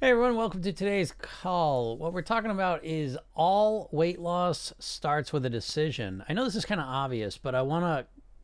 Hey 0.00 0.10
everyone, 0.10 0.34
welcome 0.34 0.60
to 0.62 0.72
today's 0.72 1.12
call. 1.12 1.96
What 1.96 2.12
we're 2.12 2.22
talking 2.22 2.50
about 2.50 2.84
is 2.84 3.16
all 3.32 3.88
weight 3.92 4.18
loss 4.18 4.74
starts 4.80 5.32
with 5.32 5.46
a 5.46 5.50
decision. 5.50 6.24
I 6.28 6.32
know 6.32 6.44
this 6.44 6.56
is 6.56 6.64
kind 6.64 6.80
of 6.80 6.88
obvious, 6.88 7.38
but 7.38 7.54
I 7.54 7.62
want 7.62 7.84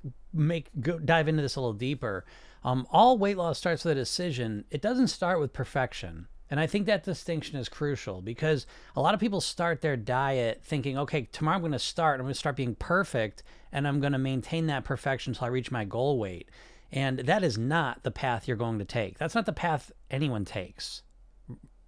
to 0.04 0.12
make 0.32 0.70
go, 0.80 1.00
dive 1.00 1.26
into 1.26 1.42
this 1.42 1.56
a 1.56 1.60
little 1.60 1.74
deeper. 1.74 2.24
Um, 2.62 2.86
all 2.92 3.18
weight 3.18 3.36
loss 3.36 3.58
starts 3.58 3.84
with 3.84 3.90
a 3.90 3.96
decision. 3.96 4.64
It 4.70 4.80
doesn't 4.80 5.08
start 5.08 5.40
with 5.40 5.52
perfection. 5.52 6.28
And 6.50 6.60
I 6.60 6.68
think 6.68 6.86
that 6.86 7.02
distinction 7.02 7.58
is 7.58 7.68
crucial 7.68 8.22
because 8.22 8.64
a 8.94 9.00
lot 9.00 9.14
of 9.14 9.20
people 9.20 9.40
start 9.40 9.80
their 9.80 9.96
diet 9.96 10.60
thinking, 10.62 10.96
okay, 10.98 11.28
tomorrow 11.32 11.56
I'm 11.56 11.62
going 11.62 11.72
to 11.72 11.80
start, 11.80 12.20
I'm 12.20 12.26
going 12.26 12.32
to 12.32 12.38
start 12.38 12.54
being 12.54 12.76
perfect, 12.76 13.42
and 13.72 13.88
I'm 13.88 14.00
going 14.00 14.12
to 14.12 14.18
maintain 14.18 14.68
that 14.68 14.84
perfection 14.84 15.32
until 15.32 15.46
I 15.46 15.50
reach 15.50 15.72
my 15.72 15.84
goal 15.84 16.16
weight. 16.16 16.48
And 16.92 17.18
that 17.18 17.42
is 17.42 17.58
not 17.58 18.04
the 18.04 18.12
path 18.12 18.46
you're 18.46 18.56
going 18.56 18.78
to 18.78 18.84
take. 18.84 19.18
That's 19.18 19.34
not 19.34 19.46
the 19.46 19.52
path 19.52 19.90
anyone 20.12 20.44
takes 20.44 21.02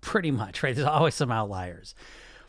pretty 0.02 0.30
much, 0.30 0.62
right? 0.62 0.74
There's 0.74 0.86
always 0.86 1.14
some 1.14 1.32
outliers. 1.32 1.94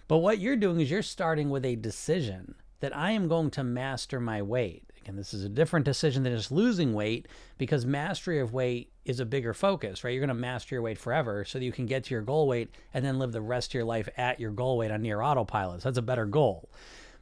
But 0.09 0.17
what 0.17 0.39
you're 0.39 0.57
doing 0.57 0.81
is 0.81 0.91
you're 0.91 1.01
starting 1.01 1.49
with 1.49 1.63
a 1.63 1.77
decision 1.77 2.55
that 2.81 2.95
I 2.95 3.11
am 3.11 3.29
going 3.29 3.49
to 3.51 3.63
master 3.63 4.19
my 4.19 4.41
weight. 4.41 4.83
Again, 5.01 5.15
this 5.15 5.33
is 5.33 5.45
a 5.45 5.49
different 5.49 5.85
decision 5.85 6.23
than 6.23 6.35
just 6.35 6.51
losing 6.51 6.93
weight 6.93 7.27
because 7.57 7.85
mastery 7.85 8.39
of 8.39 8.53
weight 8.53 8.91
is 9.05 9.19
a 9.19 9.25
bigger 9.25 9.53
focus, 9.53 10.03
right? 10.03 10.11
You're 10.11 10.21
going 10.25 10.27
to 10.29 10.33
master 10.33 10.75
your 10.75 10.81
weight 10.81 10.97
forever 10.97 11.45
so 11.45 11.59
that 11.59 11.65
you 11.65 11.71
can 11.71 11.85
get 11.85 12.05
to 12.05 12.13
your 12.13 12.21
goal 12.21 12.47
weight 12.47 12.69
and 12.93 13.05
then 13.05 13.19
live 13.19 13.31
the 13.31 13.41
rest 13.41 13.71
of 13.71 13.75
your 13.75 13.83
life 13.85 14.09
at 14.17 14.39
your 14.39 14.51
goal 14.51 14.77
weight 14.77 14.91
on 14.91 15.01
near 15.01 15.21
autopilot. 15.21 15.81
So 15.81 15.89
that's 15.89 15.97
a 15.97 16.01
better 16.01 16.25
goal. 16.25 16.69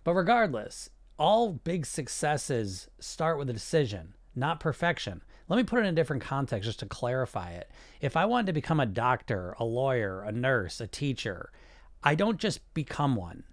But 0.04 0.14
regardless, 0.14 0.90
all 1.18 1.54
big 1.54 1.86
successes 1.86 2.88
start 3.00 3.38
with 3.38 3.50
a 3.50 3.54
decision, 3.54 4.16
not 4.36 4.60
perfection. 4.60 5.22
Let 5.52 5.58
me 5.58 5.64
put 5.64 5.80
it 5.80 5.82
in 5.82 5.88
a 5.88 5.92
different 5.92 6.24
context 6.24 6.66
just 6.66 6.80
to 6.80 6.86
clarify 6.86 7.52
it. 7.52 7.70
If 8.00 8.16
I 8.16 8.24
wanted 8.24 8.46
to 8.46 8.54
become 8.54 8.80
a 8.80 8.86
doctor, 8.86 9.54
a 9.60 9.66
lawyer, 9.66 10.22
a 10.22 10.32
nurse, 10.32 10.80
a 10.80 10.88
teacher, 10.88 11.52
I 12.02 12.16
don't 12.16 12.38
just 12.38 12.74
become 12.74 13.18
one. 13.18 13.44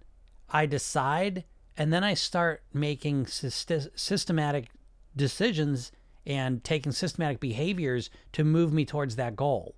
I 0.49 0.65
decide 0.65 1.43
and 1.75 1.91
then 1.91 2.05
I 2.05 2.13
start 2.13 2.63
making 2.73 3.27
systematic 3.27 4.69
decisions 5.13 5.91
and 6.25 6.63
taking 6.63 6.93
systematic 6.93 7.41
behaviors 7.41 8.09
to 8.31 8.45
move 8.45 8.71
me 8.71 8.85
towards 8.85 9.17
that 9.17 9.35
goal. 9.35 9.75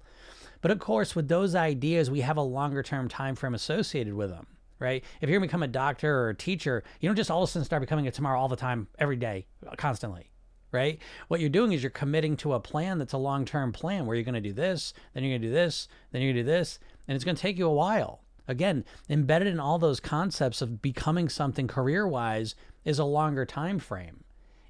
But 0.62 0.70
of 0.70 0.78
course, 0.78 1.16
with 1.16 1.28
those 1.28 1.56
ideas, 1.56 2.12
we 2.12 2.22
have 2.22 2.38
a 2.38 2.44
longer 2.44 2.84
term 2.84 3.10
time 3.10 3.34
frame 3.34 3.56
associated 3.56 4.14
with 4.14 4.30
them, 4.30 4.46
right? 4.78 5.04
If 5.22 5.28
you're 5.28 5.40
gonna 5.40 5.48
become 5.48 5.64
a 5.64 5.68
doctor 5.68 6.20
or 6.20 6.30
a 6.30 6.36
teacher, 6.36 6.84
you 7.00 7.10
don't 7.10 7.16
just 7.16 7.32
all 7.32 7.42
of 7.42 7.50
a 7.50 7.52
sudden 7.52 7.66
start 7.66 7.82
becoming 7.82 8.06
it 8.06 8.14
tomorrow 8.14 8.40
all 8.40 8.48
the 8.48 8.56
time, 8.56 8.90
every 9.00 9.16
day, 9.16 9.48
constantly 9.78 10.32
right? 10.72 11.00
What 11.28 11.40
you're 11.40 11.50
doing 11.50 11.72
is 11.72 11.84
you're 11.84 11.90
committing 11.90 12.38
to 12.38 12.54
a 12.54 12.60
plan 12.60 12.98
that's 12.98 13.14
a 13.14 13.18
long 13.18 13.46
term 13.46 13.72
plan 13.72 14.06
where 14.06 14.16
you're 14.16 14.24
going 14.24 14.36
to 14.36 14.42
do 14.42 14.54
this, 14.54 14.94
then 15.14 15.24
you're 15.24 15.32
going 15.32 15.42
to 15.42 15.48
do 15.48 15.54
this, 15.54 15.88
then 16.12 16.22
you're 16.22 16.34
going 16.34 16.46
to 16.46 16.52
do 16.52 16.58
this, 16.58 16.80
and 17.08 17.16
it's 17.16 17.26
going 17.26 17.36
to 17.36 17.42
take 17.42 17.58
you 17.58 17.68
a 17.68 17.74
while. 17.74 18.22
Again, 18.48 18.84
embedded 19.10 19.48
in 19.48 19.60
all 19.60 19.80
those 19.80 20.00
concepts 20.00 20.62
of 20.62 20.82
becoming 20.82 21.30
something 21.30 21.68
career 21.68 22.08
wise 22.08 22.56
is 22.84 23.00
a 23.00 23.06
longer 23.06 23.46
time 23.46 23.80
frame. 23.80 24.24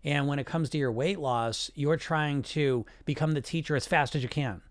And 0.04 0.28
when 0.28 0.40
it 0.40 0.46
comes 0.46 0.70
to 0.72 0.78
your 0.78 0.92
weight 0.92 1.20
loss, 1.20 1.70
you're 1.76 1.98
trying 1.98 2.42
to 2.44 2.86
become 3.06 3.32
the 3.34 3.42
teacher 3.42 3.76
as 3.76 3.86
fast 3.86 4.16
as 4.16 4.24
you 4.24 4.30
can. 4.30 4.62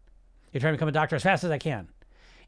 You're 0.52 0.60
trying 0.60 0.72
to 0.72 0.76
become 0.76 0.88
a 0.88 0.92
doctor 0.92 1.16
as 1.16 1.22
fast 1.22 1.44
as 1.44 1.50
I 1.50 1.58
can. 1.58 1.88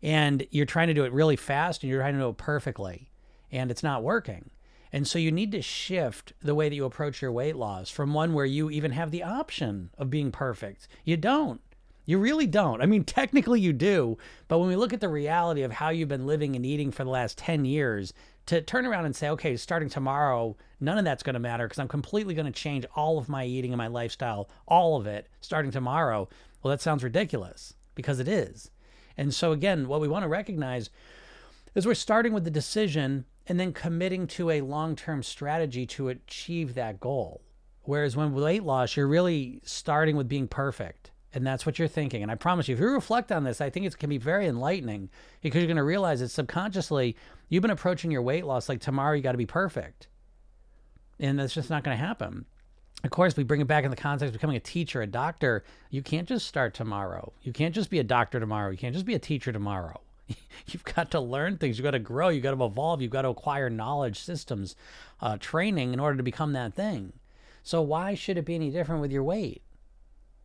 And 0.02 0.46
you're 0.50 0.66
trying 0.66 0.88
to 0.88 0.94
do 0.94 1.04
it 1.04 1.12
really 1.12 1.36
fast 1.36 1.82
and 1.82 1.90
you're 1.90 2.00
trying 2.00 2.14
to 2.14 2.20
do 2.20 2.28
it 2.28 2.36
perfectly. 2.36 3.08
And 3.52 3.70
it's 3.70 3.84
not 3.84 4.02
working. 4.02 4.50
And 4.92 5.08
so 5.08 5.18
you 5.18 5.32
need 5.32 5.52
to 5.52 5.62
shift 5.62 6.34
the 6.40 6.54
way 6.54 6.68
that 6.68 6.74
you 6.74 6.84
approach 6.84 7.22
your 7.22 7.32
weight 7.32 7.56
loss 7.56 7.88
from 7.88 8.12
one 8.12 8.34
where 8.34 8.44
you 8.44 8.70
even 8.70 8.92
have 8.92 9.10
the 9.10 9.22
option 9.22 9.90
of 9.96 10.10
being 10.10 10.30
perfect. 10.30 10.86
You 11.04 11.16
don't. 11.16 11.60
You 12.04 12.18
really 12.18 12.46
don't. 12.46 12.82
I 12.82 12.86
mean, 12.86 13.04
technically 13.06 13.60
you 13.60 13.72
do, 13.72 14.18
but 14.48 14.58
when 14.58 14.68
we 14.68 14.76
look 14.76 14.92
at 14.92 15.00
the 15.00 15.08
reality 15.08 15.62
of 15.62 15.72
how 15.72 15.88
you've 15.88 16.08
been 16.08 16.26
living 16.26 16.54
and 16.56 16.66
eating 16.66 16.90
for 16.90 17.04
the 17.04 17.10
last 17.10 17.38
10 17.38 17.64
years, 17.64 18.12
to 18.46 18.60
turn 18.60 18.86
around 18.86 19.06
and 19.06 19.14
say, 19.14 19.28
okay, 19.30 19.56
starting 19.56 19.88
tomorrow, 19.88 20.56
none 20.80 20.98
of 20.98 21.04
that's 21.04 21.22
going 21.22 21.34
to 21.34 21.40
matter 21.40 21.66
because 21.66 21.78
I'm 21.78 21.88
completely 21.88 22.34
going 22.34 22.46
to 22.46 22.52
change 22.52 22.84
all 22.96 23.18
of 23.18 23.28
my 23.28 23.44
eating 23.46 23.72
and 23.72 23.78
my 23.78 23.86
lifestyle, 23.86 24.50
all 24.66 24.96
of 24.96 25.06
it, 25.06 25.28
starting 25.40 25.70
tomorrow. 25.70 26.28
Well, 26.62 26.70
that 26.70 26.80
sounds 26.80 27.04
ridiculous 27.04 27.74
because 27.94 28.18
it 28.18 28.28
is. 28.28 28.70
And 29.16 29.32
so, 29.32 29.52
again, 29.52 29.86
what 29.86 30.00
we 30.00 30.08
want 30.08 30.24
to 30.24 30.28
recognize 30.28 30.90
is 31.74 31.86
we're 31.86 31.94
starting 31.94 32.32
with 32.32 32.44
the 32.44 32.50
decision 32.50 33.26
and 33.46 33.58
then 33.58 33.72
committing 33.72 34.26
to 34.28 34.50
a 34.50 34.60
long 34.60 34.96
term 34.96 35.22
strategy 35.22 35.86
to 35.86 36.08
achieve 36.08 36.74
that 36.74 37.00
goal. 37.00 37.42
Whereas 37.84 38.16
when 38.16 38.32
weight 38.32 38.62
loss, 38.62 38.96
you're 38.96 39.08
really 39.08 39.60
starting 39.64 40.16
with 40.16 40.28
being 40.28 40.46
perfect. 40.46 41.10
And 41.34 41.46
that's 41.46 41.64
what 41.64 41.78
you're 41.78 41.88
thinking. 41.88 42.22
And 42.22 42.30
I 42.30 42.34
promise 42.34 42.68
you, 42.68 42.74
if 42.74 42.80
you 42.80 42.90
reflect 42.90 43.32
on 43.32 43.42
this, 43.42 43.60
I 43.60 43.70
think 43.70 43.86
it 43.86 43.98
can 43.98 44.10
be 44.10 44.18
very 44.18 44.46
enlightening 44.46 45.08
because 45.40 45.60
you're 45.60 45.66
going 45.66 45.76
to 45.78 45.82
realize 45.82 46.20
that 46.20 46.28
subconsciously 46.28 47.16
you've 47.48 47.62
been 47.62 47.70
approaching 47.70 48.10
your 48.10 48.22
weight 48.22 48.44
loss 48.44 48.68
like 48.68 48.80
tomorrow 48.80 49.14
you 49.14 49.22
got 49.22 49.32
to 49.32 49.38
be 49.38 49.46
perfect. 49.46 50.08
And 51.18 51.38
that's 51.38 51.54
just 51.54 51.70
not 51.70 51.84
going 51.84 51.96
to 51.96 52.04
happen. 52.04 52.44
Of 53.04 53.10
course, 53.10 53.36
we 53.36 53.44
bring 53.44 53.60
it 53.60 53.66
back 53.66 53.84
in 53.84 53.90
the 53.90 53.96
context 53.96 54.28
of 54.28 54.32
becoming 54.34 54.56
a 54.56 54.60
teacher, 54.60 55.02
a 55.02 55.06
doctor. 55.06 55.64
You 55.90 56.02
can't 56.02 56.28
just 56.28 56.46
start 56.46 56.74
tomorrow. 56.74 57.32
You 57.42 57.52
can't 57.52 57.74
just 57.74 57.90
be 57.90 57.98
a 57.98 58.04
doctor 58.04 58.38
tomorrow. 58.38 58.70
You 58.70 58.78
can't 58.78 58.94
just 58.94 59.06
be 59.06 59.14
a 59.14 59.18
teacher 59.18 59.52
tomorrow. 59.52 60.00
you've 60.66 60.84
got 60.84 61.10
to 61.12 61.20
learn 61.20 61.56
things. 61.56 61.78
You've 61.78 61.84
got 61.84 61.92
to 61.92 61.98
grow. 61.98 62.28
You've 62.28 62.42
got 62.42 62.54
to 62.54 62.64
evolve. 62.64 63.02
You've 63.02 63.10
got 63.10 63.22
to 63.22 63.28
acquire 63.28 63.70
knowledge, 63.70 64.18
systems, 64.18 64.76
uh, 65.20 65.36
training 65.38 65.92
in 65.92 66.00
order 66.00 66.16
to 66.16 66.22
become 66.22 66.52
that 66.52 66.74
thing. 66.74 67.12
So 67.62 67.80
why 67.80 68.14
should 68.14 68.38
it 68.38 68.44
be 68.44 68.54
any 68.54 68.70
different 68.70 69.00
with 69.00 69.12
your 69.12 69.22
weight? 69.22 69.62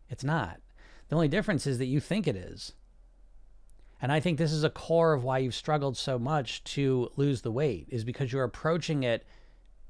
It's 0.09 0.23
not. 0.23 0.59
The 1.09 1.15
only 1.15 1.27
difference 1.27 1.65
is 1.65 1.77
that 1.77 1.85
you 1.85 1.99
think 1.99 2.27
it 2.27 2.35
is. 2.35 2.73
And 4.01 4.11
I 4.11 4.19
think 4.19 4.37
this 4.37 4.51
is 4.51 4.63
a 4.63 4.69
core 4.69 5.13
of 5.13 5.23
why 5.23 5.39
you've 5.39 5.55
struggled 5.55 5.97
so 5.97 6.19
much 6.19 6.63
to 6.65 7.11
lose 7.15 7.41
the 7.41 7.51
weight 7.51 7.87
is 7.89 8.03
because 8.03 8.31
you're 8.31 8.43
approaching 8.43 9.03
it 9.03 9.25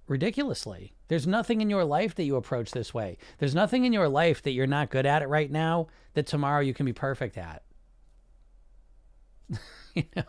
ridiculously. 0.07 0.93
There's 1.09 1.27
nothing 1.27 1.59
in 1.59 1.69
your 1.69 1.83
life 1.83 2.15
that 2.15 2.23
you 2.23 2.37
approach 2.37 2.71
this 2.71 2.93
way. 2.93 3.17
There's 3.39 3.55
nothing 3.55 3.83
in 3.83 3.91
your 3.91 4.07
life 4.07 4.41
that 4.43 4.51
you're 4.51 4.67
not 4.67 4.89
good 4.89 5.05
at 5.05 5.21
it 5.21 5.27
right 5.27 5.51
now 5.51 5.87
that 6.13 6.25
tomorrow 6.25 6.61
you 6.61 6.73
can 6.73 6.85
be 6.85 6.93
perfect 6.93 7.37
at. 7.37 7.63
you 9.93 10.03
know? 10.15 10.23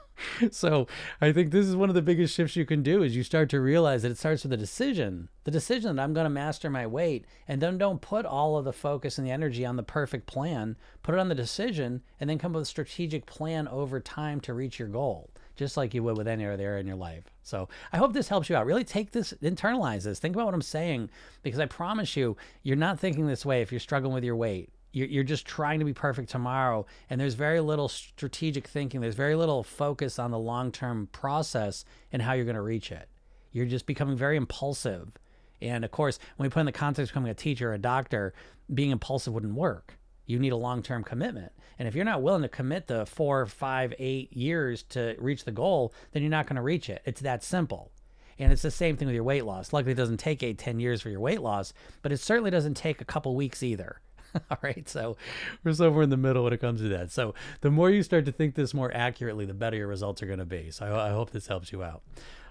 So 0.50 0.86
I 1.20 1.32
think 1.32 1.50
this 1.50 1.66
is 1.66 1.76
one 1.76 1.88
of 1.88 1.94
the 1.94 2.02
biggest 2.02 2.34
shifts 2.34 2.56
you 2.56 2.64
can 2.64 2.82
do 2.82 3.02
is 3.02 3.14
you 3.14 3.22
start 3.22 3.48
to 3.50 3.60
realize 3.60 4.02
that 4.02 4.10
it 4.10 4.18
starts 4.18 4.42
with 4.42 4.52
a 4.52 4.56
decision. 4.56 5.28
The 5.44 5.50
decision 5.50 5.96
that 5.96 6.02
I'm 6.02 6.14
going 6.14 6.24
to 6.24 6.30
master 6.30 6.70
my 6.70 6.86
weight 6.86 7.24
and 7.46 7.60
then 7.60 7.78
don't 7.78 8.00
put 8.00 8.26
all 8.26 8.56
of 8.56 8.64
the 8.64 8.72
focus 8.72 9.18
and 9.18 9.26
the 9.26 9.30
energy 9.30 9.64
on 9.64 9.76
the 9.76 9.82
perfect 9.82 10.26
plan. 10.26 10.76
Put 11.02 11.14
it 11.14 11.20
on 11.20 11.28
the 11.28 11.34
decision 11.34 12.02
and 12.20 12.28
then 12.28 12.38
come 12.38 12.52
up 12.52 12.56
with 12.56 12.62
a 12.62 12.66
strategic 12.66 13.26
plan 13.26 13.68
over 13.68 14.00
time 14.00 14.40
to 14.40 14.54
reach 14.54 14.78
your 14.78 14.88
goal 14.88 15.30
just 15.56 15.76
like 15.76 15.92
you 15.92 16.04
would 16.04 16.16
with 16.16 16.28
any 16.28 16.46
other 16.46 16.62
area 16.62 16.78
in 16.78 16.86
your 16.86 16.94
life. 16.94 17.24
So 17.42 17.68
I 17.92 17.96
hope 17.96 18.12
this 18.12 18.28
helps 18.28 18.48
you 18.48 18.54
out. 18.54 18.64
Really 18.64 18.84
take 18.84 19.10
this, 19.10 19.34
internalize 19.42 20.04
this, 20.04 20.20
think 20.20 20.36
about 20.36 20.46
what 20.46 20.54
I'm 20.54 20.62
saying, 20.62 21.10
because 21.42 21.58
I 21.58 21.66
promise 21.66 22.16
you, 22.16 22.36
you're 22.62 22.76
not 22.76 23.00
thinking 23.00 23.26
this 23.26 23.44
way 23.44 23.60
if 23.60 23.72
you're 23.72 23.80
struggling 23.80 24.14
with 24.14 24.22
your 24.22 24.36
weight 24.36 24.70
you're, 24.92 25.22
just 25.22 25.46
trying 25.46 25.78
to 25.78 25.84
be 25.84 25.92
perfect 25.92 26.30
tomorrow. 26.30 26.86
And 27.10 27.20
there's 27.20 27.34
very 27.34 27.60
little 27.60 27.88
strategic 27.88 28.66
thinking. 28.66 29.00
There's 29.00 29.14
very 29.14 29.34
little 29.34 29.62
focus 29.62 30.18
on 30.18 30.30
the 30.30 30.38
long-term 30.38 31.08
process 31.12 31.84
and 32.12 32.22
how 32.22 32.32
you're 32.32 32.44
going 32.44 32.56
to 32.56 32.62
reach 32.62 32.90
it. 32.90 33.08
You're 33.52 33.66
just 33.66 33.86
becoming 33.86 34.16
very 34.16 34.36
impulsive. 34.36 35.12
And 35.60 35.84
of 35.84 35.90
course 35.90 36.18
when 36.36 36.48
we 36.48 36.52
put 36.52 36.60
in 36.60 36.66
the 36.66 36.72
context 36.72 37.10
of 37.10 37.14
becoming 37.14 37.30
a 37.30 37.34
teacher 37.34 37.72
a 37.72 37.78
doctor 37.78 38.32
being 38.72 38.90
impulsive 38.90 39.34
wouldn't 39.34 39.54
work. 39.54 39.98
You 40.26 40.38
need 40.38 40.52
a 40.52 40.56
long-term 40.56 41.04
commitment. 41.04 41.52
And 41.78 41.88
if 41.88 41.94
you're 41.94 42.04
not 42.04 42.22
willing 42.22 42.42
to 42.42 42.48
commit 42.48 42.86
the 42.86 43.06
four 43.06 43.44
five 43.46 43.94
eight 43.98 44.32
years 44.32 44.82
to 44.90 45.16
reach 45.18 45.44
the 45.44 45.52
goal 45.52 45.92
then 46.12 46.22
you're 46.22 46.30
not 46.30 46.46
going 46.46 46.56
to 46.56 46.62
reach 46.62 46.88
it. 46.88 47.02
It's 47.04 47.20
that 47.22 47.42
simple. 47.42 47.90
And 48.38 48.52
it's 48.52 48.62
the 48.62 48.70
same 48.70 48.96
thing 48.96 49.08
with 49.08 49.16
your 49.16 49.24
weight 49.24 49.44
loss. 49.44 49.72
Luckily, 49.72 49.92
it 49.92 49.96
doesn't 49.96 50.18
take 50.18 50.44
eight, 50.44 50.58
10 50.58 50.78
years 50.78 51.02
for 51.02 51.10
your 51.10 51.18
weight 51.18 51.40
loss, 51.40 51.72
but 52.02 52.12
it 52.12 52.18
certainly 52.18 52.52
doesn't 52.52 52.74
take 52.74 53.00
a 53.00 53.04
couple 53.04 53.34
weeks 53.34 53.64
either. 53.64 54.00
All 54.50 54.58
right. 54.62 54.88
So 54.88 55.16
we're 55.64 55.72
somewhere 55.72 56.02
in 56.02 56.10
the 56.10 56.16
middle 56.16 56.44
when 56.44 56.52
it 56.52 56.60
comes 56.60 56.80
to 56.80 56.88
that. 56.88 57.10
So 57.10 57.34
the 57.60 57.70
more 57.70 57.90
you 57.90 58.02
start 58.02 58.24
to 58.26 58.32
think 58.32 58.54
this 58.54 58.74
more 58.74 58.94
accurately, 58.94 59.44
the 59.44 59.54
better 59.54 59.76
your 59.76 59.86
results 59.86 60.22
are 60.22 60.26
going 60.26 60.38
to 60.38 60.44
be. 60.44 60.70
So 60.70 60.86
I, 60.86 61.08
I, 61.08 61.10
hope 61.10 61.30
this 61.30 61.46
helps 61.46 61.72
you 61.72 61.82
out. 61.82 62.02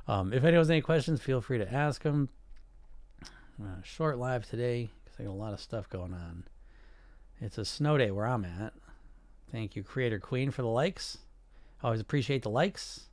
Um, 0.07 0.33
if 0.33 0.43
anyone 0.43 0.61
has 0.61 0.69
any 0.69 0.81
questions, 0.81 1.21
feel 1.21 1.41
free 1.41 1.57
to 1.57 1.73
ask 1.73 2.03
them. 2.03 2.29
Uh, 3.61 3.81
short 3.83 4.17
live 4.17 4.47
today 4.47 4.89
because 5.03 5.19
I 5.19 5.23
got 5.23 5.31
a 5.31 5.33
lot 5.33 5.53
of 5.53 5.59
stuff 5.59 5.89
going 5.89 6.13
on. 6.13 6.43
It's 7.39 7.57
a 7.57 7.65
snow 7.65 7.97
day 7.97 8.11
where 8.11 8.27
I'm 8.27 8.45
at. 8.45 8.73
Thank 9.51 9.75
you, 9.75 9.83
Creator 9.83 10.19
Queen, 10.19 10.51
for 10.51 10.61
the 10.61 10.67
likes. 10.67 11.19
Always 11.83 12.01
appreciate 12.01 12.43
the 12.43 12.49
likes. 12.49 13.07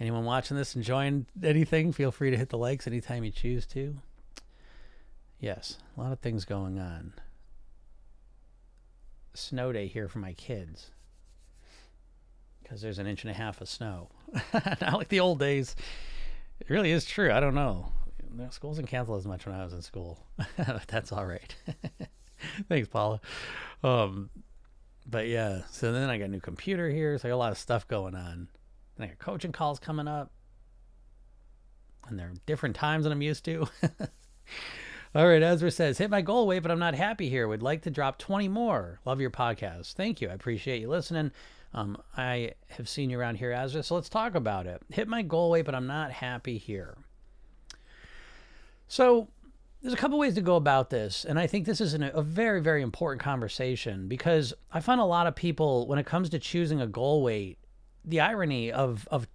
Anyone 0.00 0.24
watching 0.24 0.56
this 0.56 0.74
enjoying 0.74 1.26
anything, 1.42 1.92
feel 1.92 2.10
free 2.10 2.30
to 2.30 2.36
hit 2.36 2.48
the 2.48 2.58
likes 2.58 2.86
anytime 2.86 3.24
you 3.24 3.30
choose 3.30 3.66
to. 3.66 3.96
Yes, 5.38 5.78
a 5.96 6.00
lot 6.00 6.12
of 6.12 6.20
things 6.20 6.44
going 6.44 6.78
on. 6.78 7.12
Snow 9.34 9.72
day 9.72 9.86
here 9.86 10.08
for 10.08 10.20
my 10.20 10.32
kids 10.32 10.90
because 12.64 12.80
there's 12.80 12.98
an 12.98 13.06
inch 13.06 13.22
and 13.22 13.30
a 13.30 13.34
half 13.34 13.60
of 13.60 13.68
snow. 13.68 14.08
Not 14.80 14.94
like 14.94 15.08
the 15.08 15.20
old 15.20 15.38
days. 15.38 15.76
It 16.60 16.70
really 16.70 16.90
is 16.90 17.04
true. 17.04 17.30
I 17.30 17.38
don't 17.38 17.54
know. 17.54 17.92
No, 18.32 18.48
schools 18.50 18.76
didn't 18.76 18.88
cancel 18.88 19.14
as 19.14 19.26
much 19.26 19.46
when 19.46 19.54
I 19.54 19.62
was 19.62 19.72
in 19.72 19.82
school. 19.82 20.18
That's 20.88 21.12
all 21.12 21.26
right. 21.26 21.54
Thanks, 22.68 22.88
Paula. 22.88 23.20
Um, 23.84 24.30
but 25.06 25.28
yeah, 25.28 25.62
so 25.70 25.92
then 25.92 26.08
I 26.08 26.18
got 26.18 26.24
a 26.24 26.28
new 26.28 26.40
computer 26.40 26.88
here, 26.88 27.16
so 27.18 27.28
I 27.28 27.30
got 27.30 27.36
a 27.36 27.38
lot 27.38 27.52
of 27.52 27.58
stuff 27.58 27.86
going 27.86 28.14
on. 28.14 28.48
And 28.96 29.04
I 29.04 29.06
got 29.06 29.18
coaching 29.18 29.52
calls 29.52 29.78
coming 29.78 30.08
up, 30.08 30.32
and 32.08 32.18
they're 32.18 32.32
different 32.46 32.74
times 32.74 33.04
than 33.04 33.12
I'm 33.12 33.22
used 33.22 33.44
to. 33.44 33.68
All 35.16 35.28
right, 35.28 35.42
Ezra 35.44 35.70
says, 35.70 35.98
hit 35.98 36.10
my 36.10 36.22
goal 36.22 36.48
weight, 36.48 36.64
but 36.64 36.72
I'm 36.72 36.80
not 36.80 36.96
happy 36.96 37.28
here. 37.28 37.46
Would 37.46 37.62
like 37.62 37.82
to 37.82 37.90
drop 37.90 38.18
20 38.18 38.48
more. 38.48 38.98
Love 39.04 39.20
your 39.20 39.30
podcast. 39.30 39.92
Thank 39.92 40.20
you. 40.20 40.28
I 40.28 40.32
appreciate 40.32 40.80
you 40.80 40.88
listening. 40.88 41.30
Um, 41.72 41.96
I 42.16 42.54
have 42.70 42.88
seen 42.88 43.10
you 43.10 43.20
around 43.20 43.36
here, 43.36 43.52
Ezra, 43.52 43.84
so 43.84 43.94
let's 43.94 44.08
talk 44.08 44.34
about 44.34 44.66
it. 44.66 44.82
Hit 44.90 45.06
my 45.06 45.22
goal 45.22 45.50
weight, 45.50 45.66
but 45.66 45.74
I'm 45.74 45.86
not 45.86 46.10
happy 46.10 46.58
here. 46.58 46.96
So 48.88 49.28
there's 49.82 49.94
a 49.94 49.96
couple 49.96 50.18
ways 50.18 50.34
to 50.34 50.40
go 50.40 50.56
about 50.56 50.90
this, 50.90 51.24
and 51.24 51.38
I 51.38 51.46
think 51.46 51.64
this 51.64 51.80
is 51.80 51.94
an, 51.94 52.02
a 52.02 52.22
very, 52.22 52.60
very 52.60 52.82
important 52.82 53.22
conversation 53.22 54.08
because 54.08 54.52
I 54.72 54.80
find 54.80 55.00
a 55.00 55.04
lot 55.04 55.28
of 55.28 55.36
people, 55.36 55.86
when 55.86 56.00
it 56.00 56.06
comes 56.06 56.28
to 56.30 56.40
choosing 56.40 56.80
a 56.80 56.88
goal 56.88 57.22
weight, 57.22 57.58
the 58.04 58.20
irony 58.20 58.70
of 58.70 59.08
of 59.10 59.28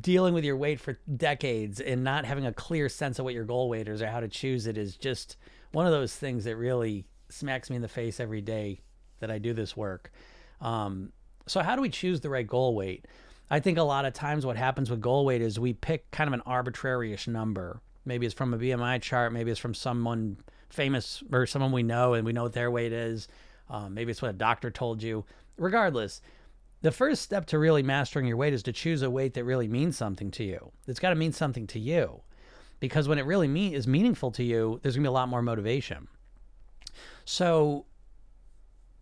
dealing 0.00 0.32
with 0.34 0.44
your 0.44 0.56
weight 0.56 0.80
for 0.80 0.98
decades 1.16 1.80
and 1.80 2.02
not 2.02 2.24
having 2.24 2.46
a 2.46 2.52
clear 2.52 2.88
sense 2.88 3.18
of 3.18 3.24
what 3.24 3.34
your 3.34 3.44
goal 3.44 3.68
weight 3.68 3.88
is 3.88 4.00
or 4.00 4.06
how 4.06 4.20
to 4.20 4.28
choose 4.28 4.66
it 4.66 4.78
is 4.78 4.96
just 4.96 5.36
one 5.72 5.86
of 5.86 5.92
those 5.92 6.14
things 6.14 6.44
that 6.44 6.56
really 6.56 7.06
smacks 7.28 7.70
me 7.70 7.76
in 7.76 7.82
the 7.82 7.88
face 7.88 8.20
every 8.20 8.40
day 8.40 8.80
that 9.20 9.30
I 9.30 9.38
do 9.38 9.52
this 9.52 9.76
work. 9.76 10.10
Um, 10.60 11.12
so, 11.46 11.60
how 11.60 11.76
do 11.76 11.82
we 11.82 11.88
choose 11.88 12.20
the 12.20 12.30
right 12.30 12.46
goal 12.46 12.74
weight? 12.74 13.06
I 13.50 13.60
think 13.60 13.76
a 13.76 13.82
lot 13.82 14.04
of 14.04 14.14
times 14.14 14.46
what 14.46 14.56
happens 14.56 14.90
with 14.90 15.00
goal 15.00 15.24
weight 15.24 15.42
is 15.42 15.58
we 15.58 15.74
pick 15.74 16.10
kind 16.10 16.28
of 16.28 16.34
an 16.34 16.42
arbitrary-ish 16.46 17.28
number. 17.28 17.80
Maybe 18.04 18.24
it's 18.24 18.34
from 18.34 18.54
a 18.54 18.58
BMI 18.58 19.02
chart, 19.02 19.32
maybe 19.32 19.50
it's 19.50 19.60
from 19.60 19.74
someone 19.74 20.38
famous 20.70 21.22
or 21.30 21.46
someone 21.46 21.70
we 21.70 21.82
know 21.82 22.14
and 22.14 22.24
we 22.24 22.32
know 22.32 22.44
what 22.44 22.54
their 22.54 22.70
weight 22.70 22.92
is. 22.92 23.28
Um, 23.68 23.94
maybe 23.94 24.10
it's 24.10 24.22
what 24.22 24.30
a 24.30 24.34
doctor 24.34 24.70
told 24.70 25.02
you. 25.02 25.24
Regardless, 25.58 26.22
the 26.82 26.92
first 26.92 27.22
step 27.22 27.46
to 27.46 27.58
really 27.58 27.82
mastering 27.82 28.26
your 28.26 28.36
weight 28.36 28.52
is 28.52 28.64
to 28.64 28.72
choose 28.72 29.02
a 29.02 29.10
weight 29.10 29.34
that 29.34 29.44
really 29.44 29.68
means 29.68 29.96
something 29.96 30.30
to 30.32 30.44
you. 30.44 30.72
It's 30.86 30.98
got 31.00 31.10
to 31.10 31.14
mean 31.14 31.32
something 31.32 31.66
to 31.68 31.78
you. 31.78 32.22
Because 32.80 33.06
when 33.06 33.18
it 33.18 33.24
really 33.24 33.46
mean, 33.46 33.72
is 33.74 33.86
meaningful 33.86 34.32
to 34.32 34.42
you, 34.42 34.80
there's 34.82 34.96
going 34.96 35.04
to 35.04 35.08
be 35.08 35.12
a 35.12 35.12
lot 35.12 35.28
more 35.28 35.42
motivation. 35.42 36.08
So, 37.24 37.86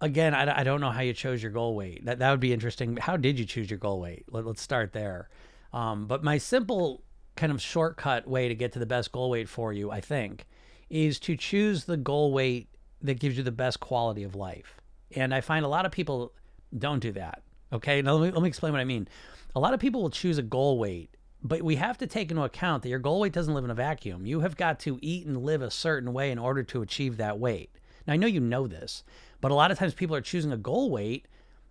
again, 0.03 0.35
I, 0.35 0.61
I 0.61 0.65
don't 0.65 0.83
know 0.83 0.91
how 0.91 1.01
you 1.01 1.15
chose 1.15 1.43
your 1.43 1.53
goal 1.53 1.75
weight. 1.75 2.05
That, 2.05 2.19
that 2.19 2.31
would 2.31 2.41
be 2.41 2.53
interesting. 2.53 2.99
How 2.99 3.17
did 3.17 3.39
you 3.39 3.47
choose 3.47 3.71
your 3.71 3.79
goal 3.79 3.99
weight? 3.99 4.27
Let, 4.29 4.47
us 4.47 4.61
start 4.61 4.93
there. 4.93 5.31
Um, 5.73 6.07
but 6.07 6.23
my 6.23 6.37
simple 6.37 7.03
kind 7.37 7.51
of 7.51 7.63
shortcut 7.63 8.29
way 8.29 8.49
to 8.49 8.55
get 8.55 8.73
to 8.73 8.79
the 8.79 8.85
best 8.85 9.13
goal 9.13 9.31
weight 9.31 9.49
for 9.49 9.73
you, 9.73 9.91
I 9.91 10.03
think, 10.03 10.47
is 10.91 11.19
to 11.21 11.35
choose 11.35 11.85
the 11.85 11.97
goal 11.97 12.35
weight 12.35 12.69
that 13.01 13.19
gives 13.19 13.39
you 13.39 13.43
the 13.43 13.51
best 13.51 13.81
quality 13.81 14.25
of 14.25 14.35
life. 14.35 14.83
And 15.17 15.35
I 15.35 15.41
find 15.41 15.65
a 15.65 15.69
lot 15.69 15.87
of 15.87 15.93
people 15.93 16.35
don't 16.77 17.01
do 17.01 17.13
that. 17.13 17.43
Okay, 17.73 18.03
now 18.03 18.15
let 18.15 18.29
me, 18.29 18.33
let 18.33 18.43
me 18.43 18.49
explain 18.49 18.73
what 18.73 18.81
I 18.81 18.85
mean. 18.85 19.09
A 19.55 19.61
lot 19.61 19.75
of 19.75 19.81
people 19.81 20.03
will 20.03 20.11
choose 20.11 20.39
a 20.39 20.43
goal 20.43 20.79
weight, 20.79 21.17
but 21.43 21.63
we 21.63 21.77
have 21.77 21.99
to 21.99 22.07
take 22.07 22.31
into 22.31 22.43
account 22.43 22.83
that 22.83 22.89
your 22.89 22.99
goal 22.99 23.21
weight 23.21 23.33
doesn't 23.33 23.55
live 23.55 23.65
in 23.65 23.71
a 23.71 23.75
vacuum. 23.75 24.27
You 24.27 24.41
have 24.41 24.57
got 24.57 24.81
to 24.81 24.99
eat 25.01 25.27
and 25.27 25.45
live 25.45 25.63
a 25.63 25.71
certain 25.71 26.13
way 26.13 26.31
in 26.31 26.39
order 26.39 26.63
to 26.65 26.83
achieve 26.83 27.17
that 27.17 27.39
weight. 27.39 27.71
Now, 28.07 28.15
I 28.15 28.17
know 28.17 28.27
you 28.27 28.41
know 28.41 28.67
this, 28.67 29.05
but 29.41 29.51
a 29.51 29.55
lot 29.55 29.71
of 29.71 29.79
times 29.79 29.95
people 29.95 30.17
are 30.17 30.21
choosing 30.21 30.53
a 30.53 30.57
goal 30.57 30.91
weight 30.91 31.27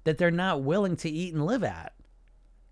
that 0.05 0.17
they're 0.17 0.31
not 0.31 0.63
willing 0.63 0.95
to 0.97 1.09
eat 1.09 1.33
and 1.33 1.45
live 1.45 1.63
at, 1.63 1.93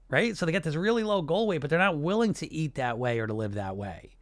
right? 0.09 0.35
So 0.35 0.45
they 0.45 0.51
get 0.51 0.63
this 0.63 0.75
really 0.75 1.03
low 1.03 1.21
goal 1.21 1.47
weight, 1.47 1.61
but 1.61 1.69
they're 1.69 1.79
not 1.79 1.97
willing 1.97 2.33
to 2.35 2.51
eat 2.51 2.75
that 2.75 2.97
way 2.97 3.19
or 3.19 3.27
to 3.27 3.33
live 3.33 3.55
that 3.55 3.75
way. 3.75 4.15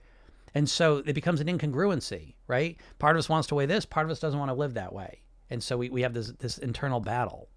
And 0.55 0.69
so 0.69 1.03
it 1.05 1.13
becomes 1.13 1.41
an 1.41 1.47
incongruency, 1.47 2.33
right? 2.47 2.77
Part 2.97 3.15
of 3.15 3.19
us 3.19 3.29
wants 3.29 3.47
to 3.49 3.55
weigh 3.55 3.65
this, 3.65 3.85
part 3.85 4.05
of 4.05 4.11
us 4.11 4.19
doesn't 4.19 4.39
want 4.39 4.49
to 4.49 4.55
live 4.55 4.73
that 4.75 4.93
way. 4.93 5.21
And 5.49 5.61
so 5.61 5.77
we, 5.77 5.89
we 5.89 6.01
have 6.01 6.13
this 6.13 6.31
this 6.39 6.57
internal 6.57 6.99
battle. 6.99 7.49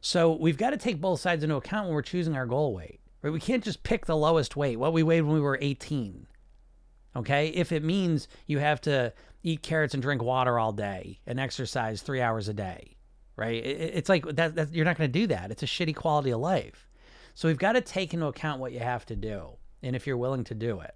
So 0.00 0.32
we've 0.32 0.56
got 0.56 0.70
to 0.70 0.76
take 0.76 1.00
both 1.00 1.20
sides 1.20 1.44
into 1.44 1.56
account 1.56 1.86
when 1.86 1.94
we're 1.94 2.02
choosing 2.02 2.36
our 2.36 2.46
goal 2.46 2.74
weight. 2.74 3.00
Right? 3.22 3.32
We 3.32 3.40
can't 3.40 3.64
just 3.64 3.82
pick 3.82 4.06
the 4.06 4.16
lowest 4.16 4.56
weight, 4.56 4.78
what 4.78 4.92
we 4.92 5.02
weighed 5.02 5.22
when 5.22 5.34
we 5.34 5.40
were 5.40 5.58
18. 5.60 6.26
Okay? 7.16 7.48
If 7.48 7.72
it 7.72 7.84
means 7.84 8.28
you 8.46 8.58
have 8.58 8.80
to 8.82 9.12
eat 9.42 9.62
carrots 9.62 9.94
and 9.94 10.02
drink 10.02 10.22
water 10.22 10.58
all 10.58 10.72
day 10.72 11.20
and 11.26 11.38
exercise 11.38 12.02
3 12.02 12.20
hours 12.20 12.48
a 12.48 12.54
day, 12.54 12.96
right? 13.36 13.64
It's 13.64 14.08
like 14.08 14.24
that, 14.36 14.54
that 14.54 14.72
you're 14.72 14.84
not 14.84 14.96
going 14.98 15.10
to 15.10 15.18
do 15.18 15.26
that. 15.28 15.50
It's 15.50 15.62
a 15.62 15.66
shitty 15.66 15.96
quality 15.96 16.30
of 16.30 16.40
life. 16.40 16.88
So 17.34 17.48
we've 17.48 17.58
got 17.58 17.72
to 17.72 17.80
take 17.80 18.12
into 18.14 18.26
account 18.26 18.60
what 18.60 18.72
you 18.72 18.80
have 18.80 19.06
to 19.06 19.16
do 19.16 19.56
and 19.82 19.96
if 19.96 20.06
you're 20.06 20.16
willing 20.16 20.44
to 20.44 20.54
do 20.54 20.80
it. 20.80 20.94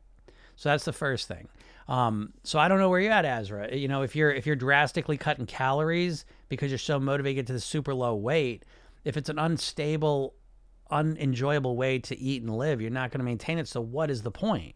So 0.57 0.69
that's 0.69 0.85
the 0.85 0.93
first 0.93 1.29
thing. 1.29 1.49
Um, 1.89 2.33
so 2.45 2.59
I 2.59 2.69
don't 2.69 2.79
know 2.79 2.89
where 2.89 3.01
you're 3.01 3.13
at, 3.13 3.25
Azra. 3.25 3.75
You 3.75 3.89
know, 3.89 4.03
if 4.03 4.17
you're 4.17 4.33
if 4.33 4.47
you're 4.47 4.57
drastically 4.57 5.17
cutting 5.19 5.47
calories 5.47 6.25
because 6.49 6.71
you're 6.71 6.79
so 6.79 6.99
motivated 6.99 7.47
to 7.49 7.53
the 7.53 7.61
super 7.61 7.93
low 7.93 8.15
weight, 8.15 8.65
if 9.05 9.17
it's 9.17 9.29
an 9.29 9.39
unstable, 9.39 10.35
unenjoyable 10.91 11.77
way 11.77 11.99
to 12.01 12.19
eat 12.19 12.43
and 12.43 12.57
live, 12.57 12.81
you're 12.81 12.91
not 12.91 13.11
going 13.11 13.21
to 13.21 13.25
maintain 13.25 13.59
it. 13.59 13.69
So 13.69 13.81
what 13.81 14.11
is 14.11 14.23
the 14.23 14.31
point? 14.31 14.75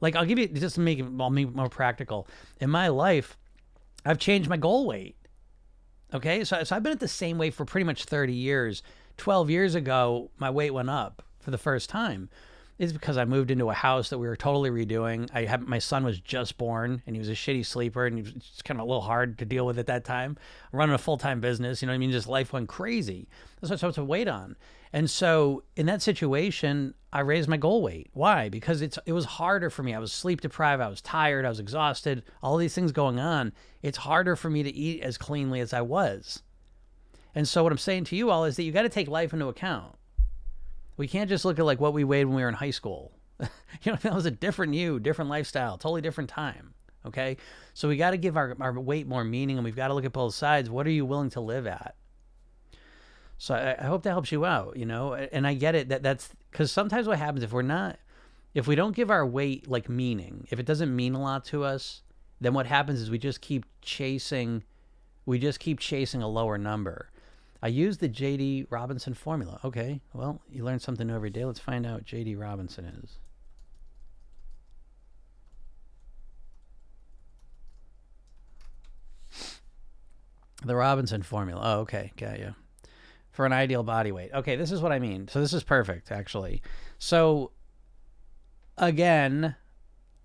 Like 0.00 0.16
I'll 0.16 0.24
give 0.24 0.38
you 0.38 0.48
just 0.48 0.76
to 0.76 0.80
make 0.80 0.98
it 0.98 1.10
more 1.10 1.68
practical. 1.68 2.28
In 2.60 2.70
my 2.70 2.88
life, 2.88 3.36
I've 4.04 4.18
changed 4.18 4.48
my 4.48 4.56
goal 4.56 4.86
weight. 4.86 5.16
Okay, 6.12 6.44
so 6.44 6.62
so 6.62 6.76
I've 6.76 6.82
been 6.82 6.92
at 6.92 7.00
the 7.00 7.08
same 7.08 7.38
weight 7.38 7.54
for 7.54 7.64
pretty 7.64 7.84
much 7.84 8.04
30 8.04 8.32
years. 8.32 8.82
12 9.16 9.50
years 9.50 9.74
ago, 9.74 10.30
my 10.38 10.50
weight 10.50 10.72
went 10.72 10.90
up 10.90 11.22
for 11.40 11.50
the 11.50 11.58
first 11.58 11.88
time 11.88 12.28
is 12.78 12.92
because 12.92 13.16
I 13.16 13.24
moved 13.24 13.50
into 13.50 13.70
a 13.70 13.74
house 13.74 14.10
that 14.10 14.18
we 14.18 14.26
were 14.26 14.36
totally 14.36 14.70
redoing. 14.70 15.30
I 15.32 15.44
had 15.44 15.62
my 15.62 15.78
son 15.78 16.04
was 16.04 16.18
just 16.18 16.58
born 16.58 17.02
and 17.06 17.14
he 17.14 17.20
was 17.20 17.28
a 17.28 17.32
shitty 17.32 17.64
sleeper 17.64 18.06
and 18.06 18.16
he 18.16 18.22
was 18.22 18.32
just 18.32 18.64
kind 18.64 18.80
of 18.80 18.86
a 18.86 18.88
little 18.88 19.02
hard 19.02 19.38
to 19.38 19.44
deal 19.44 19.64
with 19.64 19.78
at 19.78 19.86
that 19.86 20.04
time. 20.04 20.36
running 20.72 20.94
a 20.94 20.98
full 20.98 21.16
time 21.16 21.40
business, 21.40 21.80
you 21.80 21.86
know 21.86 21.92
what 21.92 21.96
I 21.96 21.98
mean? 21.98 22.10
Just 22.10 22.26
life 22.26 22.52
went 22.52 22.68
crazy. 22.68 23.28
That's 23.60 23.70
what 23.70 23.84
I 23.84 23.90
to 23.92 24.04
wait 24.04 24.26
on. 24.26 24.56
And 24.92 25.08
so 25.08 25.62
in 25.76 25.86
that 25.86 26.02
situation, 26.02 26.94
I 27.12 27.20
raised 27.20 27.48
my 27.48 27.56
goal 27.56 27.82
weight. 27.82 28.10
Why? 28.12 28.48
Because 28.48 28.82
it's 28.82 28.98
it 29.06 29.12
was 29.12 29.24
harder 29.24 29.70
for 29.70 29.82
me. 29.84 29.94
I 29.94 29.98
was 30.00 30.12
sleep 30.12 30.40
deprived. 30.40 30.82
I 30.82 30.88
was 30.88 31.00
tired. 31.00 31.44
I 31.44 31.48
was 31.48 31.60
exhausted. 31.60 32.24
All 32.42 32.56
these 32.56 32.74
things 32.74 32.92
going 32.92 33.20
on. 33.20 33.52
It's 33.82 33.98
harder 33.98 34.34
for 34.34 34.50
me 34.50 34.64
to 34.64 34.70
eat 34.70 35.02
as 35.02 35.16
cleanly 35.16 35.60
as 35.60 35.72
I 35.72 35.80
was. 35.80 36.42
And 37.36 37.46
so 37.46 37.62
what 37.62 37.72
I'm 37.72 37.78
saying 37.78 38.04
to 38.04 38.16
you 38.16 38.30
all 38.30 38.44
is 38.44 38.56
that 38.56 38.62
you 38.64 38.72
got 38.72 38.82
to 38.82 38.88
take 38.88 39.08
life 39.08 39.32
into 39.32 39.46
account 39.46 39.96
we 40.96 41.08
can't 41.08 41.28
just 41.28 41.44
look 41.44 41.58
at 41.58 41.64
like 41.64 41.80
what 41.80 41.92
we 41.92 42.04
weighed 42.04 42.26
when 42.26 42.36
we 42.36 42.42
were 42.42 42.48
in 42.48 42.54
high 42.54 42.70
school. 42.70 43.12
you 43.40 43.48
know, 43.86 43.98
that 44.02 44.14
was 44.14 44.26
a 44.26 44.30
different 44.30 44.74
you, 44.74 45.00
different 45.00 45.30
lifestyle, 45.30 45.76
totally 45.76 46.00
different 46.00 46.30
time. 46.30 46.74
Okay. 47.06 47.36
So 47.74 47.88
we 47.88 47.96
got 47.96 48.12
to 48.12 48.16
give 48.16 48.36
our, 48.36 48.56
our 48.60 48.78
weight 48.78 49.06
more 49.06 49.24
meaning 49.24 49.56
and 49.58 49.64
we've 49.64 49.76
got 49.76 49.88
to 49.88 49.94
look 49.94 50.04
at 50.04 50.12
both 50.12 50.34
sides. 50.34 50.70
What 50.70 50.86
are 50.86 50.90
you 50.90 51.04
willing 51.04 51.30
to 51.30 51.40
live 51.40 51.66
at? 51.66 51.96
So 53.36 53.54
I, 53.54 53.76
I 53.78 53.86
hope 53.86 54.04
that 54.04 54.10
helps 54.10 54.32
you 54.32 54.44
out, 54.44 54.76
you 54.76 54.86
know, 54.86 55.14
and 55.14 55.46
I 55.46 55.54
get 55.54 55.74
it 55.74 55.88
that 55.88 56.02
that's 56.02 56.30
because 56.50 56.70
sometimes 56.70 57.06
what 57.06 57.18
happens 57.18 57.42
if 57.42 57.52
we're 57.52 57.62
not, 57.62 57.98
if 58.54 58.66
we 58.66 58.76
don't 58.76 58.94
give 58.94 59.10
our 59.10 59.26
weight 59.26 59.68
like 59.68 59.88
meaning, 59.88 60.46
if 60.50 60.60
it 60.60 60.66
doesn't 60.66 60.94
mean 60.94 61.14
a 61.14 61.20
lot 61.20 61.44
to 61.46 61.64
us, 61.64 62.02
then 62.40 62.54
what 62.54 62.66
happens 62.66 63.00
is 63.00 63.10
we 63.10 63.18
just 63.18 63.40
keep 63.40 63.66
chasing, 63.82 64.62
we 65.26 65.38
just 65.38 65.58
keep 65.58 65.80
chasing 65.80 66.22
a 66.22 66.28
lower 66.28 66.56
number. 66.56 67.10
I 67.64 67.68
use 67.68 67.96
the 67.96 68.10
JD 68.10 68.66
Robinson 68.68 69.14
formula. 69.14 69.58
Okay, 69.64 70.02
well, 70.12 70.42
you 70.50 70.64
learn 70.64 70.80
something 70.80 71.06
new 71.06 71.14
every 71.14 71.30
day. 71.30 71.46
Let's 71.46 71.58
find 71.58 71.86
out 71.86 71.94
what 71.94 72.04
JD 72.04 72.38
Robinson 72.38 72.84
is. 72.84 73.18
The 80.62 80.76
Robinson 80.76 81.22
formula. 81.22 81.62
Oh, 81.64 81.80
okay, 81.80 82.12
got 82.18 82.38
you. 82.38 82.54
For 83.30 83.46
an 83.46 83.54
ideal 83.54 83.82
body 83.82 84.12
weight. 84.12 84.32
Okay, 84.34 84.56
this 84.56 84.70
is 84.70 84.82
what 84.82 84.92
I 84.92 84.98
mean. 84.98 85.26
So 85.28 85.40
this 85.40 85.54
is 85.54 85.62
perfect, 85.62 86.12
actually. 86.12 86.60
So 86.98 87.52
again, 88.76 89.56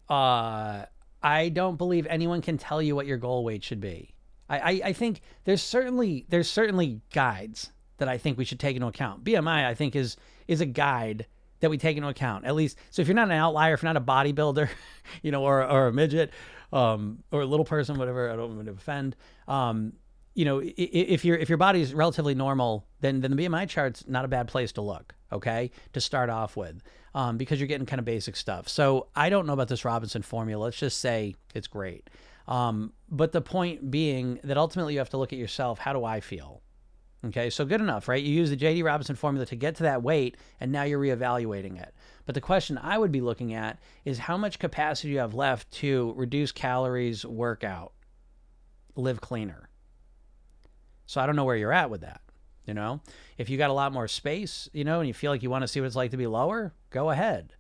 uh, 0.09 0.83
I 1.23 1.49
don't 1.53 1.77
believe 1.77 2.05
anyone 2.09 2.41
can 2.41 2.57
tell 2.57 2.81
you 2.81 2.97
what 2.97 3.05
your 3.05 3.17
goal 3.17 3.45
weight 3.45 3.63
should 3.63 3.79
be. 3.79 4.13
I, 4.49 4.81
I, 4.85 4.93
think 4.93 5.21
there's 5.43 5.61
certainly 5.61 6.25
there's 6.29 6.49
certainly 6.49 7.01
guides 7.13 7.69
that 7.97 8.09
I 8.09 8.17
think 8.17 8.37
we 8.37 8.45
should 8.45 8.59
take 8.59 8.75
into 8.75 8.87
account. 8.87 9.23
BMI 9.23 9.65
I 9.65 9.75
think 9.75 9.95
is 9.95 10.17
is 10.47 10.61
a 10.61 10.65
guide 10.65 11.27
that 11.59 11.69
we 11.69 11.77
take 11.77 11.97
into 11.97 12.09
account 12.09 12.45
at 12.45 12.55
least. 12.55 12.77
So 12.89 13.01
if 13.01 13.07
you're 13.07 13.15
not 13.15 13.27
an 13.27 13.37
outlier, 13.37 13.73
if 13.73 13.83
you're 13.83 13.93
not 13.93 14.01
a 14.01 14.05
bodybuilder, 14.05 14.69
you 15.21 15.31
know, 15.31 15.43
or 15.43 15.63
or 15.63 15.87
a 15.87 15.93
midget, 15.93 16.31
um, 16.73 17.23
or 17.31 17.41
a 17.41 17.45
little 17.45 17.65
person, 17.65 17.97
whatever, 17.97 18.31
I 18.31 18.35
don't 18.35 18.55
want 18.55 18.67
to 18.67 18.73
offend. 18.73 19.15
Um, 19.47 19.93
you 20.35 20.45
know, 20.45 20.61
if 20.63 21.25
your 21.25 21.37
if 21.37 21.49
your 21.49 21.57
body 21.57 21.81
is 21.81 21.93
relatively 21.93 22.33
normal, 22.33 22.85
then 23.01 23.21
then 23.21 23.35
the 23.35 23.37
BMI 23.37 23.67
chart's 23.67 24.07
not 24.07 24.25
a 24.25 24.27
bad 24.27 24.47
place 24.47 24.71
to 24.73 24.81
look. 24.81 25.15
Okay, 25.31 25.71
to 25.93 26.01
start 26.01 26.29
off 26.29 26.57
with, 26.57 26.81
um, 27.13 27.37
because 27.37 27.59
you're 27.59 27.67
getting 27.67 27.85
kind 27.85 27.99
of 27.99 28.05
basic 28.05 28.35
stuff. 28.35 28.67
So 28.67 29.07
I 29.15 29.29
don't 29.29 29.45
know 29.45 29.53
about 29.53 29.67
this 29.67 29.85
Robinson 29.85 30.21
formula. 30.21 30.65
Let's 30.65 30.77
just 30.77 30.99
say 30.99 31.35
it's 31.53 31.67
great. 31.67 32.09
Um, 32.49 32.93
but 33.09 33.31
the 33.31 33.41
point 33.41 33.91
being 33.91 34.39
that 34.43 34.57
ultimately 34.57 34.93
you 34.93 34.99
have 34.99 35.11
to 35.11 35.17
look 35.17 35.31
at 35.31 35.39
yourself. 35.39 35.79
How 35.79 35.93
do 35.93 36.03
I 36.03 36.19
feel? 36.19 36.61
Okay, 37.25 37.49
so 37.49 37.63
good 37.63 37.81
enough, 37.81 38.07
right? 38.07 38.23
You 38.23 38.33
use 38.33 38.49
the 38.49 38.57
JD 38.57 38.83
Robinson 38.83 39.15
formula 39.15 39.45
to 39.45 39.55
get 39.55 39.75
to 39.75 39.83
that 39.83 40.01
weight, 40.01 40.37
and 40.59 40.71
now 40.71 40.83
you're 40.83 40.99
reevaluating 40.99 41.79
it. 41.79 41.93
But 42.25 42.33
the 42.33 42.41
question 42.41 42.77
I 42.77 42.97
would 42.97 43.11
be 43.11 43.21
looking 43.21 43.53
at 43.53 43.79
is 44.05 44.17
how 44.17 44.37
much 44.37 44.57
capacity 44.57 45.09
you 45.09 45.19
have 45.19 45.33
left 45.33 45.69
to 45.73 46.13
reduce 46.15 46.51
calories, 46.51 47.25
work 47.25 47.63
out, 47.63 47.93
live 48.95 49.21
cleaner. 49.21 49.69
So 51.05 51.19
I 51.19 51.25
don't 51.25 51.35
know 51.35 51.45
where 51.45 51.57
you're 51.57 51.73
at 51.73 51.89
with 51.89 52.01
that. 52.01 52.21
You 52.65 52.73
know, 52.73 53.01
if 53.37 53.49
you 53.49 53.57
got 53.57 53.71
a 53.71 53.73
lot 53.73 53.93
more 53.93 54.07
space, 54.07 54.69
you 54.73 54.83
know, 54.83 54.99
and 54.99 55.07
you 55.07 55.13
feel 55.13 55.31
like 55.31 55.43
you 55.43 55.49
want 55.49 55.63
to 55.63 55.67
see 55.67 55.81
what 55.81 55.87
it's 55.87 55.95
like 55.95 56.11
to 56.11 56.17
be 56.17 56.27
lower, 56.27 56.73
go 56.89 57.09
ahead. 57.09 57.53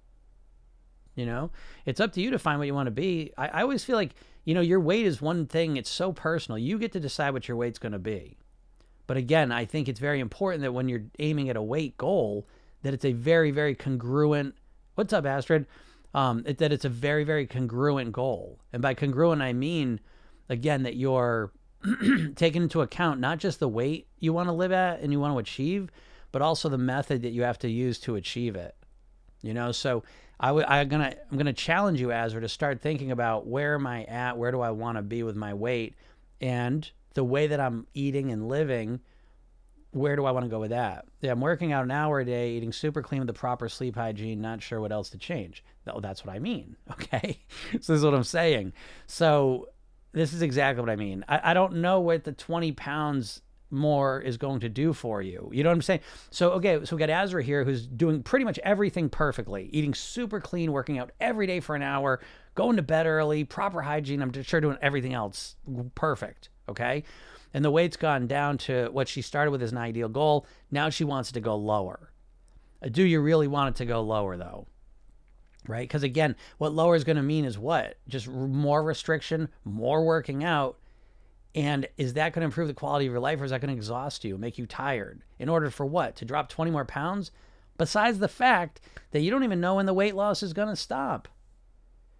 You 1.15 1.25
know, 1.25 1.51
it's 1.85 1.99
up 1.99 2.13
to 2.13 2.21
you 2.21 2.31
to 2.31 2.39
find 2.39 2.59
what 2.59 2.67
you 2.67 2.73
want 2.73 2.87
to 2.87 2.91
be. 2.91 3.33
I, 3.37 3.47
I 3.47 3.61
always 3.63 3.83
feel 3.83 3.97
like, 3.97 4.13
you 4.49 4.55
know, 4.55 4.61
your 4.61 4.79
weight 4.79 5.05
is 5.05 5.21
one 5.21 5.45
thing, 5.45 5.77
it's 5.77 5.91
so 5.91 6.11
personal. 6.11 6.57
You 6.57 6.79
get 6.79 6.91
to 6.93 6.99
decide 6.99 7.33
what 7.33 7.47
your 7.47 7.55
weight's 7.55 7.77
going 7.77 7.91
to 7.91 7.99
be. 7.99 8.35
But 9.05 9.15
again, 9.15 9.51
I 9.51 9.63
think 9.63 9.87
it's 9.87 9.99
very 9.99 10.19
important 10.19 10.63
that 10.63 10.71
when 10.71 10.89
you're 10.89 11.03
aiming 11.19 11.49
at 11.49 11.55
a 11.55 11.61
weight 11.61 11.99
goal, 11.99 12.47
that 12.81 12.91
it's 12.91 13.05
a 13.05 13.13
very, 13.13 13.51
very 13.51 13.75
congruent. 13.75 14.55
What's 14.95 15.13
up, 15.13 15.27
Astrid? 15.27 15.67
Um, 16.15 16.41
it, 16.47 16.57
that 16.57 16.73
it's 16.73 16.83
a 16.83 16.89
very, 16.89 17.23
very 17.23 17.45
congruent 17.45 18.11
goal. 18.11 18.59
And 18.73 18.81
by 18.81 18.95
congruent, 18.95 19.43
I 19.43 19.53
mean, 19.53 19.99
again, 20.49 20.81
that 20.81 20.95
you're 20.95 21.51
taking 22.35 22.63
into 22.63 22.81
account 22.81 23.19
not 23.19 23.37
just 23.37 23.59
the 23.59 23.69
weight 23.69 24.07
you 24.17 24.33
want 24.33 24.49
to 24.49 24.53
live 24.53 24.71
at 24.71 24.99
and 25.01 25.11
you 25.11 25.19
want 25.19 25.35
to 25.35 25.37
achieve, 25.37 25.91
but 26.31 26.41
also 26.41 26.69
the 26.69 26.77
method 26.79 27.21
that 27.21 27.33
you 27.33 27.43
have 27.43 27.59
to 27.59 27.69
use 27.69 27.99
to 27.99 28.15
achieve 28.15 28.55
it. 28.55 28.75
You 29.43 29.53
know, 29.53 29.71
so 29.71 30.01
I 30.39 30.47
w- 30.47 30.65
I'm 30.67 30.87
gonna 30.87 31.13
I'm 31.31 31.37
gonna 31.37 31.53
challenge 31.53 31.99
you, 31.99 32.11
Azra, 32.11 32.41
to 32.41 32.49
start 32.49 32.81
thinking 32.81 33.11
about 33.11 33.45
where 33.47 33.75
am 33.75 33.85
I 33.85 34.03
at, 34.05 34.37
where 34.37 34.51
do 34.51 34.61
I 34.61 34.71
want 34.71 34.97
to 34.97 35.01
be 35.01 35.23
with 35.23 35.35
my 35.35 35.53
weight, 35.53 35.95
and 36.39 36.89
the 37.13 37.23
way 37.23 37.47
that 37.47 37.59
I'm 37.59 37.87
eating 37.93 38.31
and 38.31 38.47
living. 38.47 39.01
Where 39.91 40.15
do 40.15 40.25
I 40.25 40.31
want 40.31 40.45
to 40.45 40.49
go 40.51 40.59
with 40.59 40.69
that? 40.69 41.05
Yeah, 41.19 41.31
I'm 41.31 41.41
working 41.41 41.71
out 41.71 41.83
an 41.83 41.89
hour 41.89 42.19
a 42.19 42.25
day, 42.25 42.51
eating 42.51 42.71
super 42.71 43.01
clean 43.01 43.21
with 43.21 43.27
the 43.27 43.33
proper 43.33 43.67
sleep 43.67 43.95
hygiene, 43.95 44.39
not 44.39 44.61
sure 44.61 44.79
what 44.79 44.91
else 44.91 45.09
to 45.09 45.17
change. 45.17 45.63
Oh, 45.87 45.99
that's 45.99 46.23
what 46.23 46.35
I 46.35 46.37
mean. 46.37 46.75
Okay. 46.91 47.39
so 47.71 47.77
this 47.77 47.89
is 47.89 48.03
what 48.05 48.13
I'm 48.13 48.23
saying. 48.23 48.73
So 49.07 49.69
this 50.11 50.31
is 50.31 50.43
exactly 50.43 50.81
what 50.81 50.91
I 50.91 50.95
mean. 50.95 51.25
I, 51.27 51.41
I 51.51 51.53
don't 51.55 51.77
know 51.77 51.99
what 52.01 52.23
the 52.23 52.33
20 52.33 52.71
pounds 52.73 53.41
more 53.71 54.19
is 54.21 54.37
going 54.37 54.59
to 54.61 54.69
do 54.69 54.93
for 54.93 55.21
you. 55.21 55.49
You 55.53 55.63
know 55.63 55.69
what 55.69 55.75
I'm 55.75 55.81
saying? 55.81 56.01
So 56.31 56.51
okay, 56.51 56.83
so 56.85 56.95
we 56.95 56.99
got 56.99 57.09
Azra 57.09 57.43
here 57.43 57.63
who's 57.63 57.85
doing 57.85 58.23
pretty 58.23 58.45
much 58.45 58.59
everything 58.59 59.09
perfectly, 59.09 59.69
eating 59.71 59.93
super 59.93 60.39
clean, 60.39 60.71
working 60.71 60.97
out 60.97 61.11
every 61.19 61.47
day 61.47 61.59
for 61.59 61.75
an 61.75 61.81
hour, 61.81 62.19
going 62.55 62.75
to 62.77 62.81
bed 62.81 63.05
early, 63.05 63.43
proper 63.43 63.81
hygiene. 63.81 64.21
I'm 64.21 64.43
sure 64.43 64.61
doing 64.61 64.77
everything 64.81 65.13
else 65.13 65.55
perfect. 65.95 66.49
Okay. 66.67 67.03
And 67.53 67.65
the 67.65 67.71
weight's 67.71 67.97
gone 67.97 68.27
down 68.27 68.57
to 68.59 68.89
what 68.91 69.07
she 69.07 69.21
started 69.21 69.51
with 69.51 69.63
as 69.63 69.71
an 69.71 69.77
ideal 69.77 70.09
goal. 70.09 70.45
Now 70.69 70.89
she 70.89 71.03
wants 71.03 71.31
it 71.31 71.33
to 71.33 71.39
go 71.39 71.55
lower. 71.55 72.11
Uh, 72.83 72.89
do 72.89 73.03
you 73.03 73.21
really 73.21 73.47
want 73.47 73.75
it 73.75 73.77
to 73.77 73.85
go 73.85 74.01
lower 74.01 74.37
though? 74.37 74.67
Right? 75.67 75.87
Because 75.87 76.03
again, 76.03 76.35
what 76.57 76.73
lower 76.73 76.95
is 76.95 77.03
going 77.03 77.17
to 77.17 77.23
mean 77.23 77.45
is 77.45 77.57
what? 77.57 77.97
Just 78.07 78.27
more 78.27 78.83
restriction, 78.83 79.49
more 79.63 80.03
working 80.03 80.43
out 80.43 80.77
and 81.55 81.87
is 81.97 82.13
that 82.13 82.33
going 82.33 82.41
to 82.41 82.45
improve 82.45 82.67
the 82.67 82.73
quality 82.73 83.07
of 83.07 83.11
your 83.11 83.19
life 83.19 83.41
or 83.41 83.45
is 83.45 83.51
that 83.51 83.61
going 83.61 83.73
to 83.73 83.77
exhaust 83.77 84.23
you, 84.23 84.37
make 84.37 84.57
you 84.57 84.65
tired? 84.65 85.23
In 85.39 85.49
order 85.49 85.69
for 85.69 85.85
what? 85.85 86.15
To 86.17 86.25
drop 86.25 86.49
20 86.49 86.71
more 86.71 86.85
pounds? 86.85 87.31
Besides 87.77 88.19
the 88.19 88.27
fact 88.27 88.81
that 89.11 89.21
you 89.21 89.31
don't 89.31 89.43
even 89.43 89.61
know 89.61 89.75
when 89.75 89.85
the 89.85 89.93
weight 89.93 90.15
loss 90.15 90.43
is 90.43 90.53
going 90.53 90.67
to 90.67 90.75
stop. 90.75 91.27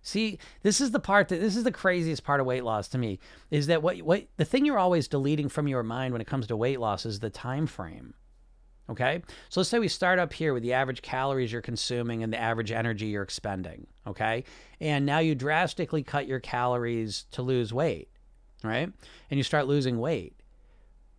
See, 0.01 0.39
this 0.63 0.79
is 0.79 0.91
the 0.91 0.99
part 0.99 1.27
that 1.27 1.41
this 1.41 1.57
is 1.57 1.65
the 1.65 1.71
craziest 1.71 2.23
part 2.23 2.39
of 2.39 2.45
weight 2.45 2.63
loss 2.63 2.87
to 2.89 2.97
me 2.97 3.19
is 3.51 3.67
that 3.67 3.83
what 3.83 3.97
what 3.97 4.27
the 4.37 4.45
thing 4.45 4.65
you're 4.65 4.79
always 4.79 5.09
deleting 5.09 5.49
from 5.49 5.67
your 5.67 5.83
mind 5.83 6.13
when 6.13 6.21
it 6.21 6.27
comes 6.27 6.47
to 6.47 6.55
weight 6.55 6.79
loss 6.79 7.05
is 7.05 7.19
the 7.19 7.29
time 7.29 7.67
frame. 7.67 8.13
Okay? 8.89 9.21
So 9.49 9.59
let's 9.59 9.69
say 9.69 9.77
we 9.77 9.89
start 9.89 10.17
up 10.17 10.33
here 10.33 10.53
with 10.53 10.63
the 10.63 10.73
average 10.73 11.01
calories 11.01 11.51
you're 11.51 11.61
consuming 11.61 12.23
and 12.23 12.33
the 12.33 12.39
average 12.39 12.71
energy 12.71 13.07
you're 13.07 13.21
expending, 13.21 13.85
okay? 14.07 14.45
And 14.79 15.05
now 15.05 15.19
you 15.19 15.35
drastically 15.35 16.01
cut 16.01 16.25
your 16.25 16.39
calories 16.39 17.25
to 17.31 17.43
lose 17.43 17.71
weight 17.71 18.09
right? 18.63 18.91
And 19.29 19.37
you 19.37 19.43
start 19.43 19.67
losing 19.67 19.99
weight. 19.99 20.35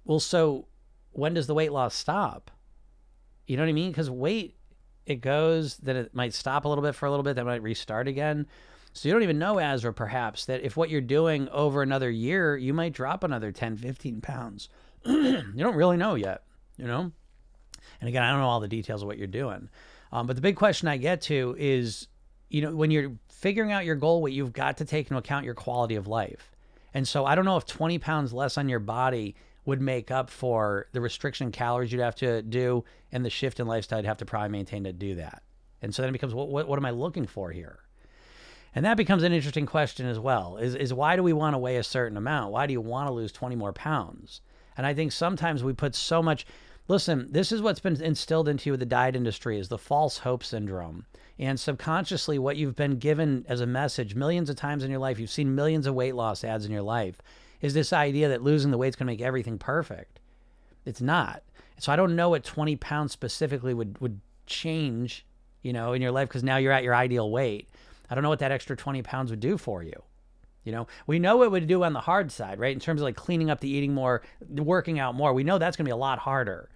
Well, 0.04 0.20
so 0.20 0.66
when 1.12 1.34
does 1.34 1.46
the 1.46 1.54
weight 1.54 1.72
loss 1.72 1.94
stop? 1.94 2.50
You 3.46 3.56
know 3.56 3.62
what 3.62 3.68
I 3.68 3.72
mean? 3.72 3.90
Because 3.90 4.10
weight, 4.10 4.56
it 5.06 5.16
goes, 5.16 5.76
then 5.78 5.96
it 5.96 6.14
might 6.14 6.34
stop 6.34 6.64
a 6.64 6.68
little 6.68 6.82
bit 6.82 6.94
for 6.94 7.06
a 7.06 7.10
little 7.10 7.24
bit, 7.24 7.36
then 7.36 7.46
might 7.46 7.62
restart 7.62 8.08
again. 8.08 8.46
So 8.92 9.08
you 9.08 9.12
don't 9.12 9.22
even 9.22 9.38
know, 9.38 9.58
Azra, 9.58 9.92
perhaps, 9.92 10.46
that 10.46 10.62
if 10.62 10.76
what 10.76 10.90
you're 10.90 11.00
doing 11.00 11.48
over 11.50 11.82
another 11.82 12.10
year, 12.10 12.56
you 12.56 12.74
might 12.74 12.92
drop 12.92 13.22
another 13.22 13.52
10, 13.52 13.76
15 13.76 14.20
pounds. 14.20 14.68
you 15.04 15.42
don't 15.56 15.76
really 15.76 15.96
know 15.96 16.14
yet, 16.14 16.42
you 16.76 16.86
know? 16.86 17.12
And 18.00 18.08
again, 18.08 18.22
I 18.22 18.30
don't 18.30 18.40
know 18.40 18.48
all 18.48 18.60
the 18.60 18.68
details 18.68 19.02
of 19.02 19.08
what 19.08 19.18
you're 19.18 19.26
doing. 19.26 19.68
Um, 20.12 20.26
but 20.26 20.36
the 20.36 20.42
big 20.42 20.56
question 20.56 20.88
I 20.88 20.96
get 20.96 21.22
to 21.22 21.54
is, 21.58 22.08
you 22.48 22.62
know, 22.62 22.74
when 22.74 22.90
you're 22.90 23.12
figuring 23.28 23.72
out 23.72 23.84
your 23.84 23.94
goal, 23.94 24.20
what 24.22 24.32
you've 24.32 24.52
got 24.52 24.78
to 24.78 24.84
take 24.84 25.06
into 25.06 25.18
account 25.18 25.44
your 25.44 25.54
quality 25.54 25.94
of 25.94 26.06
life. 26.06 26.49
And 26.94 27.06
so 27.06 27.24
I 27.24 27.34
don't 27.34 27.44
know 27.44 27.56
if 27.56 27.66
20 27.66 27.98
pounds 27.98 28.32
less 28.32 28.58
on 28.58 28.68
your 28.68 28.80
body 28.80 29.34
would 29.64 29.80
make 29.80 30.10
up 30.10 30.30
for 30.30 30.86
the 30.92 31.00
restriction 31.00 31.52
calories 31.52 31.92
you'd 31.92 32.00
have 32.00 32.14
to 32.16 32.42
do 32.42 32.84
and 33.12 33.24
the 33.24 33.30
shift 33.30 33.60
in 33.60 33.66
lifestyle 33.66 33.98
you'd 33.98 34.06
have 34.06 34.18
to 34.18 34.24
probably 34.24 34.48
maintain 34.48 34.84
to 34.84 34.92
do 34.92 35.14
that. 35.16 35.42
And 35.82 35.94
so 35.94 36.02
then 36.02 36.08
it 36.08 36.12
becomes 36.12 36.34
what, 36.34 36.48
what, 36.48 36.68
what 36.68 36.78
am 36.78 36.86
I 36.86 36.90
looking 36.90 37.26
for 37.26 37.50
here? 37.50 37.80
And 38.74 38.84
that 38.84 38.96
becomes 38.96 39.22
an 39.22 39.32
interesting 39.32 39.66
question 39.66 40.06
as 40.06 40.18
well. 40.18 40.56
Is 40.56 40.74
is 40.74 40.94
why 40.94 41.16
do 41.16 41.22
we 41.22 41.32
want 41.32 41.54
to 41.54 41.58
weigh 41.58 41.76
a 41.76 41.82
certain 41.82 42.16
amount? 42.16 42.52
Why 42.52 42.66
do 42.66 42.72
you 42.72 42.80
want 42.80 43.08
to 43.08 43.12
lose 43.12 43.32
20 43.32 43.56
more 43.56 43.72
pounds? 43.72 44.40
And 44.76 44.86
I 44.86 44.94
think 44.94 45.12
sometimes 45.12 45.64
we 45.64 45.72
put 45.72 45.94
so 45.94 46.22
much 46.22 46.46
listen, 46.86 47.28
this 47.30 47.52
is 47.52 47.62
what's 47.62 47.80
been 47.80 48.00
instilled 48.02 48.48
into 48.48 48.68
you 48.68 48.72
with 48.72 48.80
the 48.80 48.86
diet 48.86 49.14
industry 49.14 49.58
is 49.58 49.68
the 49.68 49.78
false 49.78 50.18
hope 50.18 50.42
syndrome 50.42 51.06
and 51.40 51.58
subconsciously 51.58 52.38
what 52.38 52.58
you've 52.58 52.76
been 52.76 52.98
given 52.98 53.46
as 53.48 53.62
a 53.62 53.66
message 53.66 54.14
millions 54.14 54.50
of 54.50 54.56
times 54.56 54.84
in 54.84 54.90
your 54.90 55.00
life 55.00 55.18
you've 55.18 55.30
seen 55.30 55.54
millions 55.54 55.86
of 55.86 55.94
weight 55.94 56.14
loss 56.14 56.44
ads 56.44 56.66
in 56.66 56.70
your 56.70 56.82
life 56.82 57.20
is 57.62 57.74
this 57.74 57.92
idea 57.92 58.28
that 58.28 58.42
losing 58.42 58.70
the 58.70 58.78
weight 58.78 58.88
is 58.88 58.96
going 58.96 59.06
to 59.06 59.12
make 59.12 59.20
everything 59.20 59.58
perfect. 59.58 60.20
It's 60.84 61.00
not. 61.00 61.42
So 61.78 61.90
i 61.90 61.96
don't 61.96 62.14
know 62.14 62.28
what 62.28 62.44
20 62.44 62.76
pounds 62.76 63.12
specifically 63.12 63.72
would 63.72 63.98
would 64.00 64.20
change 64.46 65.24
you 65.62 65.72
know 65.72 65.92
in 65.94 66.02
your 66.02 66.10
life 66.10 66.28
because 66.28 66.44
now 66.44 66.58
you're 66.58 66.72
at 66.72 66.84
your 66.84 66.94
ideal 66.94 67.30
weight. 67.30 67.68
I 68.10 68.14
don't 68.14 68.22
know 68.22 68.28
what 68.28 68.40
that 68.40 68.52
extra 68.52 68.76
20 68.76 69.02
pounds 69.02 69.30
would 69.30 69.40
do 69.40 69.56
for 69.56 69.82
you 69.82 70.02
you 70.62 70.72
know? 70.72 70.86
We 71.06 71.18
know 71.18 71.38
what 71.38 71.46
it 71.46 71.50
would 71.52 71.66
do 71.66 71.84
on 71.84 71.94
the 71.94 72.00
hard 72.00 72.30
side 72.30 72.58
right? 72.58 72.72
In 72.74 72.80
terms 72.80 73.00
of 73.00 73.06
like 73.06 73.16
cleaning 73.16 73.50
up 73.50 73.60
the 73.60 73.68
eating 73.68 73.94
more 73.94 74.20
working 74.50 74.98
out 74.98 75.14
more 75.14 75.32
we 75.32 75.44
know 75.44 75.56
that's 75.56 75.76
going 75.76 75.86
to 75.86 75.88
be 75.88 75.92
a 75.92 75.96
lot 75.96 76.18
harder. 76.18 76.68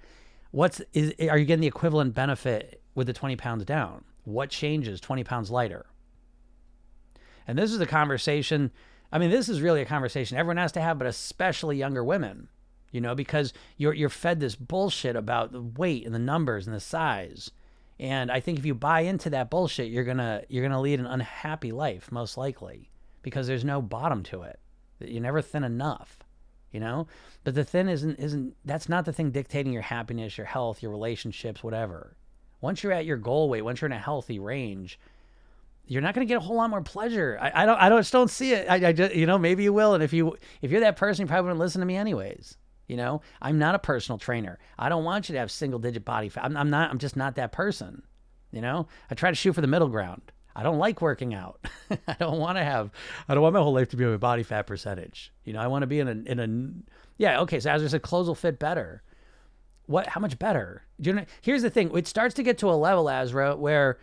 What's 0.52 0.80
is 0.94 1.12
are 1.28 1.36
you 1.36 1.44
getting 1.44 1.60
the 1.60 1.66
equivalent 1.66 2.14
benefit 2.14 2.80
with 2.94 3.06
the 3.06 3.12
20 3.12 3.36
pounds 3.36 3.66
down 3.66 4.04
what 4.24 4.50
changes 4.50 5.00
20 5.00 5.24
pounds 5.24 5.50
lighter? 5.50 5.86
And 7.46 7.58
this 7.58 7.72
is 7.72 7.80
a 7.80 7.86
conversation. 7.86 8.70
I 9.12 9.18
mean, 9.18 9.30
this 9.30 9.48
is 9.48 9.60
really 9.60 9.82
a 9.82 9.86
conversation 9.86 10.38
everyone 10.38 10.56
has 10.56 10.72
to 10.72 10.80
have, 10.80 10.98
but 10.98 11.06
especially 11.06 11.76
younger 11.76 12.02
women, 12.02 12.48
you 12.90 13.00
know, 13.00 13.14
because 13.14 13.52
you're, 13.76 13.92
you're 13.92 14.08
fed 14.08 14.40
this 14.40 14.56
bullshit 14.56 15.16
about 15.16 15.52
the 15.52 15.60
weight 15.60 16.06
and 16.06 16.14
the 16.14 16.18
numbers 16.18 16.66
and 16.66 16.74
the 16.74 16.80
size. 16.80 17.50
And 17.98 18.30
I 18.30 18.40
think 18.40 18.58
if 18.58 18.66
you 18.66 18.74
buy 18.74 19.00
into 19.00 19.30
that 19.30 19.50
bullshit, 19.50 19.90
you're 19.90 20.04
gonna 20.04 20.42
you're 20.48 20.64
gonna 20.64 20.80
lead 20.80 20.98
an 20.98 21.06
unhappy 21.06 21.70
life, 21.70 22.10
most 22.10 22.36
likely, 22.36 22.90
because 23.22 23.46
there's 23.46 23.64
no 23.64 23.80
bottom 23.80 24.22
to 24.24 24.42
it. 24.42 24.58
You're 25.00 25.22
never 25.22 25.40
thin 25.40 25.64
enough, 25.64 26.18
you 26.72 26.80
know. 26.80 27.06
But 27.44 27.54
the 27.54 27.64
thin 27.64 27.88
isn't 27.88 28.18
isn't 28.18 28.56
that's 28.64 28.88
not 28.88 29.04
the 29.04 29.12
thing 29.12 29.30
dictating 29.30 29.72
your 29.72 29.82
happiness, 29.82 30.36
your 30.36 30.46
health, 30.46 30.82
your 30.82 30.90
relationships, 30.90 31.62
whatever. 31.62 32.16
Once 32.64 32.82
you're 32.82 32.92
at 32.92 33.04
your 33.04 33.18
goal 33.18 33.50
weight, 33.50 33.60
once 33.60 33.82
you're 33.82 33.90
in 33.90 33.92
a 33.92 33.98
healthy 33.98 34.38
range, 34.38 34.98
you're 35.86 36.00
not 36.00 36.14
going 36.14 36.26
to 36.26 36.28
get 36.28 36.38
a 36.38 36.40
whole 36.40 36.56
lot 36.56 36.70
more 36.70 36.80
pleasure. 36.80 37.36
I, 37.38 37.62
I 37.62 37.66
don't, 37.66 37.78
I 37.78 37.90
don't, 37.90 38.00
just 38.00 38.12
don't 38.12 38.30
see 38.30 38.54
it. 38.54 38.66
I, 38.70 38.88
I 38.88 38.92
just, 38.94 39.14
you 39.14 39.26
know, 39.26 39.36
maybe 39.36 39.62
you 39.64 39.74
will. 39.74 39.92
And 39.92 40.02
if 40.02 40.14
you, 40.14 40.38
if 40.62 40.70
you're 40.70 40.80
that 40.80 40.96
person, 40.96 41.24
you 41.24 41.28
probably 41.28 41.42
wouldn't 41.42 41.60
listen 41.60 41.80
to 41.80 41.86
me 41.86 41.94
anyways. 41.94 42.56
You 42.88 42.96
know, 42.96 43.20
I'm 43.42 43.58
not 43.58 43.74
a 43.74 43.78
personal 43.78 44.18
trainer. 44.18 44.58
I 44.78 44.88
don't 44.88 45.04
want 45.04 45.28
you 45.28 45.34
to 45.34 45.40
have 45.40 45.50
single 45.50 45.78
digit 45.78 46.06
body 46.06 46.30
fat. 46.30 46.46
I'm, 46.46 46.56
I'm 46.56 46.70
not, 46.70 46.90
I'm 46.90 46.96
just 46.96 47.16
not 47.16 47.34
that 47.34 47.52
person. 47.52 48.02
You 48.50 48.62
know, 48.62 48.88
I 49.10 49.14
try 49.14 49.30
to 49.30 49.36
shoot 49.36 49.52
for 49.52 49.60
the 49.60 49.66
middle 49.66 49.88
ground. 49.88 50.22
I 50.56 50.62
don't 50.62 50.78
like 50.78 51.02
working 51.02 51.34
out. 51.34 51.60
I 52.08 52.16
don't 52.18 52.38
want 52.38 52.56
to 52.56 52.64
have, 52.64 52.92
I 53.28 53.34
don't 53.34 53.42
want 53.42 53.52
my 53.52 53.60
whole 53.60 53.74
life 53.74 53.90
to 53.90 53.98
be 53.98 54.04
a 54.04 54.16
body 54.16 54.42
fat 54.42 54.66
percentage. 54.66 55.34
You 55.44 55.52
know, 55.52 55.60
I 55.60 55.66
want 55.66 55.82
to 55.82 55.86
be 55.86 56.00
in 56.00 56.08
a, 56.08 56.30
in 56.30 56.40
a, 56.40 56.92
yeah, 57.18 57.42
okay. 57.42 57.60
So 57.60 57.70
as 57.70 57.84
I 57.84 57.88
said, 57.88 58.00
clothes 58.00 58.26
will 58.26 58.34
fit 58.34 58.58
better 58.58 59.02
what 59.86 60.06
how 60.06 60.20
much 60.20 60.38
better? 60.38 60.82
Do 61.00 61.10
you 61.10 61.16
know 61.16 61.24
here's 61.42 61.62
the 61.62 61.70
thing 61.70 61.96
it 61.96 62.06
starts 62.06 62.34
to 62.36 62.42
get 62.42 62.58
to 62.58 62.70
a 62.70 62.72
level 62.72 63.08
azra 63.08 63.56
where 63.56 63.98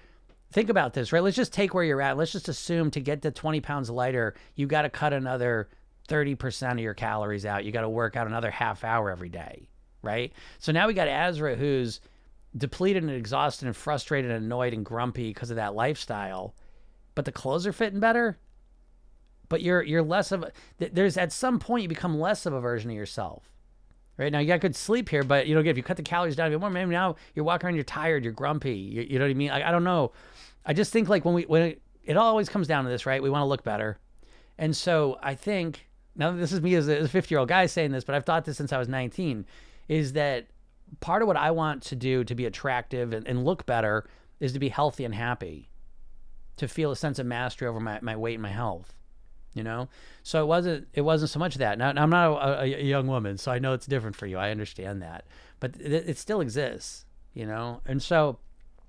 think 0.51 0.69
about 0.69 0.93
this 0.93 1.11
right? 1.11 1.23
Let's 1.23 1.35
just 1.35 1.53
take 1.53 1.73
where 1.73 1.83
you're 1.83 2.01
at. 2.01 2.17
Let's 2.17 2.31
just 2.31 2.49
assume 2.49 2.91
to 2.91 2.99
get 2.99 3.21
to 3.23 3.31
20 3.31 3.61
pounds 3.61 3.89
lighter 3.89 4.35
you 4.55 4.67
got 4.67 4.83
to 4.83 4.89
cut 4.89 5.13
another 5.13 5.69
30% 6.09 6.73
of 6.73 6.79
your 6.79 6.93
calories 6.93 7.45
out. 7.45 7.63
You 7.63 7.71
got 7.71 7.81
to 7.81 7.89
work 7.89 8.15
out 8.15 8.27
another 8.27 8.51
half 8.51 8.83
hour 8.83 9.09
every 9.09 9.29
day 9.29 9.67
right? 10.01 10.33
So 10.59 10.71
now 10.71 10.87
we 10.87 10.93
got 10.93 11.07
azra 11.07 11.55
who's 11.55 11.99
depleted 12.55 13.03
and 13.03 13.11
exhausted 13.11 13.67
and 13.67 13.75
frustrated 13.75 14.31
and 14.31 14.43
annoyed 14.43 14.73
and 14.73 14.85
grumpy 14.85 15.29
because 15.29 15.49
of 15.51 15.55
that 15.57 15.75
lifestyle. 15.75 16.55
But 17.15 17.25
the 17.25 17.31
clothes 17.31 17.67
are 17.67 17.73
fitting 17.73 17.99
better? 17.99 18.37
But 19.49 19.61
you're 19.61 19.83
you're 19.83 20.03
less 20.03 20.31
of 20.31 20.43
a 20.43 20.51
there's 20.79 21.17
at 21.17 21.31
some 21.31 21.59
point 21.59 21.83
you 21.83 21.89
become 21.89 22.19
less 22.19 22.45
of 22.45 22.53
a 22.53 22.61
version 22.61 22.89
of 22.89 22.95
yourself 22.95 23.51
Right 24.17 24.31
now, 24.31 24.39
you 24.39 24.47
got 24.47 24.59
good 24.59 24.75
sleep 24.75 25.09
here, 25.09 25.23
but 25.23 25.47
you 25.47 25.55
know, 25.55 25.61
if 25.61 25.77
you 25.77 25.83
cut 25.83 25.97
the 25.97 26.03
calories 26.03 26.35
down 26.35 26.47
a 26.47 26.49
bit 26.51 26.59
more, 26.59 26.69
maybe 26.69 26.91
now 26.91 27.15
you're 27.33 27.45
walking 27.45 27.67
around, 27.67 27.75
you're 27.75 27.83
tired, 27.83 28.23
you're 28.23 28.33
grumpy. 28.33 28.75
You, 28.75 29.01
you 29.01 29.19
know 29.19 29.25
what 29.25 29.31
I 29.31 29.35
mean? 29.35 29.49
I, 29.51 29.69
I 29.69 29.71
don't 29.71 29.83
know. 29.83 30.11
I 30.65 30.73
just 30.73 30.93
think 30.93 31.09
like 31.09 31.25
when 31.25 31.33
we 31.33 31.43
when 31.43 31.63
it, 31.63 31.81
it 32.03 32.17
always 32.17 32.49
comes 32.49 32.67
down 32.67 32.83
to 32.83 32.89
this, 32.89 33.05
right? 33.05 33.21
We 33.21 33.29
want 33.29 33.41
to 33.41 33.47
look 33.47 33.63
better, 33.63 33.97
and 34.57 34.75
so 34.75 35.17
I 35.23 35.35
think 35.35 35.87
now 36.15 36.31
this 36.31 36.51
is 36.51 36.61
me 36.61 36.75
as 36.75 36.87
a 36.87 37.07
50 37.07 37.33
year 37.33 37.39
old 37.39 37.49
guy 37.49 37.65
saying 37.65 37.91
this, 37.91 38.03
but 38.03 38.15
I've 38.15 38.25
thought 38.25 38.45
this 38.45 38.57
since 38.57 38.73
I 38.73 38.77
was 38.77 38.87
19, 38.87 39.45
is 39.87 40.13
that 40.13 40.47
part 40.99 41.21
of 41.21 41.27
what 41.27 41.37
I 41.37 41.51
want 41.51 41.83
to 41.83 41.95
do 41.95 42.23
to 42.23 42.35
be 42.35 42.45
attractive 42.45 43.13
and, 43.13 43.27
and 43.27 43.45
look 43.45 43.65
better 43.65 44.07
is 44.39 44.53
to 44.53 44.59
be 44.59 44.69
healthy 44.69 45.05
and 45.05 45.15
happy, 45.15 45.69
to 46.57 46.67
feel 46.67 46.91
a 46.91 46.95
sense 46.95 47.19
of 47.19 47.25
mastery 47.25 47.67
over 47.67 47.79
my, 47.79 47.99
my 48.01 48.15
weight 48.15 48.33
and 48.33 48.43
my 48.43 48.49
health. 48.49 48.93
You 49.53 49.63
know, 49.63 49.89
so 50.23 50.41
it 50.41 50.47
wasn't 50.47 50.87
it 50.93 51.01
wasn't 51.01 51.31
so 51.31 51.39
much 51.39 51.55
that. 51.55 51.77
Now, 51.77 51.89
I'm 51.89 52.09
not 52.09 52.31
a, 52.31 52.61
a, 52.61 52.83
young 52.83 53.07
woman, 53.07 53.37
so 53.37 53.51
I 53.51 53.59
know 53.59 53.73
it's 53.73 53.85
different 53.85 54.15
for 54.15 54.25
you. 54.25 54.37
I 54.37 54.49
understand 54.49 55.01
that, 55.01 55.25
but 55.59 55.75
it, 55.75 56.09
it 56.09 56.17
still 56.17 56.39
exists. 56.39 57.05
You 57.33 57.45
know, 57.45 57.81
and 57.85 58.01
so 58.01 58.39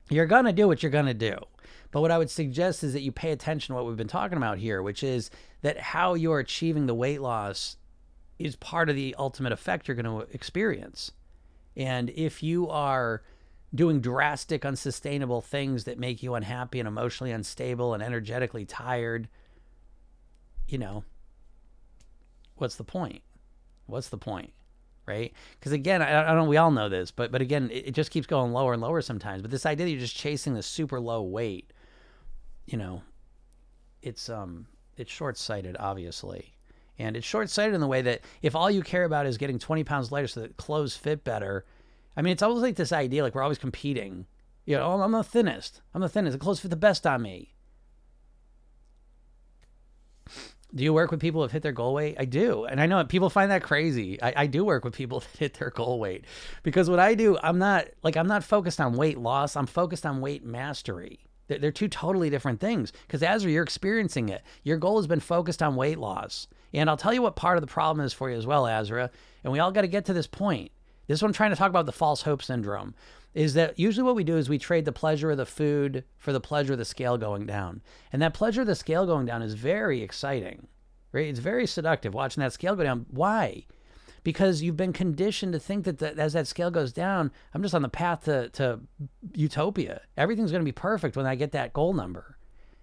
you're 0.08 0.26
gonna 0.26 0.52
do 0.52 0.68
what 0.68 0.82
you're 0.82 0.92
gonna 0.92 1.14
do. 1.14 1.36
But 1.90 2.00
what 2.00 2.10
I 2.10 2.18
would 2.18 2.30
suggest 2.30 2.82
is 2.84 2.92
that 2.92 3.02
you 3.02 3.12
pay 3.12 3.32
attention 3.32 3.72
to 3.72 3.76
what 3.76 3.86
we've 3.86 3.96
been 3.96 4.08
talking 4.08 4.38
about 4.38 4.58
here, 4.58 4.82
which 4.82 5.02
is 5.02 5.30
that 5.60 5.78
how 5.78 6.14
you're 6.14 6.38
achieving 6.38 6.86
the 6.86 6.94
weight 6.94 7.20
loss 7.20 7.76
is 8.38 8.56
part 8.56 8.88
of 8.88 8.96
the 8.96 9.14
ultimate 9.18 9.52
effect 9.52 9.86
you're 9.86 9.94
going 9.94 10.04
to 10.04 10.34
experience. 10.34 11.12
And 11.76 12.10
if 12.10 12.42
you 12.42 12.68
are 12.68 13.22
doing 13.74 14.00
drastic, 14.00 14.64
unsustainable 14.64 15.40
things 15.40 15.84
that 15.84 15.98
make 15.98 16.22
you 16.22 16.34
unhappy 16.34 16.78
and 16.78 16.88
emotionally 16.88 17.30
unstable 17.30 17.94
and 17.94 18.02
energetically 18.02 18.64
tired, 18.64 19.28
you 20.68 20.78
know, 20.78 21.04
what's 22.56 22.76
the 22.76 22.84
point? 22.84 23.22
What's 23.86 24.08
the 24.08 24.18
point? 24.18 24.52
Right? 25.06 25.32
Because 25.58 25.72
again, 25.72 26.00
I, 26.00 26.22
I, 26.22 26.26
don't 26.28 26.44
know, 26.44 26.44
we 26.44 26.56
all 26.56 26.70
know 26.70 26.88
this, 26.88 27.10
but 27.10 27.32
but 27.32 27.40
again, 27.40 27.70
it, 27.72 27.88
it, 27.88 27.90
just 27.90 28.12
keeps 28.12 28.26
going 28.26 28.52
lower 28.52 28.72
and 28.72 28.80
lower 28.80 29.02
sometimes. 29.02 29.42
But 29.42 29.50
this 29.50 29.66
idea 29.66 29.86
that 29.86 29.90
you're 29.90 30.00
just 30.00 30.16
chasing 30.16 30.54
the 30.54 30.62
super 30.62 31.00
low 31.00 31.22
weight, 31.22 31.72
you 32.66 32.78
know, 32.78 33.02
it's 34.00 34.28
um 34.28 34.66
it's 34.96 35.10
short 35.10 35.36
sighted, 35.36 35.76
obviously. 35.78 36.54
And 36.98 37.16
it's 37.16 37.26
short 37.26 37.50
sighted 37.50 37.74
in 37.74 37.80
the 37.80 37.86
way 37.88 38.02
that 38.02 38.20
if 38.42 38.54
all 38.54 38.70
you 38.70 38.82
care 38.82 39.04
about 39.04 39.26
is 39.26 39.38
getting 39.38 39.58
20 39.58 39.82
pounds 39.82 40.12
lighter 40.12 40.28
so 40.28 40.40
that 40.40 40.56
clothes 40.56 40.96
fit 40.96 41.24
better, 41.24 41.64
I 42.16 42.22
mean, 42.22 42.32
it's 42.32 42.42
almost 42.42 42.62
like 42.62 42.76
this 42.76 42.92
idea 42.92 43.22
like 43.22 43.34
we're 43.34 43.42
always 43.42 43.58
competing. 43.58 44.26
You 44.66 44.76
know, 44.76 45.02
I'm 45.02 45.10
the 45.10 45.24
thinnest. 45.24 45.80
I'm 45.94 46.02
the 46.02 46.08
thinnest. 46.08 46.38
The 46.38 46.42
clothes 46.42 46.60
fit 46.60 46.70
the 46.70 46.76
best 46.76 47.06
on 47.06 47.22
me. 47.22 47.54
Do 50.74 50.82
you 50.82 50.92
work 50.94 51.10
with 51.10 51.20
people 51.20 51.40
who 51.40 51.42
have 51.42 51.52
hit 51.52 51.62
their 51.62 51.72
goal 51.72 51.92
weight? 51.92 52.16
I 52.18 52.24
do. 52.24 52.64
And 52.64 52.80
I 52.80 52.86
know 52.86 53.04
people 53.04 53.28
find 53.28 53.50
that 53.50 53.62
crazy. 53.62 54.20
I, 54.22 54.32
I 54.36 54.46
do 54.46 54.64
work 54.64 54.84
with 54.84 54.94
people 54.94 55.20
that 55.20 55.38
hit 55.38 55.54
their 55.54 55.70
goal 55.70 56.00
weight 56.00 56.24
because 56.62 56.88
what 56.88 56.98
I 56.98 57.14
do, 57.14 57.38
I'm 57.42 57.58
not 57.58 57.88
like, 58.02 58.16
I'm 58.16 58.26
not 58.26 58.44
focused 58.44 58.80
on 58.80 58.94
weight 58.94 59.18
loss. 59.18 59.56
I'm 59.56 59.66
focused 59.66 60.06
on 60.06 60.20
weight 60.20 60.44
mastery. 60.44 61.20
They're, 61.48 61.58
they're 61.58 61.72
two 61.72 61.88
totally 61.88 62.30
different 62.30 62.60
things 62.60 62.92
because 63.06 63.22
Azra, 63.22 63.50
you're 63.50 63.62
experiencing 63.62 64.30
it. 64.30 64.42
Your 64.62 64.78
goal 64.78 64.96
has 64.96 65.06
been 65.06 65.20
focused 65.20 65.62
on 65.62 65.76
weight 65.76 65.98
loss. 65.98 66.46
And 66.72 66.88
I'll 66.88 66.96
tell 66.96 67.12
you 67.12 67.22
what 67.22 67.36
part 67.36 67.58
of 67.58 67.60
the 67.60 67.66
problem 67.66 68.04
is 68.04 68.14
for 68.14 68.30
you 68.30 68.36
as 68.36 68.46
well, 68.46 68.66
Azra. 68.66 69.10
And 69.44 69.52
we 69.52 69.58
all 69.58 69.72
got 69.72 69.82
to 69.82 69.88
get 69.88 70.06
to 70.06 70.14
this 70.14 70.26
point. 70.26 70.72
This 71.06 71.18
is 71.18 71.22
what 71.22 71.28
I'm 71.28 71.34
trying 71.34 71.50
to 71.50 71.56
talk 71.56 71.68
about 71.68 71.84
the 71.84 71.92
false 71.92 72.22
hope 72.22 72.42
syndrome. 72.42 72.94
Is 73.34 73.54
that 73.54 73.78
usually 73.78 74.04
what 74.04 74.16
we 74.16 74.24
do 74.24 74.36
is 74.36 74.48
we 74.48 74.58
trade 74.58 74.84
the 74.84 74.92
pleasure 74.92 75.30
of 75.30 75.38
the 75.38 75.46
food 75.46 76.04
for 76.18 76.32
the 76.32 76.40
pleasure 76.40 76.74
of 76.74 76.78
the 76.78 76.84
scale 76.84 77.16
going 77.16 77.46
down. 77.46 77.82
And 78.12 78.20
that 78.20 78.34
pleasure 78.34 78.60
of 78.60 78.66
the 78.66 78.74
scale 78.74 79.06
going 79.06 79.26
down 79.26 79.42
is 79.42 79.54
very 79.54 80.02
exciting, 80.02 80.66
right? 81.12 81.28
It's 81.28 81.38
very 81.38 81.66
seductive 81.66 82.12
watching 82.12 82.42
that 82.42 82.52
scale 82.52 82.76
go 82.76 82.82
down. 82.82 83.06
Why? 83.10 83.64
because 84.24 84.62
you've 84.62 84.76
been 84.76 84.92
conditioned 84.92 85.52
to 85.52 85.58
think 85.58 85.84
that 85.84 85.98
the, 85.98 86.16
as 86.18 86.32
that 86.34 86.46
scale 86.46 86.70
goes 86.70 86.92
down, 86.92 87.32
I'm 87.54 87.62
just 87.62 87.74
on 87.74 87.82
the 87.82 87.88
path 87.88 88.24
to, 88.24 88.48
to 88.50 88.80
utopia. 89.34 90.02
Everything's 90.16 90.50
going 90.50 90.60
to 90.60 90.68
be 90.68 90.72
perfect 90.72 91.16
when 91.16 91.26
I 91.26 91.34
get 91.34 91.52
that 91.52 91.72
goal 91.72 91.92
number. 91.92 92.38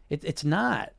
It, 0.09 0.23
it's 0.23 0.43
not. 0.43 0.91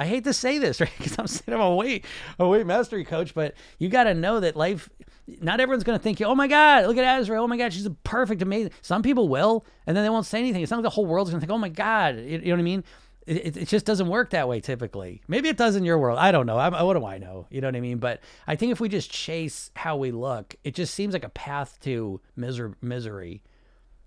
I 0.00 0.06
hate 0.06 0.24
to 0.24 0.32
say 0.32 0.58
this, 0.58 0.80
right? 0.80 0.90
Because 0.96 1.18
I'm 1.18 1.26
saying 1.26 1.54
I'm 1.54 1.64
a 1.64 1.74
weight, 1.74 2.04
a 2.38 2.48
weight 2.48 2.66
mastery 2.66 3.04
coach, 3.04 3.34
but 3.34 3.54
you 3.78 3.88
got 3.88 4.04
to 4.04 4.14
know 4.14 4.40
that 4.40 4.56
life. 4.56 4.88
Not 5.40 5.60
everyone's 5.60 5.84
going 5.84 5.98
to 5.98 6.02
think, 6.02 6.20
"Oh 6.22 6.34
my 6.34 6.48
God, 6.48 6.86
look 6.86 6.96
at 6.96 7.04
Azra! 7.04 7.40
Oh 7.40 7.46
my 7.46 7.56
God, 7.56 7.72
she's 7.72 7.86
a 7.86 7.90
perfect, 7.90 8.42
amazing." 8.42 8.72
Some 8.82 9.02
people 9.02 9.28
will, 9.28 9.64
and 9.86 9.96
then 9.96 10.02
they 10.02 10.10
won't 10.10 10.26
say 10.26 10.40
anything. 10.40 10.62
It's 10.62 10.70
not 10.70 10.78
like 10.78 10.84
the 10.84 10.90
whole 10.90 11.06
world's 11.06 11.30
going 11.30 11.40
to 11.40 11.46
think, 11.46 11.54
"Oh 11.54 11.58
my 11.58 11.68
God," 11.68 12.16
you, 12.16 12.22
you 12.22 12.38
know 12.38 12.52
what 12.52 12.58
I 12.60 12.62
mean? 12.62 12.84
it, 13.26 13.56
it 13.56 13.68
just 13.68 13.86
doesn't 13.86 14.08
work 14.08 14.30
that 14.30 14.48
way 14.48 14.60
typically. 14.60 15.22
Maybe 15.28 15.48
it 15.48 15.56
does 15.56 15.76
in 15.76 15.84
your 15.84 15.98
world. 15.98 16.18
I 16.18 16.32
don't 16.32 16.46
know. 16.46 16.58
I'm, 16.58 16.72
what 16.72 16.94
do 16.94 17.04
I 17.04 17.18
know? 17.18 17.46
You 17.50 17.60
know 17.60 17.68
what 17.68 17.76
I 17.76 17.80
mean? 17.80 17.98
But 17.98 18.20
I 18.46 18.56
think 18.56 18.72
if 18.72 18.80
we 18.80 18.88
just 18.88 19.10
chase 19.10 19.70
how 19.76 19.96
we 19.96 20.10
look, 20.10 20.56
it 20.64 20.74
just 20.74 20.94
seems 20.94 21.12
like 21.12 21.24
a 21.24 21.30
path 21.30 21.78
to 21.82 22.20
miser- 22.34 22.76
misery 22.80 23.42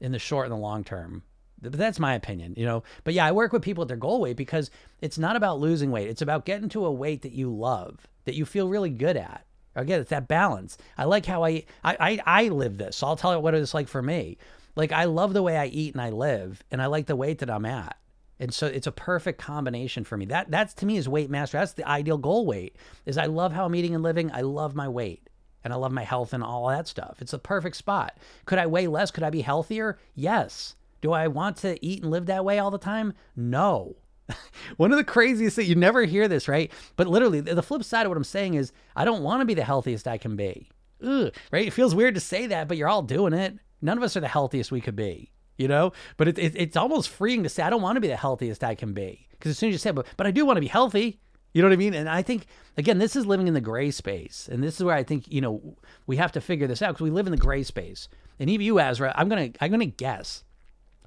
in 0.01 0.11
the 0.11 0.19
short 0.19 0.45
and 0.45 0.53
the 0.53 0.57
long 0.57 0.83
term. 0.83 1.23
But 1.63 1.79
that's 1.79 1.99
my 1.99 2.13
opinion, 2.13 2.53
you 2.57 2.65
know. 2.65 2.83
But 3.03 3.13
yeah, 3.13 3.25
I 3.25 3.31
work 3.31 3.53
with 3.53 3.61
people 3.61 3.81
at 3.83 3.87
their 3.87 3.97
goal 3.97 4.21
weight 4.21 4.37
because 4.37 4.69
it's 5.01 5.17
not 5.17 5.35
about 5.35 5.59
losing 5.59 5.91
weight. 5.91 6.09
It's 6.09 6.21
about 6.21 6.45
getting 6.45 6.69
to 6.69 6.85
a 6.85 6.91
weight 6.91 7.21
that 7.23 7.31
you 7.31 7.49
love, 7.53 8.07
that 8.25 8.35
you 8.35 8.45
feel 8.45 8.67
really 8.69 8.89
good 8.89 9.17
at. 9.17 9.45
Again, 9.75 10.01
it's 10.01 10.11
that 10.11 10.27
balance. 10.27 10.77
I 10.97 11.05
like 11.05 11.25
how 11.25 11.43
I 11.43 11.65
I 11.83 11.97
I, 11.99 12.19
I 12.25 12.47
live 12.49 12.77
this. 12.77 12.97
So 12.97 13.07
I'll 13.07 13.15
tell 13.15 13.33
you 13.33 13.39
what 13.39 13.55
it's 13.55 13.73
like 13.73 13.87
for 13.87 14.01
me. 14.01 14.37
Like 14.75 14.91
I 14.91 15.05
love 15.05 15.33
the 15.33 15.43
way 15.43 15.57
I 15.57 15.65
eat 15.67 15.93
and 15.93 16.01
I 16.01 16.09
live, 16.09 16.63
and 16.71 16.81
I 16.81 16.87
like 16.87 17.07
the 17.07 17.15
weight 17.15 17.39
that 17.39 17.49
I'm 17.49 17.65
at. 17.65 17.97
And 18.39 18.53
so 18.53 18.67
it's 18.67 18.87
a 18.87 18.91
perfect 18.91 19.39
combination 19.39 20.03
for 20.03 20.17
me. 20.17 20.25
That 20.25 20.51
that's 20.51 20.73
to 20.75 20.85
me 20.85 20.97
is 20.97 21.07
weight 21.07 21.29
master. 21.29 21.57
That's 21.57 21.73
the 21.73 21.87
ideal 21.87 22.17
goal 22.17 22.45
weight. 22.45 22.75
Is 23.05 23.17
I 23.17 23.25
love 23.25 23.53
how 23.53 23.65
I'm 23.65 23.75
eating 23.75 23.95
and 23.95 24.03
living. 24.03 24.31
I 24.31 24.41
love 24.41 24.75
my 24.75 24.89
weight 24.89 25.29
and 25.63 25.71
I 25.71 25.77
love 25.77 25.91
my 25.91 26.03
health 26.03 26.33
and 26.33 26.43
all 26.43 26.67
that 26.67 26.87
stuff. 26.87 27.17
It's 27.21 27.33
a 27.33 27.39
perfect 27.39 27.75
spot. 27.75 28.17
Could 28.45 28.59
I 28.59 28.67
weigh 28.67 28.87
less? 28.87 29.11
Could 29.11 29.23
I 29.23 29.29
be 29.29 29.41
healthier? 29.41 29.97
Yes. 30.13 30.75
Do 31.03 31.11
I 31.11 31.27
want 31.27 31.57
to 31.57 31.85
eat 31.85 32.01
and 32.01 32.11
live 32.11 32.27
that 32.27 32.45
way 32.45 32.59
all 32.59 32.71
the 32.71 32.77
time? 32.77 33.11
No. 33.35 33.97
One 34.77 34.93
of 34.93 34.97
the 34.97 35.03
craziest 35.03 35.57
things, 35.57 35.67
you 35.67 35.75
never 35.75 36.05
hear 36.05 36.29
this, 36.29 36.47
right? 36.47 36.71
But 36.95 37.07
literally, 37.07 37.41
the 37.41 37.61
flip 37.61 37.83
side 37.83 38.05
of 38.05 38.09
what 38.09 38.15
I'm 38.15 38.23
saying 38.23 38.53
is, 38.53 38.71
I 38.95 39.03
don't 39.03 39.21
want 39.21 39.41
to 39.41 39.45
be 39.45 39.53
the 39.53 39.65
healthiest 39.65 40.07
I 40.07 40.17
can 40.17 40.37
be. 40.37 40.69
Ugh, 41.05 41.33
right? 41.51 41.67
It 41.67 41.73
feels 41.73 41.93
weird 41.93 42.15
to 42.15 42.21
say 42.21 42.47
that, 42.47 42.69
but 42.69 42.77
you're 42.77 42.87
all 42.87 43.01
doing 43.01 43.33
it. 43.33 43.59
None 43.81 43.97
of 43.97 44.03
us 44.03 44.15
are 44.15 44.21
the 44.21 44.29
healthiest 44.29 44.71
we 44.71 44.79
could 44.79 44.95
be 44.95 45.33
you 45.57 45.67
know 45.67 45.93
but 46.17 46.27
it, 46.27 46.39
it, 46.39 46.53
it's 46.55 46.75
almost 46.75 47.09
freeing 47.09 47.43
to 47.43 47.49
say 47.49 47.61
i 47.61 47.69
don't 47.69 47.83
want 47.83 47.95
to 47.95 48.01
be 48.01 48.07
the 48.07 48.15
healthiest 48.15 48.63
i 48.63 48.73
can 48.73 48.91
be 48.91 49.27
because 49.31 49.51
as 49.51 49.57
soon 49.57 49.69
as 49.69 49.73
you 49.73 49.77
say 49.77 49.91
but, 49.91 50.07
but 50.17 50.25
i 50.25 50.31
do 50.31 50.45
want 50.45 50.57
to 50.57 50.61
be 50.61 50.67
healthy 50.67 51.19
you 51.53 51.61
know 51.61 51.67
what 51.67 51.73
i 51.73 51.77
mean 51.77 51.93
and 51.93 52.09
i 52.09 52.23
think 52.23 52.47
again 52.75 52.97
this 52.97 53.15
is 53.15 53.27
living 53.27 53.47
in 53.47 53.53
the 53.53 53.61
gray 53.61 53.91
space 53.91 54.49
and 54.51 54.63
this 54.63 54.75
is 54.75 54.83
where 54.83 54.95
i 54.95 55.03
think 55.03 55.31
you 55.31 55.41
know 55.41 55.75
we 56.07 56.17
have 56.17 56.31
to 56.31 56.41
figure 56.41 56.65
this 56.65 56.81
out 56.81 56.89
because 56.89 57.03
we 57.03 57.11
live 57.11 57.27
in 57.27 57.31
the 57.31 57.37
gray 57.37 57.61
space 57.61 58.09
and 58.39 58.49
even 58.49 58.65
you 58.65 58.79
azra 58.79 59.13
i'm 59.15 59.29
gonna 59.29 59.51
i'm 59.61 59.69
gonna 59.69 59.85
guess 59.85 60.43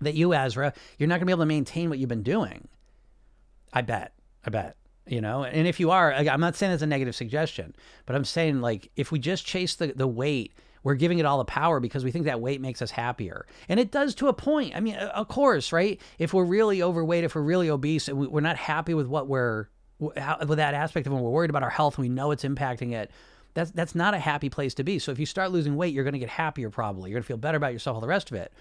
that 0.00 0.14
you 0.14 0.32
azra 0.32 0.72
you're 0.98 1.08
not 1.08 1.16
gonna 1.16 1.26
be 1.26 1.32
able 1.32 1.42
to 1.42 1.46
maintain 1.46 1.88
what 1.88 1.98
you've 1.98 2.08
been 2.08 2.22
doing 2.22 2.68
i 3.72 3.80
bet 3.80 4.12
i 4.44 4.50
bet 4.50 4.76
you 5.06 5.20
know 5.20 5.44
and 5.44 5.66
if 5.66 5.78
you 5.80 5.90
are 5.90 6.12
i'm 6.12 6.40
not 6.40 6.56
saying 6.56 6.72
it's 6.72 6.82
a 6.82 6.86
negative 6.86 7.14
suggestion 7.14 7.74
but 8.04 8.16
i'm 8.16 8.24
saying 8.24 8.60
like 8.60 8.90
if 8.96 9.12
we 9.12 9.18
just 9.18 9.46
chase 9.46 9.74
the, 9.76 9.88
the 9.88 10.06
weight 10.06 10.52
we're 10.86 10.94
giving 10.94 11.18
it 11.18 11.26
all 11.26 11.38
the 11.38 11.44
power 11.44 11.80
because 11.80 12.04
we 12.04 12.12
think 12.12 12.26
that 12.26 12.40
weight 12.40 12.60
makes 12.60 12.80
us 12.80 12.92
happier. 12.92 13.44
And 13.68 13.80
it 13.80 13.90
does 13.90 14.14
to 14.14 14.28
a 14.28 14.32
point. 14.32 14.76
I 14.76 14.78
mean, 14.78 14.94
of 14.94 15.26
course, 15.26 15.72
right? 15.72 16.00
If 16.20 16.32
we're 16.32 16.44
really 16.44 16.80
overweight, 16.80 17.24
if 17.24 17.34
we're 17.34 17.42
really 17.42 17.68
obese, 17.68 18.06
and 18.06 18.16
we're 18.16 18.40
not 18.40 18.56
happy 18.56 18.94
with 18.94 19.08
what 19.08 19.26
we're 19.26 19.66
with 19.98 20.14
that 20.14 20.74
aspect 20.74 21.08
of 21.08 21.12
when 21.12 21.22
we're 21.22 21.30
worried 21.30 21.50
about 21.50 21.64
our 21.64 21.70
health 21.70 21.98
and 21.98 22.04
we 22.04 22.08
know 22.08 22.30
it's 22.30 22.44
impacting 22.44 22.92
it, 22.92 23.10
that's 23.54 23.72
that's 23.72 23.96
not 23.96 24.14
a 24.14 24.18
happy 24.20 24.48
place 24.48 24.74
to 24.74 24.84
be. 24.84 25.00
So 25.00 25.10
if 25.10 25.18
you 25.18 25.26
start 25.26 25.50
losing 25.50 25.74
weight, 25.74 25.92
you're 25.92 26.04
going 26.04 26.12
to 26.12 26.20
get 26.20 26.28
happier 26.28 26.70
probably. 26.70 27.10
You're 27.10 27.16
going 27.16 27.24
to 27.24 27.26
feel 27.26 27.36
better 27.36 27.56
about 27.56 27.72
yourself, 27.72 27.96
all 27.96 28.00
the 28.00 28.06
rest 28.06 28.30
of 28.30 28.36
it. 28.36 28.52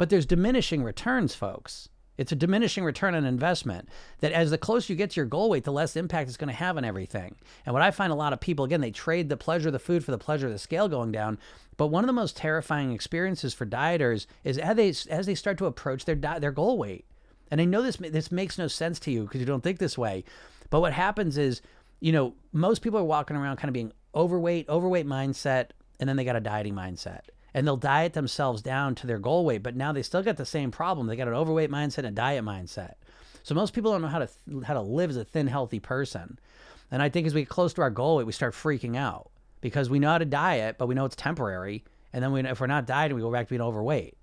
But 0.00 0.08
there's 0.08 0.24
diminishing 0.24 0.82
returns, 0.82 1.34
folks. 1.34 1.90
It's 2.16 2.32
a 2.32 2.34
diminishing 2.34 2.84
return 2.84 3.14
on 3.14 3.26
investment 3.26 3.90
that 4.20 4.32
as 4.32 4.50
the 4.50 4.56
closer 4.56 4.90
you 4.90 4.96
get 4.96 5.10
to 5.10 5.16
your 5.16 5.26
goal 5.26 5.50
weight, 5.50 5.64
the 5.64 5.72
less 5.72 5.94
impact 5.94 6.30
it's 6.30 6.38
going 6.38 6.48
to 6.48 6.54
have 6.54 6.78
on 6.78 6.86
everything. 6.86 7.34
And 7.66 7.74
what 7.74 7.82
I 7.82 7.90
find 7.90 8.10
a 8.10 8.16
lot 8.16 8.32
of 8.32 8.40
people, 8.40 8.64
again, 8.64 8.80
they 8.80 8.92
trade 8.92 9.28
the 9.28 9.36
pleasure 9.36 9.68
of 9.68 9.74
the 9.74 9.78
food 9.78 10.02
for 10.02 10.10
the 10.10 10.16
pleasure 10.16 10.46
of 10.46 10.54
the 10.54 10.58
scale 10.58 10.88
going 10.88 11.12
down. 11.12 11.38
But 11.76 11.88
one 11.88 12.02
of 12.02 12.06
the 12.06 12.14
most 12.14 12.38
terrifying 12.38 12.92
experiences 12.92 13.52
for 13.52 13.66
dieters 13.66 14.24
is 14.42 14.56
as 14.56 14.74
they, 14.74 14.88
as 15.12 15.26
they 15.26 15.34
start 15.34 15.58
to 15.58 15.66
approach 15.66 16.06
their, 16.06 16.16
their 16.16 16.50
goal 16.50 16.78
weight. 16.78 17.04
And 17.50 17.60
I 17.60 17.66
know 17.66 17.82
this, 17.82 17.96
this 17.96 18.32
makes 18.32 18.56
no 18.56 18.68
sense 18.68 19.00
to 19.00 19.10
you 19.10 19.24
because 19.24 19.40
you 19.40 19.46
don't 19.46 19.62
think 19.62 19.80
this 19.80 19.98
way. 19.98 20.24
But 20.70 20.80
what 20.80 20.94
happens 20.94 21.36
is, 21.36 21.60
you 22.00 22.12
know, 22.12 22.32
most 22.54 22.80
people 22.80 23.00
are 23.00 23.04
walking 23.04 23.36
around 23.36 23.58
kind 23.58 23.68
of 23.68 23.74
being 23.74 23.92
overweight, 24.14 24.66
overweight 24.70 25.06
mindset, 25.06 25.72
and 25.98 26.08
then 26.08 26.16
they 26.16 26.24
got 26.24 26.36
a 26.36 26.40
dieting 26.40 26.72
mindset 26.74 27.20
and 27.54 27.66
they'll 27.66 27.76
diet 27.76 28.12
themselves 28.12 28.62
down 28.62 28.94
to 28.96 29.06
their 29.06 29.18
goal 29.18 29.44
weight, 29.44 29.62
but 29.62 29.76
now 29.76 29.92
they 29.92 30.02
still 30.02 30.22
got 30.22 30.36
the 30.36 30.46
same 30.46 30.70
problem. 30.70 31.06
They 31.06 31.16
got 31.16 31.28
an 31.28 31.34
overweight 31.34 31.70
mindset 31.70 31.98
and 31.98 32.08
a 32.08 32.10
diet 32.12 32.44
mindset. 32.44 32.94
So 33.42 33.54
most 33.54 33.72
people 33.74 33.92
don't 33.92 34.02
know 34.02 34.08
how 34.08 34.18
to 34.18 34.28
how 34.64 34.74
to 34.74 34.80
live 34.80 35.10
as 35.10 35.16
a 35.16 35.24
thin, 35.24 35.46
healthy 35.46 35.80
person. 35.80 36.38
And 36.90 37.02
I 37.02 37.08
think 37.08 37.26
as 37.26 37.34
we 37.34 37.42
get 37.42 37.48
close 37.48 37.72
to 37.74 37.82
our 37.82 37.90
goal 37.90 38.16
weight, 38.16 38.26
we 38.26 38.32
start 38.32 38.54
freaking 38.54 38.96
out 38.96 39.30
because 39.60 39.88
we 39.88 39.98
know 39.98 40.10
how 40.10 40.18
to 40.18 40.24
diet, 40.24 40.76
but 40.78 40.86
we 40.86 40.94
know 40.94 41.04
it's 41.04 41.16
temporary. 41.16 41.84
And 42.12 42.22
then 42.22 42.32
we, 42.32 42.40
if 42.40 42.60
we're 42.60 42.66
not 42.66 42.86
dieting, 42.86 43.14
we 43.14 43.22
go 43.22 43.30
back 43.30 43.46
to 43.46 43.50
being 43.50 43.62
overweight. 43.62 44.16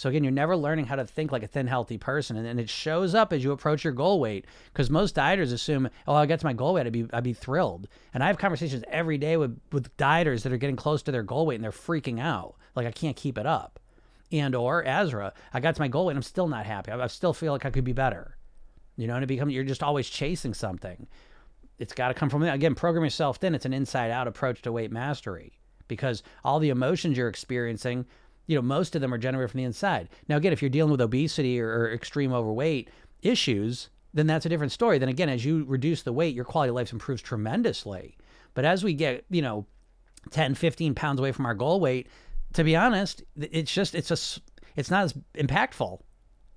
So 0.00 0.08
again, 0.08 0.24
you're 0.24 0.32
never 0.32 0.56
learning 0.56 0.86
how 0.86 0.96
to 0.96 1.04
think 1.04 1.30
like 1.30 1.42
a 1.42 1.46
thin, 1.46 1.66
healthy 1.66 1.98
person, 1.98 2.38
and, 2.38 2.46
and 2.46 2.58
it 2.58 2.70
shows 2.70 3.14
up 3.14 3.34
as 3.34 3.44
you 3.44 3.52
approach 3.52 3.84
your 3.84 3.92
goal 3.92 4.18
weight. 4.18 4.46
Because 4.72 4.88
most 4.88 5.14
dieters 5.14 5.52
assume, 5.52 5.90
oh, 6.08 6.14
I 6.14 6.24
get 6.24 6.40
to 6.40 6.46
my 6.46 6.54
goal 6.54 6.72
weight, 6.72 6.86
I'd 6.86 6.92
be, 6.92 7.06
I'd 7.12 7.22
be 7.22 7.34
thrilled. 7.34 7.86
And 8.14 8.24
I 8.24 8.28
have 8.28 8.38
conversations 8.38 8.82
every 8.88 9.18
day 9.18 9.36
with 9.36 9.60
with 9.72 9.94
dieters 9.98 10.42
that 10.42 10.52
are 10.52 10.56
getting 10.56 10.76
close 10.76 11.02
to 11.02 11.12
their 11.12 11.22
goal 11.22 11.44
weight, 11.44 11.56
and 11.56 11.64
they're 11.64 11.70
freaking 11.70 12.18
out, 12.18 12.54
like 12.74 12.86
I 12.86 12.92
can't 12.92 13.16
keep 13.16 13.38
it 13.38 13.46
up. 13.46 13.78
And 14.32 14.54
or 14.54 14.86
Azra, 14.86 15.32
I 15.52 15.60
got 15.60 15.74
to 15.74 15.80
my 15.80 15.88
goal 15.88 16.06
weight, 16.06 16.12
and 16.12 16.18
I'm 16.18 16.22
still 16.22 16.46
not 16.46 16.66
happy. 16.66 16.92
I, 16.92 17.02
I 17.02 17.06
still 17.08 17.32
feel 17.32 17.52
like 17.52 17.64
I 17.64 17.70
could 17.70 17.84
be 17.84 17.92
better. 17.92 18.36
You 18.96 19.06
know, 19.06 19.14
and 19.14 19.24
it 19.24 19.28
becomes 19.28 19.52
you're 19.52 19.64
just 19.64 19.82
always 19.82 20.08
chasing 20.08 20.54
something 20.54 21.08
it's 21.80 21.94
got 21.94 22.08
to 22.08 22.14
come 22.14 22.28
from 22.28 22.42
again 22.44 22.76
program 22.76 23.02
yourself 23.02 23.42
in 23.42 23.54
it's 23.54 23.64
an 23.64 23.72
inside 23.72 24.12
out 24.12 24.28
approach 24.28 24.62
to 24.62 24.70
weight 24.70 24.92
mastery 24.92 25.58
because 25.88 26.22
all 26.44 26.60
the 26.60 26.68
emotions 26.68 27.16
you're 27.16 27.28
experiencing 27.28 28.06
you 28.46 28.54
know 28.54 28.62
most 28.62 28.94
of 28.94 29.00
them 29.00 29.12
are 29.12 29.18
generated 29.18 29.50
from 29.50 29.58
the 29.58 29.64
inside 29.64 30.08
now 30.28 30.36
again 30.36 30.52
if 30.52 30.62
you're 30.62 30.68
dealing 30.68 30.92
with 30.92 31.00
obesity 31.00 31.60
or, 31.60 31.68
or 31.68 31.92
extreme 31.92 32.32
overweight 32.32 32.88
issues 33.22 33.88
then 34.12 34.26
that's 34.26 34.46
a 34.46 34.48
different 34.48 34.72
story 34.72 34.98
then 34.98 35.08
again 35.08 35.28
as 35.28 35.44
you 35.44 35.64
reduce 35.64 36.02
the 36.02 36.12
weight 36.12 36.34
your 36.34 36.44
quality 36.44 36.68
of 36.68 36.76
life 36.76 36.92
improves 36.92 37.22
tremendously 37.22 38.16
but 38.54 38.64
as 38.64 38.84
we 38.84 38.92
get 38.94 39.24
you 39.30 39.42
know 39.42 39.66
10 40.30 40.54
15 40.54 40.94
pounds 40.94 41.18
away 41.18 41.32
from 41.32 41.46
our 41.46 41.54
goal 41.54 41.80
weight 41.80 42.06
to 42.52 42.64
be 42.64 42.76
honest 42.76 43.22
it's 43.36 43.72
just 43.72 43.94
it's 43.94 44.08
just 44.08 44.40
it's 44.76 44.90
not 44.90 45.04
as 45.04 45.14
impactful 45.34 46.00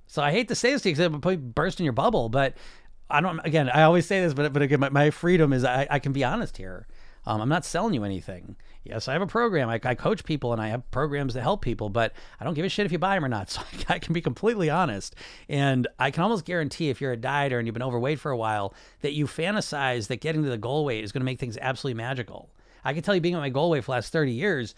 so 0.08 0.22
i 0.22 0.32
hate 0.32 0.48
to 0.48 0.56
say 0.56 0.72
this 0.72 0.82
to 0.82 0.90
you 0.90 0.96
because 0.96 1.34
it 1.34 1.56
burst 1.56 1.80
in 1.80 1.84
your 1.84 1.94
bubble 1.94 2.30
but 2.30 2.56
I 3.10 3.22
don't. 3.22 3.40
Again, 3.46 3.70
I 3.70 3.84
always 3.84 4.08
say 4.08 4.22
this, 4.22 4.34
but 4.34 4.52
but 4.54 4.62
again, 4.64 4.80
my, 4.80 4.90
my 4.90 5.10
freedom 5.12 5.54
is 5.54 5.64
I, 5.64 5.88
I 5.90 6.00
can 6.00 6.14
be 6.14 6.24
honest 6.24 6.58
here. 6.58 6.88
Um, 7.26 7.40
I'm 7.40 7.50
not 7.50 7.64
selling 7.64 7.94
you 7.94 8.04
anything. 8.04 8.58
Yes, 8.84 9.08
I 9.08 9.14
have 9.14 9.22
a 9.22 9.28
program. 9.28 9.70
I, 9.70 9.80
I, 9.82 9.96
coach 9.96 10.26
people 10.26 10.52
and 10.52 10.62
I 10.62 10.68
have 10.68 10.90
programs 10.92 11.36
that 11.36 11.42
help 11.42 11.62
people, 11.62 11.88
but 11.88 12.12
I 12.38 12.44
don't 12.44 12.54
give 12.54 12.66
a 12.66 12.70
shit 12.70 12.86
if 12.86 12.92
you 12.92 13.00
buy 13.00 13.16
them 13.16 13.24
or 13.24 13.30
not. 13.30 13.50
So 13.54 13.62
I, 13.88 13.94
I 13.94 14.00
can 14.00 14.14
be 14.14 14.20
completely 14.20 14.70
honest. 14.70 15.16
And 15.48 15.88
I 16.00 16.12
can 16.12 16.24
almost 16.24 16.44
guarantee 16.44 16.90
if 16.90 17.00
you're 17.00 17.14
a 17.14 17.18
dieter 17.18 17.60
and 17.60 17.66
you've 17.66 17.74
been 17.74 17.82
overweight 17.82 18.20
for 18.20 18.32
a 18.32 18.38
while, 18.38 18.74
that 19.02 19.14
you 19.14 19.26
fantasize 19.26 20.08
that 20.08 20.20
getting 20.20 20.44
to 20.44 20.50
the 20.50 20.58
goal 20.58 20.84
weight 20.84 21.04
is 21.04 21.14
going 21.14 21.22
to 21.22 21.26
make 21.26 21.40
things 21.40 21.58
absolutely 21.62 21.98
magical. 21.98 22.50
I 22.84 22.94
can 22.94 23.04
tell 23.04 23.16
you, 23.16 23.22
being 23.22 23.36
at 23.36 23.40
my 23.40 23.48
goal 23.48 23.70
weight 23.70 23.86
for 23.86 23.92
the 23.92 23.92
last 23.92 24.12
30 24.12 24.34
years, 24.34 24.76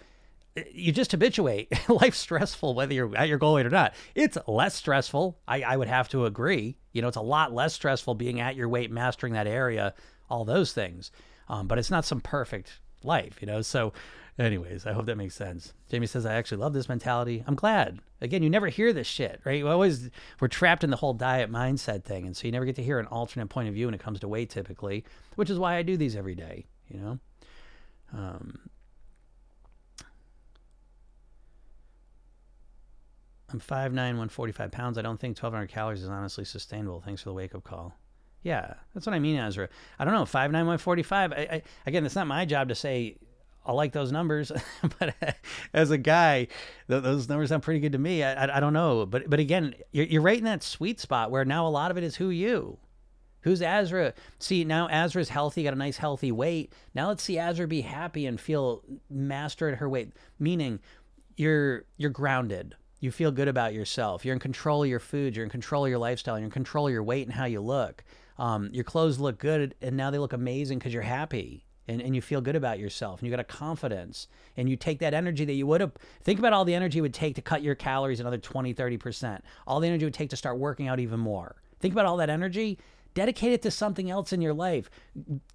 you 0.72 0.92
just 0.92 1.12
habituate. 1.12 1.72
Life's 1.90 2.18
stressful 2.18 2.76
whether 2.76 2.94
you're 2.94 3.16
at 3.16 3.28
your 3.28 3.38
goal 3.38 3.56
weight 3.56 3.66
or 3.66 3.72
not. 3.72 3.94
It's 4.14 4.38
less 4.48 4.76
stressful. 4.76 5.38
I, 5.48 5.62
I 5.64 5.78
would 5.78 5.88
have 5.88 6.10
to 6.10 6.26
agree. 6.26 6.78
You 6.94 7.02
know, 7.02 7.08
it's 7.08 7.18
a 7.18 7.22
lot 7.22 7.54
less 7.54 7.74
stressful 7.74 8.16
being 8.16 8.40
at 8.40 8.56
your 8.56 8.70
weight, 8.70 8.92
mastering 8.92 9.34
that 9.34 9.48
area, 9.48 9.94
all 10.30 10.46
those 10.46 10.72
things. 10.72 11.12
Um, 11.50 11.68
but 11.68 11.78
it's 11.78 11.92
not 11.92 12.06
some 12.06 12.22
perfect 12.22 12.80
life, 13.04 13.38
you 13.42 13.48
know. 13.48 13.62
So, 13.62 13.94
anyways, 14.40 14.86
I 14.86 14.94
hope 14.94 15.06
that 15.08 15.18
makes 15.18 15.36
sense. 15.36 15.74
Jamie 15.90 16.08
says, 16.08 16.26
I 16.26 16.36
actually 16.36 16.58
love 16.58 16.74
this 16.74 16.90
mentality. 16.90 17.44
I'm 17.46 17.56
glad. 17.56 18.00
Again, 18.22 18.42
you 18.42 18.50
never 18.50 18.68
hear 18.68 18.94
this 18.94 19.08
shit, 19.08 19.42
right? 19.44 19.58
You 19.58 19.68
always 19.68 20.10
we're 20.40 20.48
trapped 20.48 20.84
in 20.84 20.90
the 20.90 20.98
whole 20.98 21.14
diet 21.14 21.52
mindset 21.52 22.04
thing, 22.04 22.26
and 22.26 22.36
so 22.36 22.48
you 22.48 22.52
never 22.52 22.66
get 22.66 22.76
to 22.78 22.84
hear 22.84 22.98
an 22.98 23.08
alternate 23.08 23.48
point 23.48 23.68
of 23.68 23.74
view 23.74 23.88
when 23.88 23.94
it 23.94 24.02
comes 24.02 24.22
to 24.22 24.28
weight, 24.28 24.50
typically, 24.50 25.04
which 25.36 25.50
is 25.50 25.60
why 25.60 25.76
I 25.76 25.84
do 25.84 25.98
these 25.98 26.16
every 26.16 26.36
day. 26.36 26.66
You 26.88 27.00
know. 27.00 27.20
Um, 28.14 28.60
I'm 33.56 33.62
5'9", 33.62 33.96
145 33.96 34.72
pounds. 34.72 34.98
I 34.98 35.02
don't 35.02 35.20
think 35.20 35.38
1,200 35.38 35.68
calories 35.68 36.04
is 36.04 36.10
honestly 36.10 36.44
sustainable. 36.44 37.02
Thanks 37.02 37.22
for 37.22 37.30
the 37.30 37.34
wake-up 37.34 37.64
call. 37.64 37.94
Yeah, 38.44 38.74
that's 38.94 39.06
what 39.06 39.16
I 39.16 39.20
mean, 39.20 39.38
Ezra. 39.38 39.70
I 39.98 40.04
don't 40.04 40.14
know, 40.14 40.24
5'9", 40.24 40.52
145. 40.52 41.32
I, 41.32 41.36
I, 41.36 41.62
again, 41.86 42.06
it's 42.06 42.16
not 42.16 42.28
my 42.28 42.44
job 42.46 42.68
to 42.70 42.76
say 42.76 43.16
I 43.66 43.72
like 43.72 43.94
those 43.94 44.12
numbers, 44.12 44.52
but 45.00 45.16
as 45.74 45.90
a 45.90 45.98
guy, 45.98 46.48
th- 46.90 47.02
those 47.02 47.30
numbers 47.30 47.50
sound 47.50 47.64
pretty 47.64 47.80
good 47.80 47.94
to 47.94 47.98
me. 47.98 48.24
I, 48.24 48.46
I, 48.46 48.58
I, 48.58 48.60
don't 48.60 48.74
know, 48.74 49.06
but 49.06 49.30
but 49.30 49.40
again, 49.40 49.74
you're, 49.92 50.06
you're 50.06 50.22
right 50.22 50.38
in 50.38 50.44
that 50.44 50.62
sweet 50.62 51.00
spot 51.00 51.32
where 51.32 51.46
now 51.46 51.66
a 51.66 51.70
lot 51.70 51.92
of 51.92 51.98
it 51.98 52.04
is 52.04 52.18
who 52.18 52.30
you. 52.30 52.78
Who's 53.42 53.62
Azra? 53.62 54.14
See, 54.38 54.64
now 54.64 54.88
Azra's 54.90 55.30
healthy, 55.30 55.64
got 55.64 55.74
a 55.74 55.78
nice 55.78 55.98
healthy 55.98 56.32
weight. 56.32 56.74
Now 56.94 57.08
let's 57.08 57.24
see 57.24 57.40
Azra 57.40 57.68
be 57.68 57.82
happy 57.82 58.26
and 58.26 58.40
feel 58.40 58.84
master 59.10 59.70
at 59.70 59.78
her 59.78 59.88
weight. 59.88 60.12
Meaning, 60.40 60.80
you're 61.38 61.86
you're 61.98 62.12
grounded 62.12 62.76
you 63.06 63.12
feel 63.12 63.32
good 63.32 63.48
about 63.48 63.74
yourself. 63.74 64.26
You're 64.26 64.34
in 64.34 64.40
control 64.40 64.84
of 64.84 64.90
your 64.90 65.00
food. 65.00 65.36
You're 65.36 65.46
in 65.46 65.52
control 65.52 65.86
of 65.86 65.90
your 65.90 66.00
lifestyle. 66.00 66.38
You're 66.38 66.46
in 66.46 66.52
control 66.52 66.88
of 66.88 66.94
your 66.94 67.04
weight 67.04 67.26
and 67.26 67.36
how 67.36 67.46
you 67.46 67.62
look. 67.62 68.04
Um, 68.38 68.70
your 68.74 68.84
clothes 68.84 69.20
look 69.20 69.38
good, 69.38 69.76
and 69.82 69.96
now 69.96 70.12
they 70.12 70.18
look 70.18 70.34
amazing 70.34 70.80
because 70.80 70.92
you're 70.92 71.04
happy 71.04 71.66
and, 71.88 72.02
and 72.02 72.16
you 72.16 72.22
feel 72.22 72.42
good 72.42 72.56
about 72.56 72.80
yourself 72.80 73.20
and 73.20 73.28
you 73.28 73.32
got 73.32 73.40
a 73.40 73.44
confidence 73.44 74.28
and 74.58 74.70
you 74.70 74.76
take 74.76 75.00
that 75.00 75.14
energy 75.14 75.46
that 75.46 75.54
you 75.54 75.68
would 75.68 75.82
have 75.82 75.92
think 76.24 76.40
about 76.40 76.54
all 76.54 76.66
the 76.66 76.74
energy 76.74 77.00
it 77.00 77.02
would 77.02 77.14
take 77.14 77.36
to 77.36 77.42
cut 77.42 77.62
your 77.62 77.76
calories 77.76 78.20
another 78.20 78.38
20 78.38 78.74
30% 78.74 79.42
all 79.68 79.80
the 79.80 79.88
energy 79.88 80.04
it 80.04 80.08
would 80.08 80.14
take 80.14 80.30
to 80.30 80.36
start 80.36 80.58
working 80.58 80.88
out 80.88 81.00
even 81.00 81.20
more 81.20 81.56
think 81.80 81.94
about 81.94 82.06
all 82.06 82.18
that 82.18 82.30
energy 82.30 82.80
dedicate 83.14 83.54
it 83.54 83.62
to 83.62 83.72
something 83.72 84.10
else 84.10 84.34
in 84.34 84.42
your 84.42 84.54
life 84.54 84.90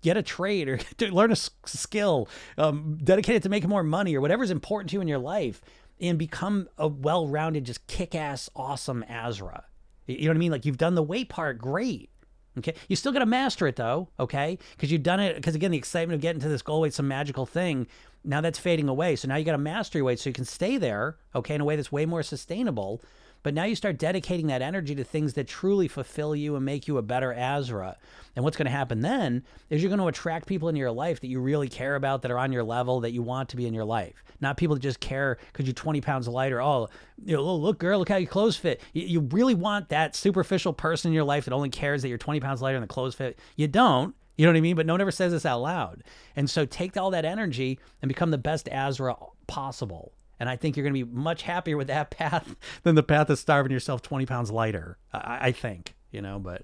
get 0.03 0.17
a 0.17 0.23
trade 0.23 0.69
or 0.69 0.79
learn 1.11 1.33
a 1.33 1.37
skill 1.37 2.29
um, 2.59 2.99
dedicate 3.03 3.37
it 3.37 3.43
to 3.43 3.49
making 3.49 3.69
more 3.69 3.83
money 3.83 4.17
or 4.17 4.21
whatever's 4.21 4.51
important 4.51 4.91
to 4.91 4.95
you 4.95 5.01
in 5.01 5.09
your 5.09 5.19
life 5.19 5.61
and 6.01 6.19
become 6.19 6.69
a 6.79 6.89
well-rounded, 6.89 7.65
just 7.65 7.87
kick-ass, 7.87 8.49
awesome 8.57 9.05
Azra. 9.09 9.65
You 10.07 10.23
know 10.23 10.31
what 10.31 10.37
I 10.37 10.39
mean? 10.39 10.53
Like 10.53 10.65
you've 10.65 10.79
done 10.79 10.95
the 10.95 11.03
weight 11.03 11.29
part, 11.29 11.59
great. 11.59 12.11
Okay, 12.59 12.75
you 12.89 12.97
still 12.97 13.13
got 13.13 13.21
to 13.21 13.27
master 13.27 13.67
it 13.69 13.77
though. 13.77 14.09
Okay, 14.19 14.59
because 14.73 14.91
you've 14.91 15.05
done 15.05 15.21
it. 15.21 15.37
Because 15.37 15.55
again, 15.55 15.71
the 15.71 15.79
excitement 15.79 16.17
of 16.17 16.21
getting 16.21 16.41
to 16.43 16.49
this 16.49 16.63
goal 16.63 16.81
weight, 16.81 16.93
some 16.93 17.07
magical 17.07 17.47
thing. 17.47 17.87
Now 18.25 18.41
that's 18.41 18.59
fading 18.59 18.89
away. 18.89 19.17
So 19.17 19.29
now 19.29 19.37
you 19.37 19.45
got 19.45 19.53
to 19.53 19.59
master 19.59 19.99
your 19.99 20.05
weight 20.05 20.19
so 20.19 20.29
you 20.29 20.35
can 20.35 20.45
stay 20.45 20.77
there. 20.77 21.17
Okay, 21.35 21.55
in 21.55 21.61
a 21.61 21.65
way 21.65 21.77
that's 21.77 21.93
way 21.93 22.07
more 22.07 22.23
sustainable. 22.23 23.03
But 23.43 23.55
now 23.55 23.65
you 23.65 23.75
start 23.75 23.99
dedicating 23.99 24.49
that 24.49 24.63
energy 24.63 24.95
to 24.95 25.05
things 25.05 25.35
that 25.35 25.49
truly 25.49 25.89
fulfill 25.89 26.37
you 26.37 26.57
and 26.57 26.65
make 26.65 26.87
you 26.87 26.99
a 26.99 27.03
better 27.03 27.33
Azra. 27.33 27.97
And 28.37 28.45
what's 28.45 28.57
going 28.57 28.67
to 28.67 28.71
happen 28.71 29.01
then 29.01 29.45
is 29.71 29.83
you're 29.83 29.89
going 29.89 30.01
to 30.01 30.09
attract 30.09 30.47
people 30.47 30.69
into 30.69 30.79
your 30.79 30.91
life 30.91 31.21
that 31.21 31.29
you 31.29 31.41
really 31.41 31.69
care 31.69 31.97
about, 31.97 32.23
that 32.23 32.31
are 32.31 32.39
on 32.39 32.53
your 32.53 32.63
level, 32.63 33.01
that 33.01 33.13
you 33.13 33.23
want 33.23 33.49
to 33.51 33.57
be 33.57 33.67
in 33.67 33.75
your 33.75 33.85
life. 33.85 34.23
Not 34.41 34.57
people 34.57 34.77
that 34.77 34.83
just 34.83 35.01
care 35.01 35.39
because 35.53 35.67
you're 35.67 35.75
20 35.75 36.01
pounds 36.01 36.29
lighter. 36.29 36.61
Oh, 36.61 36.89
you 37.25 37.37
know, 37.37 37.55
look, 37.57 37.79
girl, 37.79 37.99
look 37.99 38.09
how 38.09 38.17
your 38.17 38.31
clothes 38.31 38.57
fit. 38.57 38.81
You, 38.93 39.03
you 39.03 39.21
really 39.21 39.55
want 39.55 39.89
that 39.89 40.15
superficial 40.15 40.73
person 40.73 41.09
in 41.11 41.15
your 41.15 41.25
life 41.25 41.45
that 41.47 41.55
only 41.55 41.71
cares 41.71 42.03
that 42.03 42.09
you're 42.09 42.19
20 42.19 42.41
pounds 42.41 42.63
lighter 42.63 42.77
and 42.77 42.85
the 42.85 42.89
clothes 42.89 43.15
fit. 43.15 43.39
You 43.57 43.69
don't. 43.69 44.15
You 44.37 44.47
know 44.47 44.53
what 44.53 44.59
I 44.59 44.63
mean? 44.63 44.77
But 44.77 44.87
no 44.87 44.95
one 44.95 45.03
ever 45.03 45.11
says 45.11 45.33
this 45.33 45.45
out 45.45 45.61
loud. 45.61 46.03
And 46.35 46.49
so 46.49 46.65
take 46.65 46.97
all 46.97 47.11
that 47.11 47.27
energy 47.27 47.79
and 48.01 48.09
become 48.09 48.31
the 48.31 48.39
best 48.39 48.69
Azra 48.71 49.17
possible. 49.47 50.13
And 50.41 50.49
I 50.49 50.57
think 50.57 50.77
you're 50.77 50.85
going 50.85 50.95
to 50.95 51.05
be 51.05 51.13
much 51.13 51.43
happier 51.43 51.77
with 51.77 51.87
that 51.87 52.11
path 52.11 52.57
than 52.83 52.97
the 52.97 53.03
path 53.03 53.31
of 53.31 53.39
starving 53.39 53.71
yourself 53.71 54.03
20 54.03 54.27
pounds 54.27 54.51
lighter. 54.51 54.99
I, 55.13 55.49
I 55.49 55.53
think, 55.53 55.95
you 56.11 56.21
know, 56.23 56.41
but 56.41 56.63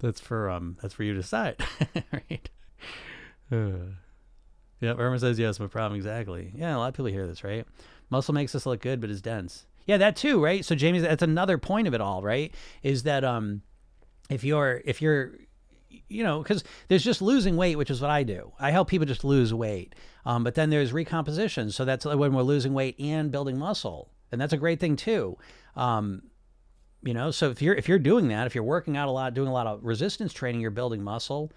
that's 0.00 0.20
for 0.20 0.50
um 0.50 0.76
that's 0.82 0.92
for 0.92 1.04
you 1.04 1.14
to 1.14 1.20
decide, 1.20 1.64
right? 2.12 2.50
Uh, 3.52 3.92
yeah, 4.80 4.94
Irma 4.94 5.18
says 5.18 5.38
yes, 5.38 5.60
my 5.60 5.66
problem 5.66 5.96
exactly. 5.96 6.50
Yeah, 6.56 6.74
a 6.74 6.78
lot 6.78 6.88
of 6.88 6.94
people 6.94 7.06
hear 7.06 7.26
this, 7.26 7.44
right? 7.44 7.66
Muscle 8.08 8.32
makes 8.34 8.54
us 8.54 8.64
look 8.64 8.80
good, 8.80 9.02
but 9.02 9.10
is 9.10 9.20
dense. 9.20 9.66
Yeah, 9.86 9.98
that 9.98 10.16
too, 10.16 10.42
right? 10.42 10.64
So 10.64 10.74
Jamie, 10.74 11.00
that's 11.00 11.22
another 11.22 11.58
point 11.58 11.86
of 11.86 11.92
it 11.92 12.00
all, 12.00 12.22
right? 12.22 12.52
Is 12.82 13.02
that 13.02 13.22
um, 13.22 13.60
if 14.30 14.44
you're 14.44 14.80
if 14.86 15.02
you're 15.02 15.34
you 16.08 16.22
know, 16.22 16.42
because 16.42 16.64
there's 16.88 17.04
just 17.04 17.22
losing 17.22 17.56
weight, 17.56 17.76
which 17.76 17.90
is 17.90 18.00
what 18.00 18.10
I 18.10 18.22
do. 18.22 18.52
I 18.58 18.70
help 18.70 18.88
people 18.88 19.06
just 19.06 19.24
lose 19.24 19.52
weight. 19.52 19.94
Um, 20.26 20.44
but 20.44 20.54
then 20.54 20.70
there's 20.70 20.92
recomposition. 20.92 21.70
So 21.70 21.84
that's 21.84 22.04
when 22.04 22.32
we're 22.32 22.42
losing 22.42 22.74
weight 22.74 22.98
and 22.98 23.30
building 23.30 23.58
muscle. 23.58 24.10
And 24.32 24.40
that's 24.40 24.52
a 24.52 24.58
great 24.58 24.80
thing 24.80 24.96
too. 24.96 25.36
Um, 25.76 26.22
you 27.02 27.14
know, 27.14 27.30
so 27.30 27.50
if 27.50 27.60
you're 27.60 27.74
if 27.74 27.88
you're 27.88 27.98
doing 27.98 28.28
that, 28.28 28.46
if 28.46 28.54
you're 28.54 28.64
working 28.64 28.96
out 28.96 29.08
a 29.08 29.10
lot, 29.10 29.34
doing 29.34 29.48
a 29.48 29.52
lot 29.52 29.66
of 29.66 29.84
resistance 29.84 30.32
training, 30.32 30.60
you're 30.60 30.70
building 30.70 31.02
muscle. 31.02 31.52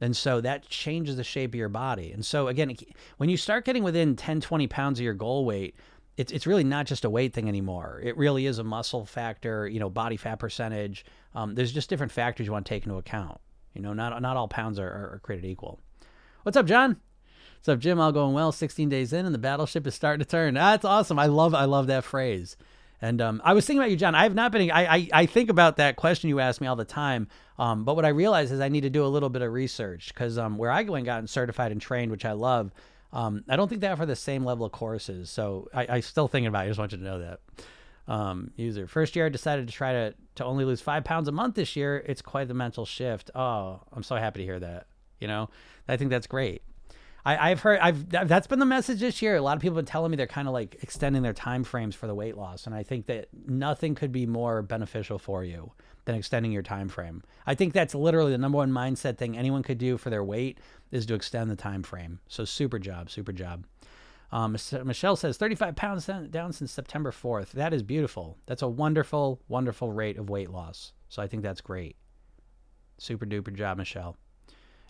And 0.00 0.16
so 0.16 0.40
that 0.40 0.68
changes 0.68 1.16
the 1.16 1.24
shape 1.24 1.50
of 1.50 1.54
your 1.56 1.68
body. 1.68 2.12
And 2.12 2.24
so 2.24 2.48
again, 2.48 2.76
when 3.16 3.28
you 3.28 3.36
start 3.36 3.64
getting 3.64 3.82
within 3.82 4.14
10, 4.14 4.40
20 4.40 4.66
pounds 4.68 5.00
of 5.00 5.04
your 5.04 5.14
goal 5.14 5.44
weight, 5.44 5.76
it's 6.16 6.32
it's 6.32 6.46
really 6.46 6.64
not 6.64 6.86
just 6.86 7.04
a 7.04 7.10
weight 7.10 7.32
thing 7.32 7.48
anymore. 7.48 8.00
It 8.02 8.16
really 8.16 8.46
is 8.46 8.58
a 8.58 8.64
muscle 8.64 9.06
factor, 9.06 9.68
you 9.68 9.78
know, 9.78 9.88
body 9.88 10.16
fat 10.16 10.40
percentage. 10.40 11.04
Um, 11.34 11.54
there's 11.54 11.72
just 11.72 11.88
different 11.88 12.12
factors 12.12 12.46
you 12.46 12.52
want 12.52 12.66
to 12.66 12.70
take 12.70 12.84
into 12.84 12.96
account. 12.96 13.40
You 13.78 13.84
know, 13.84 13.92
not 13.92 14.20
not 14.20 14.36
all 14.36 14.48
pounds 14.48 14.80
are, 14.80 14.88
are, 14.88 15.20
created 15.22 15.46
equal. 15.46 15.78
What's 16.42 16.56
up, 16.56 16.66
John? 16.66 16.96
What's 17.58 17.68
up, 17.68 17.78
Jim? 17.78 18.00
All 18.00 18.10
going 18.10 18.34
well. 18.34 18.50
16 18.50 18.88
days 18.88 19.12
in, 19.12 19.24
and 19.24 19.32
the 19.32 19.38
battleship 19.38 19.86
is 19.86 19.94
starting 19.94 20.18
to 20.18 20.28
turn. 20.28 20.54
That's 20.54 20.84
awesome. 20.84 21.16
I 21.16 21.26
love 21.26 21.54
I 21.54 21.64
love 21.64 21.86
that 21.86 22.02
phrase. 22.02 22.56
And 23.00 23.20
um, 23.20 23.40
I 23.44 23.52
was 23.52 23.64
thinking 23.64 23.78
about 23.78 23.92
you, 23.92 23.96
John. 23.96 24.16
I 24.16 24.24
have 24.24 24.34
not 24.34 24.50
been. 24.50 24.68
I, 24.72 24.96
I, 24.96 25.08
I 25.12 25.26
think 25.26 25.48
about 25.48 25.76
that 25.76 25.94
question 25.94 26.28
you 26.28 26.40
ask 26.40 26.60
me 26.60 26.66
all 26.66 26.74
the 26.74 26.84
time. 26.84 27.28
Um, 27.56 27.84
but 27.84 27.94
what 27.94 28.04
I 28.04 28.08
realize 28.08 28.50
is 28.50 28.58
I 28.58 28.68
need 28.68 28.80
to 28.80 28.90
do 28.90 29.04
a 29.04 29.06
little 29.06 29.28
bit 29.28 29.42
of 29.42 29.52
research 29.52 30.08
because 30.12 30.38
um, 30.38 30.58
where 30.58 30.72
I 30.72 30.82
go 30.82 30.96
and 30.96 31.06
got 31.06 31.28
certified 31.28 31.70
and 31.70 31.80
trained, 31.80 32.10
which 32.10 32.24
I 32.24 32.32
love, 32.32 32.72
um, 33.12 33.44
I 33.48 33.54
don't 33.54 33.68
think 33.68 33.80
they 33.80 33.86
offer 33.86 34.06
the 34.06 34.16
same 34.16 34.44
level 34.44 34.66
of 34.66 34.72
courses. 34.72 35.30
So 35.30 35.68
I, 35.72 35.86
I 35.88 36.00
still 36.00 36.26
thinking 36.26 36.48
about. 36.48 36.62
it. 36.62 36.64
I 36.64 36.68
just 36.70 36.80
want 36.80 36.90
you 36.90 36.98
to 36.98 37.04
know 37.04 37.20
that. 37.20 37.38
Um, 38.08 38.52
user. 38.56 38.86
First 38.86 39.14
year, 39.16 39.26
I 39.26 39.28
decided 39.28 39.68
to 39.68 39.72
try 39.72 39.92
to 39.92 40.14
to 40.36 40.44
only 40.44 40.64
lose 40.64 40.80
five 40.80 41.04
pounds 41.04 41.28
a 41.28 41.32
month 41.32 41.56
this 41.56 41.76
year. 41.76 42.02
It's 42.06 42.22
quite 42.22 42.48
the 42.48 42.54
mental 42.54 42.86
shift. 42.86 43.30
Oh, 43.34 43.80
I'm 43.92 44.02
so 44.02 44.16
happy 44.16 44.40
to 44.40 44.44
hear 44.44 44.58
that. 44.58 44.86
You 45.20 45.28
know, 45.28 45.50
I 45.86 45.98
think 45.98 46.10
that's 46.10 46.26
great. 46.26 46.62
I, 47.24 47.50
have 47.50 47.60
heard 47.60 47.78
I've 47.80 48.08
that's 48.08 48.46
been 48.46 48.58
the 48.58 48.64
message 48.64 49.00
this 49.00 49.20
year. 49.20 49.36
A 49.36 49.42
lot 49.42 49.56
of 49.56 49.60
people 49.60 49.76
have 49.76 49.84
been 49.84 49.90
telling 49.90 50.10
me 50.10 50.16
they're 50.16 50.26
kind 50.26 50.48
of 50.48 50.54
like 50.54 50.78
extending 50.82 51.22
their 51.22 51.34
time 51.34 51.62
frames 51.62 51.94
for 51.94 52.06
the 52.06 52.14
weight 52.14 52.36
loss, 52.36 52.66
and 52.66 52.74
I 52.74 52.82
think 52.82 53.06
that 53.06 53.28
nothing 53.46 53.94
could 53.94 54.12
be 54.12 54.24
more 54.24 54.62
beneficial 54.62 55.18
for 55.18 55.44
you 55.44 55.72
than 56.06 56.14
extending 56.14 56.52
your 56.52 56.62
time 56.62 56.88
frame. 56.88 57.22
I 57.46 57.54
think 57.54 57.74
that's 57.74 57.94
literally 57.94 58.32
the 58.32 58.38
number 58.38 58.56
one 58.56 58.72
mindset 58.72 59.18
thing 59.18 59.36
anyone 59.36 59.62
could 59.62 59.76
do 59.76 59.98
for 59.98 60.08
their 60.08 60.24
weight 60.24 60.58
is 60.90 61.04
to 61.06 61.14
extend 61.14 61.50
the 61.50 61.56
time 61.56 61.82
frame. 61.82 62.20
So 62.28 62.46
super 62.46 62.78
job, 62.78 63.10
super 63.10 63.32
job. 63.32 63.66
Um, 64.30 64.56
Michelle 64.84 65.16
says 65.16 65.38
35 65.38 65.74
pounds 65.74 66.06
down 66.30 66.52
since 66.52 66.70
September 66.70 67.10
4th. 67.10 67.52
That 67.52 67.72
is 67.72 67.82
beautiful. 67.82 68.36
That's 68.46 68.62
a 68.62 68.68
wonderful, 68.68 69.40
wonderful 69.48 69.90
rate 69.90 70.18
of 70.18 70.28
weight 70.28 70.50
loss. 70.50 70.92
So 71.08 71.22
I 71.22 71.26
think 71.26 71.42
that's 71.42 71.62
great. 71.62 71.96
Super 72.98 73.24
duper 73.24 73.54
job, 73.54 73.78
Michelle. 73.78 74.16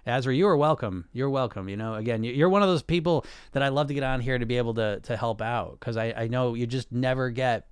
Azra, 0.07 0.35
you 0.35 0.49
are 0.49 0.57
welcome. 0.57 1.05
You're 1.13 1.31
welcome. 1.31 1.69
You 1.69 1.77
know, 1.77 1.95
again, 1.95 2.25
you- 2.25 2.33
you're 2.33 2.49
one 2.49 2.63
of 2.63 2.69
those 2.69 2.83
people 2.83 3.25
that 3.53 3.63
I 3.63 3.69
love 3.69 3.89
to 3.89 3.95
get 3.95 4.03
on 4.03 4.21
here 4.21 4.39
to 4.39 4.47
be 4.47 4.57
able 4.57 4.75
to 4.75 5.01
to 5.01 5.17
help 5.17 5.41
out 5.43 5.79
because 5.79 5.97
I 5.97 6.13
I 6.17 6.29
know 6.29 6.55
you 6.55 6.67
just 6.67 6.91
never 6.91 7.31
get 7.31 7.69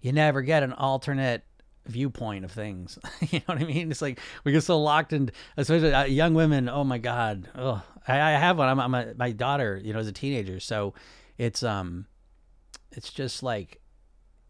you 0.00 0.12
never 0.12 0.40
get 0.42 0.62
an 0.62 0.72
alternate 0.72 1.42
viewpoint 1.86 2.44
of 2.44 2.52
things. 2.52 2.98
you 3.30 3.40
know 3.40 3.54
what 3.54 3.58
I 3.60 3.64
mean? 3.64 3.90
It's 3.90 4.00
like 4.02 4.20
we 4.44 4.52
get 4.52 4.62
so 4.62 4.80
locked 4.80 5.12
in, 5.12 5.32
especially 5.56 5.92
uh, 5.92 6.04
young 6.04 6.34
women. 6.34 6.68
Oh 6.68 6.84
my 6.84 6.98
God. 6.98 7.48
I, 8.06 8.20
I 8.20 8.30
have 8.32 8.58
one. 8.58 8.68
I'm, 8.68 8.80
I'm 8.80 8.94
a, 8.94 9.14
my 9.16 9.32
daughter, 9.32 9.80
you 9.82 9.92
know, 9.92 9.98
as 9.98 10.08
a 10.08 10.12
teenager. 10.12 10.60
So 10.60 10.94
it's, 11.38 11.62
um, 11.62 12.06
it's 12.92 13.12
just 13.12 13.42
like 13.42 13.80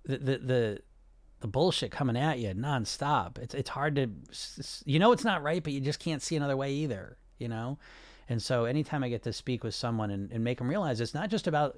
the, 0.05 0.19
the, 0.19 0.39
the, 0.39 0.79
the 1.41 1.49
bullshit 1.49 1.91
coming 1.91 2.17
at 2.17 2.39
you 2.39 2.49
nonstop. 2.51 3.39
It's, 3.39 3.55
it's 3.55 3.71
hard 3.71 3.97
to, 3.97 4.09
you 4.85 4.99
know, 4.99 5.13
it's 5.13 5.25
not 5.25 5.43
right, 5.43 5.63
but 5.63 5.73
you 5.73 5.81
just 5.81 6.01
can't 6.01 6.23
see 6.23 6.37
another 6.37 6.57
way 6.57 6.73
either, 6.73 7.17
you 7.39 7.49
know? 7.49 7.79
And 8.29 8.41
so 8.41 8.65
anytime 8.65 9.03
I 9.03 9.09
get 9.09 9.25
to 9.25 9.33
speak 9.33 9.65
with 9.65 9.75
someone 9.75 10.11
and, 10.11 10.31
and 10.33 10.45
make 10.45 10.59
them 10.59 10.69
realize 10.69 11.01
it's 11.01 11.15
not 11.15 11.29
just 11.29 11.47
about 11.47 11.77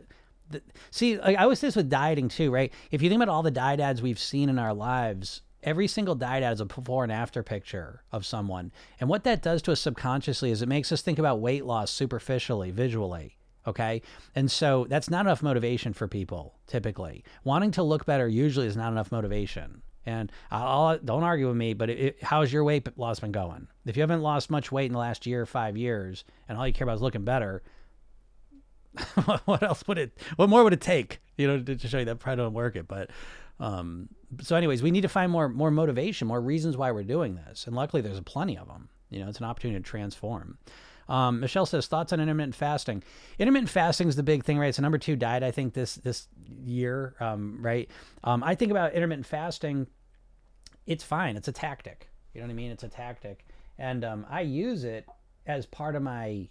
the, 0.51 0.63
see, 0.91 1.19
like 1.19 1.39
I 1.39 1.47
was 1.47 1.61
this 1.61 1.77
with 1.77 1.89
dieting 1.89 2.29
too, 2.29 2.51
right? 2.51 2.73
If 2.91 3.01
you 3.01 3.09
think 3.09 3.23
about 3.23 3.33
all 3.33 3.43
the 3.43 3.51
diet 3.51 3.81
ads 3.81 4.03
we've 4.03 4.19
seen 4.19 4.49
in 4.49 4.59
our 4.59 4.75
lives, 4.75 5.41
every 5.65 5.89
single 5.89 6.15
diet 6.15 6.45
ad 6.45 6.53
is 6.53 6.61
a 6.61 6.67
before 6.67 7.03
and 7.03 7.13
after 7.13 7.43
picture 7.43 8.03
of 8.13 8.25
someone. 8.25 8.71
And 9.01 9.09
what 9.09 9.25
that 9.25 9.43
does 9.43 9.63
to 9.63 9.73
us 9.73 9.81
subconsciously 9.81 10.51
is 10.51 10.63
it 10.63 10.69
makes 10.69 10.93
us 10.93 11.03
think 11.03 11.19
about 11.19 11.41
weight 11.41 11.65
loss 11.65 11.91
superficially, 11.91 12.71
visually. 12.71 13.37
Okay. 13.67 14.03
And 14.35 14.51
so 14.51 14.87
that's 14.89 15.11
not 15.11 15.25
enough 15.27 15.43
motivation 15.43 15.95
for 15.95 16.07
people 16.07 16.55
typically. 16.67 17.25
Wanting 17.45 17.71
to 17.73 17.83
look 17.83 18.05
better 18.05 18.29
usually 18.29 18.67
is 18.67 18.77
not 18.77 18.93
enough 18.93 19.11
motivation. 19.11 19.83
And 20.07 20.31
I'll, 20.51 20.99
don't 20.99 21.23
argue 21.23 21.49
with 21.49 21.57
me, 21.57 21.73
but 21.73 21.89
it, 21.89 21.99
it, 21.99 22.23
how's 22.23 22.53
your 22.53 22.63
weight 22.63 22.87
loss 22.99 23.21
been 23.21 23.33
going? 23.33 23.69
If 23.87 23.97
you 23.97 24.03
haven't 24.03 24.21
lost 24.21 24.51
much 24.51 24.71
weight 24.71 24.87
in 24.87 24.93
the 24.93 24.99
last 24.99 25.25
year 25.27 25.47
five 25.47 25.79
years, 25.79 26.25
and 26.47 26.59
all 26.59 26.67
you 26.67 26.75
care 26.75 26.85
about 26.85 26.97
is 26.97 27.03
looking 27.03 27.25
better, 27.25 27.63
what 29.47 29.63
else 29.63 29.87
would 29.89 29.97
it? 29.97 30.19
What 30.37 30.51
more 30.51 30.63
would 30.63 30.75
it 30.75 30.83
take? 30.83 31.21
You 31.39 31.49
know, 31.49 31.63
to, 31.63 31.77
to 31.77 31.89
show 31.89 31.99
you 31.99 32.05
that 32.05 32.19
probably 32.19 32.45
don't 32.45 32.53
work 32.53 32.77
it. 32.77 32.87
But 32.87 33.11
um, 33.59 34.09
so, 34.43 34.57
anyways, 34.57 34.83
we 34.83 34.91
need 34.91 35.03
to 35.03 35.09
find 35.09 35.31
more 35.31 35.49
more 35.49 35.71
motivation, 35.71 36.29
more 36.29 36.41
reasons 36.41 36.77
why 36.77 36.91
we're 36.93 37.05
doing 37.05 37.35
this, 37.35 37.67
and 37.67 37.75
luckily 37.75 38.03
there's 38.03 38.21
plenty 38.21 38.57
of 38.57 38.69
them. 38.69 38.89
You 39.11 39.21
know, 39.21 39.29
it's 39.29 39.39
an 39.39 39.45
opportunity 39.45 39.81
to 39.81 39.89
transform. 39.89 40.59
Um, 41.09 41.41
Michelle 41.41 41.67
says 41.67 41.87
thoughts 41.87 42.13
on 42.13 42.21
intermittent 42.21 42.55
fasting. 42.55 43.03
Intermittent 43.39 43.71
fasting 43.71 44.09
is 44.09 44.17
the 44.17 44.23
big 44.23 44.45
thing, 44.45 44.59
right? 44.59 44.69
It's 44.69 44.79
the 44.79 44.83
number 44.83 44.99
two 44.99 45.17
diet 45.17 45.43
I 45.43 45.51
think 45.51 45.75
this 45.75 45.97
this 45.97 46.29
year, 46.65 47.15
um, 47.21 47.59
right? 47.61 47.91
Um, 48.23 48.43
I 48.43 48.55
think 48.55 48.71
about 48.71 48.95
intermittent 48.95 49.27
fasting. 49.27 49.87
It's 50.87 51.05
fine. 51.05 51.37
It's 51.37 51.49
a 51.49 51.53
tactic. 51.53 52.09
You 52.33 52.41
know 52.41 52.47
what 52.47 52.53
I 52.53 52.57
mean? 52.57 52.71
It's 52.71 52.85
a 52.85 52.89
tactic, 52.89 53.47
and 53.79 54.05
um, 54.05 54.27
I 54.29 54.41
use 54.41 54.85
it 54.85 55.07
as 55.47 55.67
part 55.67 55.95
of 55.95 56.03
my 56.03 56.49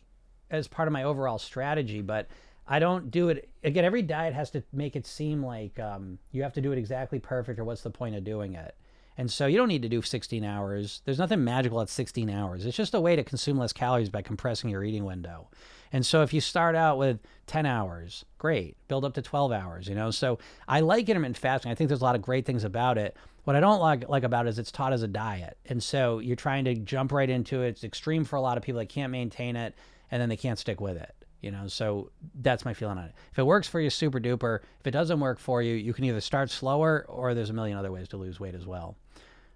as 0.50 0.68
part 0.68 0.88
of 0.88 0.92
my 0.92 1.04
overall 1.04 1.40
strategy. 1.40 2.02
But 2.02 2.28
I 2.68 2.80
don't 2.80 3.12
do 3.12 3.30
it 3.30 3.50
again. 3.64 3.86
Every 3.86 4.02
diet 4.02 4.34
has 4.34 4.50
to 4.52 4.64
make 4.72 4.96
it 4.96 5.06
seem 5.06 5.44
like 5.44 5.80
um, 5.80 6.18
you 6.32 6.44
have 6.44 6.54
to 6.54 6.62
do 6.62 6.72
it 6.72 6.78
exactly 6.78 7.20
perfect, 7.20 7.60
or 7.60 7.64
what's 7.64 7.82
the 7.82 7.90
point 7.90 8.16
of 8.16 8.24
doing 8.24 8.54
it? 8.54 8.76
And 9.18 9.30
so 9.30 9.46
you 9.46 9.58
don't 9.58 9.68
need 9.68 9.84
to 9.84 9.90
do 9.90 10.02
16 10.02 10.44
hours. 10.44 11.02
There's 11.06 11.20
nothing 11.20 11.44
magical 11.44 11.82
at 11.82 11.90
16 11.90 12.30
hours. 12.30 12.66
It's 12.66 12.78
just 12.78 12.96
a 12.96 13.02
way 13.02 13.16
to 13.16 13.24
consume 13.24 13.58
less 13.58 13.74
calories 13.74 14.10
by 14.10 14.22
compressing 14.22 14.70
your 14.70 14.84
eating 14.84 15.06
window. 15.06 15.50
And 15.92 16.04
so 16.04 16.24
if 16.24 16.34
you 16.34 16.42
start 16.42 16.76
out 16.76 16.98
with 16.98 17.20
10 17.46 17.68
hours, 17.68 18.26
great. 18.40 18.76
Build 18.88 19.06
up 19.06 19.14
to 19.14 19.22
12 19.22 19.52
hours, 19.52 19.88
you 19.88 19.94
know? 19.94 20.10
So 20.10 20.40
I 20.68 20.80
like 20.80 21.08
intermittent 21.08 21.38
fasting. 21.38 21.72
I 21.72 21.76
think 21.76 21.90
there's 21.90 22.02
a 22.02 22.06
lot 22.06 22.16
of 22.16 22.24
great 22.24 22.48
things 22.48 22.64
about 22.64 22.98
it. 22.98 23.16
What 23.44 23.56
I 23.56 23.60
don't 23.60 23.80
like, 23.80 24.10
like 24.10 24.24
about 24.24 24.48
it 24.48 24.50
is 24.50 24.58
it's 24.58 24.72
taught 24.72 24.94
as 24.94 25.04
a 25.04 25.08
diet. 25.08 25.58
And 25.68 25.84
so 25.84 26.18
you're 26.18 26.36
trying 26.36 26.66
to 26.66 26.74
jump 26.74 27.12
right 27.12 27.30
into 27.30 27.62
it. 27.62 27.70
It's 27.70 27.84
extreme 27.84 28.24
for 28.24 28.38
a 28.38 28.42
lot 28.42 28.58
of 28.58 28.64
people 28.64 28.80
that 28.80 28.90
can't 28.90 29.12
maintain 29.12 29.56
it 29.56 29.76
and 30.10 30.20
then 30.20 30.30
they 30.30 30.38
can't 30.38 30.58
stick 30.58 30.82
with 30.82 30.98
it. 30.98 31.14
You 31.44 31.52
know, 31.52 31.68
so 31.68 32.10
that's 32.42 32.64
my 32.64 32.74
feeling 32.74 32.98
on 32.98 33.04
it. 33.04 33.14
If 33.34 33.38
it 33.38 33.44
works 33.46 33.68
for 33.68 33.82
you, 33.82 33.90
super 33.90 34.20
duper. 34.20 34.60
If 34.80 34.88
it 34.88 34.92
doesn't 34.92 35.20
work 35.20 35.40
for 35.40 35.62
you, 35.62 35.76
you 35.76 35.94
can 35.94 36.06
either 36.06 36.22
start 36.22 36.50
slower 36.50 37.06
or 37.10 37.34
there's 37.34 37.50
a 37.50 37.54
million 37.54 37.78
other 37.78 37.92
ways 37.92 38.08
to 38.10 38.18
lose 38.18 38.40
weight 38.40 38.56
as 38.56 38.66
well. 38.66 38.96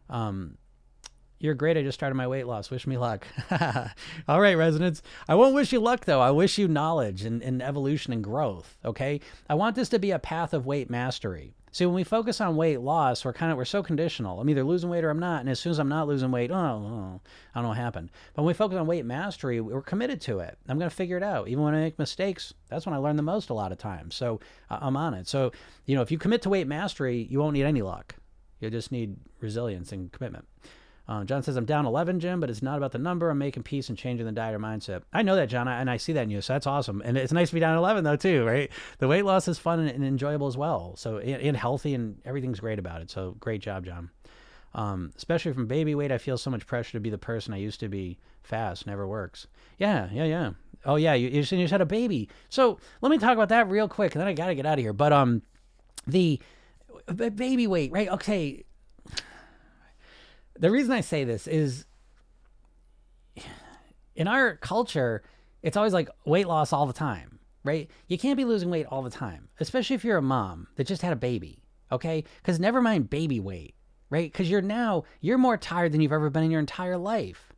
Um, 0.10 0.58
you're 1.40 1.54
great. 1.54 1.78
I 1.78 1.84
just 1.84 1.98
started 1.98 2.16
my 2.16 2.28
weight 2.28 2.48
loss. 2.48 2.72
Wish 2.72 2.88
me 2.88 2.98
luck. 2.98 3.28
All 4.28 4.42
right, 4.42 4.58
residents. 4.58 5.02
I 5.28 5.36
won't 5.36 5.56
wish 5.56 5.72
you 5.72 5.80
luck, 5.80 6.06
though. 6.06 6.22
I 6.22 6.32
wish 6.32 6.58
you 6.58 6.68
knowledge 6.68 7.24
and, 7.24 7.42
and 7.42 7.62
evolution 7.62 8.14
and 8.14 8.24
growth. 8.24 8.78
Okay. 8.84 9.22
I 9.50 9.56
want 9.56 9.76
this 9.76 9.90
to 9.90 10.00
be 10.00 10.12
a 10.12 10.20
path 10.20 10.54
of 10.54 10.66
weight 10.66 10.90
mastery. 10.90 11.54
See, 11.72 11.86
when 11.86 11.94
we 11.94 12.04
focus 12.04 12.42
on 12.42 12.56
weight 12.56 12.80
loss, 12.80 13.24
we're 13.24 13.34
kind 13.34 13.52
of 13.52 13.58
we're 13.58 13.66
so 13.66 13.84
conditional. 13.84 14.40
I'm 14.40 14.50
either 14.50 14.64
losing 14.64 14.90
weight 14.90 15.04
or 15.04 15.12
I'm 15.12 15.20
not. 15.20 15.42
And 15.42 15.50
as 15.50 15.60
soon 15.60 15.72
as 15.72 15.78
I'm 15.78 15.90
not 15.90 16.08
losing 16.08 16.32
weight, 16.32 16.50
oh, 16.50 16.56
oh 16.56 17.22
I 17.54 17.60
don't 17.60 17.64
know 17.64 17.70
what 17.70 17.78
happened. 17.78 18.10
But 18.34 18.42
when 18.42 18.48
we 18.48 18.54
focus 18.56 18.80
on 18.80 18.88
weight 18.88 19.06
mastery, 19.06 19.62
we're 19.62 19.84
committed 19.84 20.20
to 20.22 20.40
it. 20.40 20.58
I'm 20.68 20.80
going 20.80 20.90
to 20.90 20.96
figure 20.96 21.18
it 21.18 21.24
out. 21.24 21.50
Even 21.50 21.64
when 21.64 21.76
I 21.76 21.82
make 21.82 22.00
mistakes, 22.00 22.52
that's 22.68 22.88
when 22.88 22.96
I 22.96 22.98
learn 22.98 23.16
the 23.16 23.22
most 23.22 23.52
a 23.52 23.54
lot 23.54 23.72
of 23.72 23.78
times. 23.78 24.16
So 24.16 24.40
I'm 24.72 24.98
on 24.98 25.14
it. 25.14 25.28
So 25.28 25.52
you 25.86 25.96
know, 25.96 26.02
if 26.02 26.10
you 26.10 26.18
commit 26.18 26.42
to 26.44 26.50
weight 26.50 26.66
mastery, 26.66 27.28
you 27.30 27.38
won't 27.38 27.54
need 27.54 27.66
any 27.66 27.84
luck. 27.84 28.16
You 28.60 28.72
just 28.72 28.92
need 28.92 29.18
resilience 29.40 29.92
and 29.92 30.12
commitment. 30.12 30.48
Uh, 31.10 31.24
John 31.24 31.42
says, 31.42 31.56
I'm 31.56 31.66
down 31.66 31.86
11, 31.86 32.20
Jim, 32.20 32.42
but 32.42 32.50
it's 32.50 32.62
not 32.62 32.78
about 32.78 32.92
the 32.92 32.98
number. 32.98 33.30
I'm 33.30 33.38
making 33.38 33.64
peace 33.64 33.88
and 33.88 33.98
changing 33.98 34.26
the 34.26 34.32
diet 34.34 34.54
or 34.54 34.60
mindset. 34.60 35.04
I 35.14 35.22
know 35.22 35.38
that, 35.38 35.48
John, 35.48 35.68
and 35.68 35.90
I 35.90 35.96
see 35.96 36.12
that 36.14 36.24
in 36.24 36.30
you. 36.30 36.42
So 36.42 36.54
that's 36.54 36.68
awesome. 36.68 37.02
And 37.06 37.18
it's 37.18 37.32
nice 37.32 37.50
to 37.50 37.54
be 37.54 37.62
down 37.62 37.78
11, 37.78 38.04
though, 38.04 38.18
too, 38.18 38.46
right? 38.46 38.70
The 38.98 39.08
weight 39.08 39.24
loss 39.24 39.48
is 39.48 39.58
fun 39.58 39.80
and, 39.80 39.90
and 39.90 40.04
enjoyable 40.04 40.48
as 40.48 40.58
well. 40.58 40.96
So, 40.98 41.18
and, 41.18 41.42
and, 41.42 41.56
healthy, 41.56 41.94
and 41.94 42.18
everything's 42.26 42.60
great 42.60 42.78
about 42.78 43.02
it. 43.02 43.10
So, 43.10 43.38
great 43.40 43.62
job, 43.62 43.86
John. 43.86 44.10
Um, 44.76 45.14
especially 45.16 45.54
from 45.54 45.66
baby 45.66 45.96
weight, 45.96 46.12
I 46.12 46.18
feel 46.18 46.38
so 46.38 46.52
much 46.52 46.68
pressure 46.68 46.92
to 46.94 47.00
be 47.00 47.10
the 47.10 47.18
person 47.18 47.54
I 47.54 47.58
used 47.58 47.80
to 47.80 47.88
be. 47.88 48.20
Fast 48.44 48.86
never 48.86 49.08
works. 49.08 49.48
Yeah, 49.78 50.10
yeah, 50.12 50.26
yeah. 50.26 50.52
Oh, 50.86 50.98
yeah, 50.98 51.14
you, 51.14 51.30
you 51.30 51.42
just 51.42 51.72
had 51.72 51.82
a 51.82 51.86
baby. 51.86 52.28
So, 52.50 52.80
let 53.00 53.12
me 53.12 53.18
talk 53.18 53.34
about 53.34 53.50
that 53.50 53.70
real 53.70 53.88
quick, 53.88 54.14
and 54.14 54.20
then 54.20 54.28
I 54.28 54.34
got 54.34 54.48
to 54.48 54.56
get 54.56 54.66
out 54.66 54.78
of 54.78 54.84
here. 54.84 54.94
But 54.94 55.14
um, 55.14 55.42
the 56.06 56.42
baby 57.16 57.66
weight, 57.66 57.94
right? 57.94 58.10
Okay 58.10 58.66
the 60.60 60.72
reason 60.72 60.92
I 60.92 61.02
say 61.02 61.24
this 61.24 61.48
is 61.48 61.86
in 64.16 64.28
our 64.28 64.56
culture, 64.56 65.24
it's 65.62 65.78
always 65.78 65.94
like 65.94 66.10
weight 66.26 66.48
loss 66.48 66.74
all 66.74 66.86
the 66.86 66.94
time, 66.94 67.40
right? 67.64 67.90
You 68.08 68.18
can't 68.18 68.38
be 68.38 68.46
losing 68.46 68.70
weight 68.70 68.88
all 68.90 69.04
the 69.04 69.10
time, 69.10 69.50
especially 69.60 69.96
if 69.96 70.04
you're 70.04 70.18
a 70.18 70.22
mom 70.22 70.68
that 70.76 70.88
just 70.88 71.02
had 71.02 71.14
a 71.14 71.18
baby, 71.18 71.64
okay? 71.92 72.24
Because 72.38 72.60
never 72.60 72.82
mind 72.82 73.10
baby 73.10 73.40
weight, 73.40 73.76
right? 74.10 74.32
Because 74.32 74.50
you're 74.50 74.62
now, 74.62 75.04
you're 75.22 75.38
more 75.38 75.58
tired 75.58 75.92
than 75.92 76.02
you've 76.02 76.12
ever 76.12 76.30
been 76.30 76.44
in 76.44 76.52
your 76.52 76.60
entire 76.60 76.98
life. 76.98 77.54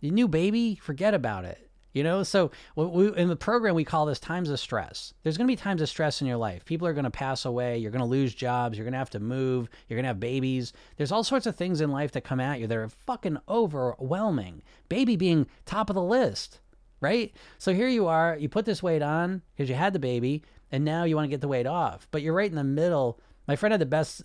Your 0.00 0.12
new 0.12 0.26
baby, 0.26 0.74
forget 0.74 1.14
about 1.14 1.44
it. 1.44 1.70
You 1.92 2.02
know, 2.02 2.22
so 2.22 2.50
we, 2.74 3.14
in 3.16 3.28
the 3.28 3.36
program, 3.36 3.74
we 3.74 3.84
call 3.84 4.06
this 4.06 4.18
times 4.18 4.48
of 4.48 4.58
stress. 4.58 5.12
There's 5.22 5.36
going 5.36 5.46
to 5.46 5.52
be 5.52 5.56
times 5.56 5.82
of 5.82 5.90
stress 5.90 6.22
in 6.22 6.26
your 6.26 6.38
life. 6.38 6.64
People 6.64 6.86
are 6.86 6.94
going 6.94 7.04
to 7.04 7.10
pass 7.10 7.44
away. 7.44 7.76
You're 7.76 7.90
going 7.90 8.00
to 8.00 8.06
lose 8.06 8.34
jobs. 8.34 8.78
You're 8.78 8.84
going 8.84 8.92
to 8.92 8.98
have 8.98 9.10
to 9.10 9.20
move. 9.20 9.68
You're 9.88 9.96
going 9.96 10.04
to 10.04 10.08
have 10.08 10.20
babies. 10.20 10.72
There's 10.96 11.12
all 11.12 11.22
sorts 11.22 11.46
of 11.46 11.54
things 11.54 11.82
in 11.82 11.90
life 11.90 12.12
that 12.12 12.24
come 12.24 12.40
at 12.40 12.60
you 12.60 12.66
that 12.66 12.78
are 12.78 12.88
fucking 12.88 13.38
overwhelming. 13.46 14.62
Baby 14.88 15.16
being 15.16 15.46
top 15.66 15.90
of 15.90 15.94
the 15.94 16.02
list, 16.02 16.60
right? 17.00 17.34
So 17.58 17.74
here 17.74 17.88
you 17.88 18.06
are. 18.06 18.38
You 18.38 18.48
put 18.48 18.64
this 18.64 18.82
weight 18.82 19.02
on 19.02 19.42
because 19.54 19.68
you 19.68 19.74
had 19.74 19.92
the 19.92 19.98
baby, 19.98 20.42
and 20.70 20.86
now 20.86 21.04
you 21.04 21.14
want 21.14 21.26
to 21.26 21.30
get 21.30 21.42
the 21.42 21.48
weight 21.48 21.66
off. 21.66 22.08
But 22.10 22.22
you're 22.22 22.32
right 22.32 22.50
in 22.50 22.56
the 22.56 22.64
middle. 22.64 23.20
My 23.46 23.56
friend 23.56 23.72
had 23.72 23.80
the 23.80 23.86
best 23.86 24.22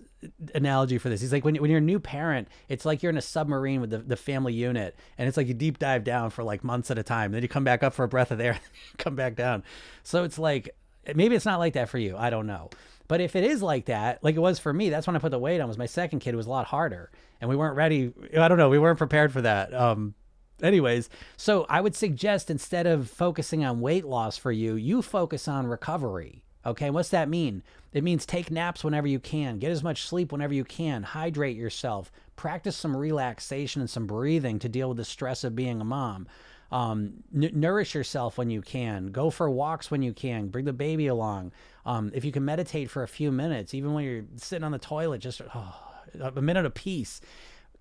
analogy 0.53 0.97
for 0.97 1.09
this. 1.09 1.21
He's 1.21 1.31
like, 1.31 1.45
when, 1.45 1.55
when 1.55 1.69
you're 1.69 1.79
a 1.79 1.81
new 1.81 1.99
parent, 1.99 2.47
it's 2.69 2.85
like 2.85 3.03
you're 3.03 3.09
in 3.09 3.17
a 3.17 3.21
submarine 3.21 3.81
with 3.81 3.89
the, 3.89 3.99
the 3.99 4.15
family 4.15 4.53
unit, 4.53 4.95
and 5.17 5.27
it's 5.27 5.37
like 5.37 5.47
you 5.47 5.53
deep 5.53 5.79
dive 5.79 6.03
down 6.03 6.29
for 6.29 6.43
like 6.43 6.63
months 6.63 6.91
at 6.91 6.97
a 6.97 7.03
time. 7.03 7.31
Then 7.31 7.41
you 7.41 7.47
come 7.47 7.63
back 7.63 7.83
up 7.83 7.93
for 7.93 8.03
a 8.03 8.07
breath 8.07 8.31
of 8.31 8.39
air, 8.39 8.59
come 8.97 9.15
back 9.15 9.35
down. 9.35 9.63
So 10.03 10.23
it's 10.23 10.39
like, 10.39 10.75
maybe 11.15 11.35
it's 11.35 11.45
not 11.45 11.59
like 11.59 11.73
that 11.73 11.89
for 11.89 11.97
you. 11.97 12.15
I 12.17 12.29
don't 12.29 12.47
know. 12.47 12.69
But 13.07 13.21
if 13.21 13.35
it 13.35 13.43
is 13.43 13.61
like 13.61 13.85
that, 13.85 14.23
like 14.23 14.35
it 14.35 14.39
was 14.39 14.59
for 14.59 14.73
me, 14.73 14.89
that's 14.89 15.07
when 15.07 15.15
I 15.15 15.19
put 15.19 15.31
the 15.31 15.39
weight 15.39 15.61
on. 15.61 15.67
Was 15.67 15.77
my 15.77 15.85
second 15.85 16.19
kid 16.19 16.35
was 16.35 16.45
a 16.45 16.49
lot 16.49 16.67
harder, 16.67 17.09
and 17.39 17.49
we 17.49 17.55
weren't 17.55 17.75
ready. 17.75 18.11
I 18.37 18.47
don't 18.47 18.57
know. 18.57 18.69
We 18.69 18.79
weren't 18.79 18.97
prepared 18.97 19.31
for 19.31 19.41
that. 19.41 19.73
Um, 19.73 20.13
anyways, 20.61 21.09
so 21.37 21.65
I 21.69 21.79
would 21.79 21.95
suggest 21.95 22.49
instead 22.49 22.85
of 22.85 23.09
focusing 23.09 23.63
on 23.63 23.79
weight 23.79 24.05
loss 24.05 24.37
for 24.37 24.51
you, 24.51 24.75
you 24.75 25.01
focus 25.01 25.47
on 25.47 25.67
recovery. 25.67 26.43
Okay, 26.67 26.89
what's 26.89 27.09
that 27.09 27.29
mean? 27.29 27.63
It 27.93 28.03
means 28.03 28.25
take 28.25 28.51
naps 28.51 28.83
whenever 28.83 29.07
you 29.07 29.19
can, 29.19 29.57
get 29.57 29.71
as 29.71 29.81
much 29.81 30.05
sleep 30.05 30.33
whenever 30.33 30.53
you 30.53 30.65
can, 30.65 31.01
hydrate 31.01 31.55
yourself, 31.55 32.11
practice 32.35 32.75
some 32.75 32.95
relaxation 32.95 33.79
and 33.79 33.89
some 33.89 34.05
breathing 34.05 34.59
to 34.59 34.67
deal 34.67 34.89
with 34.89 34.97
the 34.97 35.05
stress 35.05 35.45
of 35.45 35.55
being 35.55 35.79
a 35.79 35.85
mom. 35.85 36.27
Um, 36.69 37.23
n- 37.33 37.51
nourish 37.53 37.95
yourself 37.95 38.37
when 38.37 38.49
you 38.49 38.61
can, 38.61 39.07
go 39.07 39.29
for 39.29 39.49
walks 39.49 39.89
when 39.89 40.01
you 40.01 40.11
can, 40.11 40.49
bring 40.49 40.65
the 40.65 40.73
baby 40.73 41.07
along. 41.07 41.53
Um, 41.85 42.11
if 42.13 42.25
you 42.25 42.33
can 42.33 42.43
meditate 42.43 42.89
for 42.89 43.01
a 43.01 43.07
few 43.07 43.31
minutes, 43.31 43.73
even 43.73 43.93
when 43.93 44.03
you're 44.03 44.25
sitting 44.35 44.65
on 44.65 44.73
the 44.73 44.77
toilet, 44.77 45.19
just 45.19 45.41
oh, 45.55 45.75
a 46.21 46.41
minute 46.41 46.65
of 46.65 46.73
peace 46.73 47.21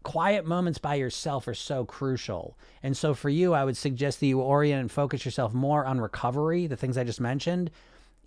quiet 0.05 0.47
moments 0.47 0.79
by 0.79 0.95
yourself 0.95 1.49
are 1.49 1.55
so 1.55 1.85
crucial. 1.85 2.57
And 2.81 2.97
so 2.97 3.13
for 3.13 3.29
you, 3.29 3.55
I 3.55 3.65
would 3.65 3.77
suggest 3.77 4.21
that 4.21 4.27
you 4.27 4.41
orient 4.41 4.81
and 4.81 4.89
focus 4.89 5.25
yourself 5.25 5.53
more 5.53 5.85
on 5.85 6.01
recovery, 6.01 6.69
the 6.69 6.77
things 6.77 6.97
I 6.97 7.03
just 7.03 7.21
mentioned, 7.21 7.73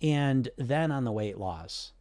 and 0.02 0.48
then 0.56 0.90
on 0.90 1.04
the 1.04 1.12
weight 1.12 1.38
loss. 1.38 1.92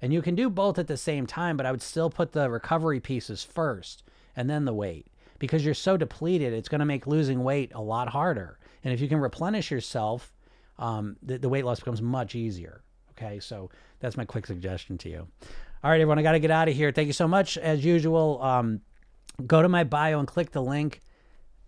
And 0.00 0.12
you 0.12 0.22
can 0.22 0.34
do 0.34 0.50
both 0.50 0.78
at 0.78 0.86
the 0.86 0.96
same 0.96 1.26
time, 1.26 1.56
but 1.56 1.66
I 1.66 1.70
would 1.70 1.82
still 1.82 2.10
put 2.10 2.32
the 2.32 2.50
recovery 2.50 3.00
pieces 3.00 3.42
first 3.42 4.02
and 4.36 4.50
then 4.50 4.64
the 4.64 4.74
weight 4.74 5.06
because 5.38 5.64
you're 5.64 5.74
so 5.74 5.96
depleted, 5.96 6.52
it's 6.52 6.68
going 6.68 6.80
to 6.80 6.84
make 6.84 7.06
losing 7.06 7.42
weight 7.42 7.72
a 7.74 7.80
lot 7.80 8.08
harder. 8.08 8.58
And 8.82 8.92
if 8.92 9.00
you 9.00 9.08
can 9.08 9.18
replenish 9.18 9.70
yourself, 9.70 10.32
um, 10.78 11.16
the, 11.22 11.38
the 11.38 11.48
weight 11.48 11.64
loss 11.64 11.80
becomes 11.80 12.02
much 12.02 12.34
easier. 12.34 12.82
Okay, 13.12 13.38
so 13.40 13.70
that's 14.00 14.16
my 14.16 14.24
quick 14.24 14.46
suggestion 14.46 14.98
to 14.98 15.08
you. 15.08 15.26
All 15.82 15.90
right, 15.90 16.00
everyone, 16.00 16.18
I 16.18 16.22
got 16.22 16.32
to 16.32 16.40
get 16.40 16.50
out 16.50 16.68
of 16.68 16.74
here. 16.74 16.90
Thank 16.92 17.06
you 17.06 17.12
so 17.12 17.28
much. 17.28 17.56
As 17.58 17.84
usual, 17.84 18.42
um, 18.42 18.80
go 19.46 19.62
to 19.62 19.68
my 19.68 19.84
bio 19.84 20.18
and 20.18 20.26
click 20.26 20.50
the 20.50 20.62
link. 20.62 21.02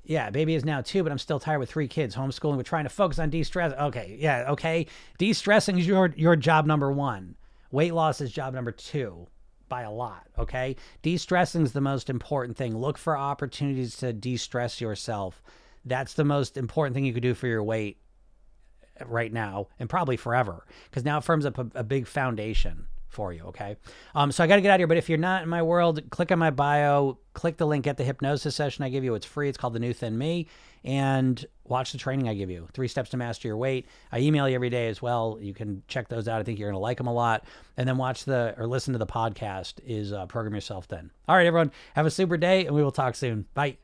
Yeah, 0.06 0.30
baby 0.30 0.54
is 0.54 0.64
now 0.64 0.82
two, 0.82 1.02
but 1.02 1.10
I'm 1.10 1.18
still 1.18 1.40
tired 1.40 1.58
with 1.58 1.68
three 1.68 1.88
kids. 1.88 2.14
Homeschooling, 2.14 2.56
we're 2.56 2.62
trying 2.62 2.84
to 2.84 2.90
focus 2.90 3.18
on 3.18 3.28
de-stress. 3.28 3.72
Okay, 3.72 4.16
yeah, 4.20 4.52
okay. 4.52 4.86
De-stressing 5.18 5.78
is 5.78 5.86
your 5.86 6.14
your 6.16 6.36
job 6.36 6.64
number 6.64 6.92
one. 6.92 7.34
Weight 7.72 7.92
loss 7.92 8.20
is 8.20 8.30
job 8.30 8.54
number 8.54 8.70
two 8.70 9.26
by 9.68 9.82
a 9.82 9.90
lot. 9.90 10.28
Okay, 10.38 10.76
de-stressing 11.02 11.62
is 11.62 11.72
the 11.72 11.80
most 11.80 12.08
important 12.08 12.56
thing. 12.56 12.76
Look 12.76 12.98
for 12.98 13.18
opportunities 13.18 13.96
to 13.96 14.12
de-stress 14.12 14.80
yourself. 14.80 15.42
That's 15.84 16.14
the 16.14 16.24
most 16.24 16.56
important 16.56 16.94
thing 16.94 17.04
you 17.04 17.12
could 17.12 17.22
do 17.22 17.34
for 17.34 17.48
your 17.48 17.64
weight 17.64 17.98
right 19.04 19.32
now 19.32 19.66
and 19.78 19.90
probably 19.90 20.16
forever 20.16 20.64
because 20.88 21.04
now 21.04 21.18
it 21.18 21.24
firms 21.24 21.44
up 21.44 21.58
a, 21.58 21.66
a 21.74 21.84
big 21.84 22.06
foundation 22.06 22.86
for 23.08 23.32
you. 23.32 23.44
Okay. 23.44 23.76
Um, 24.14 24.32
so 24.32 24.44
I 24.44 24.46
got 24.46 24.56
to 24.56 24.62
get 24.62 24.70
out 24.70 24.74
of 24.74 24.80
here. 24.80 24.86
But 24.86 24.96
if 24.96 25.08
you're 25.08 25.18
not 25.18 25.42
in 25.42 25.48
my 25.48 25.62
world, 25.62 26.02
click 26.10 26.32
on 26.32 26.38
my 26.38 26.50
bio, 26.50 27.18
click 27.34 27.56
the 27.56 27.66
link, 27.66 27.84
get 27.84 27.96
the 27.96 28.04
hypnosis 28.04 28.54
session 28.54 28.84
I 28.84 28.88
give 28.88 29.04
you. 29.04 29.14
It's 29.14 29.26
free. 29.26 29.48
It's 29.48 29.58
called 29.58 29.72
The 29.72 29.78
New 29.80 29.92
Thin 29.92 30.16
Me. 30.18 30.46
And 30.84 31.44
watch 31.64 31.90
the 31.90 31.98
training 31.98 32.28
I 32.28 32.34
give 32.34 32.48
you 32.48 32.68
Three 32.72 32.86
Steps 32.86 33.10
to 33.10 33.16
Master 33.16 33.48
Your 33.48 33.56
Weight. 33.56 33.86
I 34.12 34.20
email 34.20 34.48
you 34.48 34.54
every 34.54 34.70
day 34.70 34.88
as 34.88 35.02
well. 35.02 35.36
You 35.40 35.52
can 35.52 35.82
check 35.88 36.08
those 36.08 36.28
out. 36.28 36.40
I 36.40 36.44
think 36.44 36.60
you're 36.60 36.68
going 36.68 36.78
to 36.78 36.80
like 36.80 36.98
them 36.98 37.08
a 37.08 37.12
lot. 37.12 37.44
And 37.76 37.88
then 37.88 37.96
watch 37.96 38.24
the 38.24 38.54
or 38.56 38.68
listen 38.68 38.92
to 38.92 38.98
the 38.98 39.06
podcast 39.06 39.80
is 39.84 40.12
uh, 40.12 40.26
Program 40.26 40.54
Yourself 40.54 40.84
Thin. 40.84 41.10
All 41.28 41.34
right, 41.34 41.46
everyone. 41.46 41.72
Have 41.94 42.06
a 42.06 42.10
super 42.10 42.36
day 42.36 42.66
and 42.66 42.74
we 42.74 42.84
will 42.84 42.92
talk 42.92 43.16
soon. 43.16 43.46
Bye. 43.54 43.78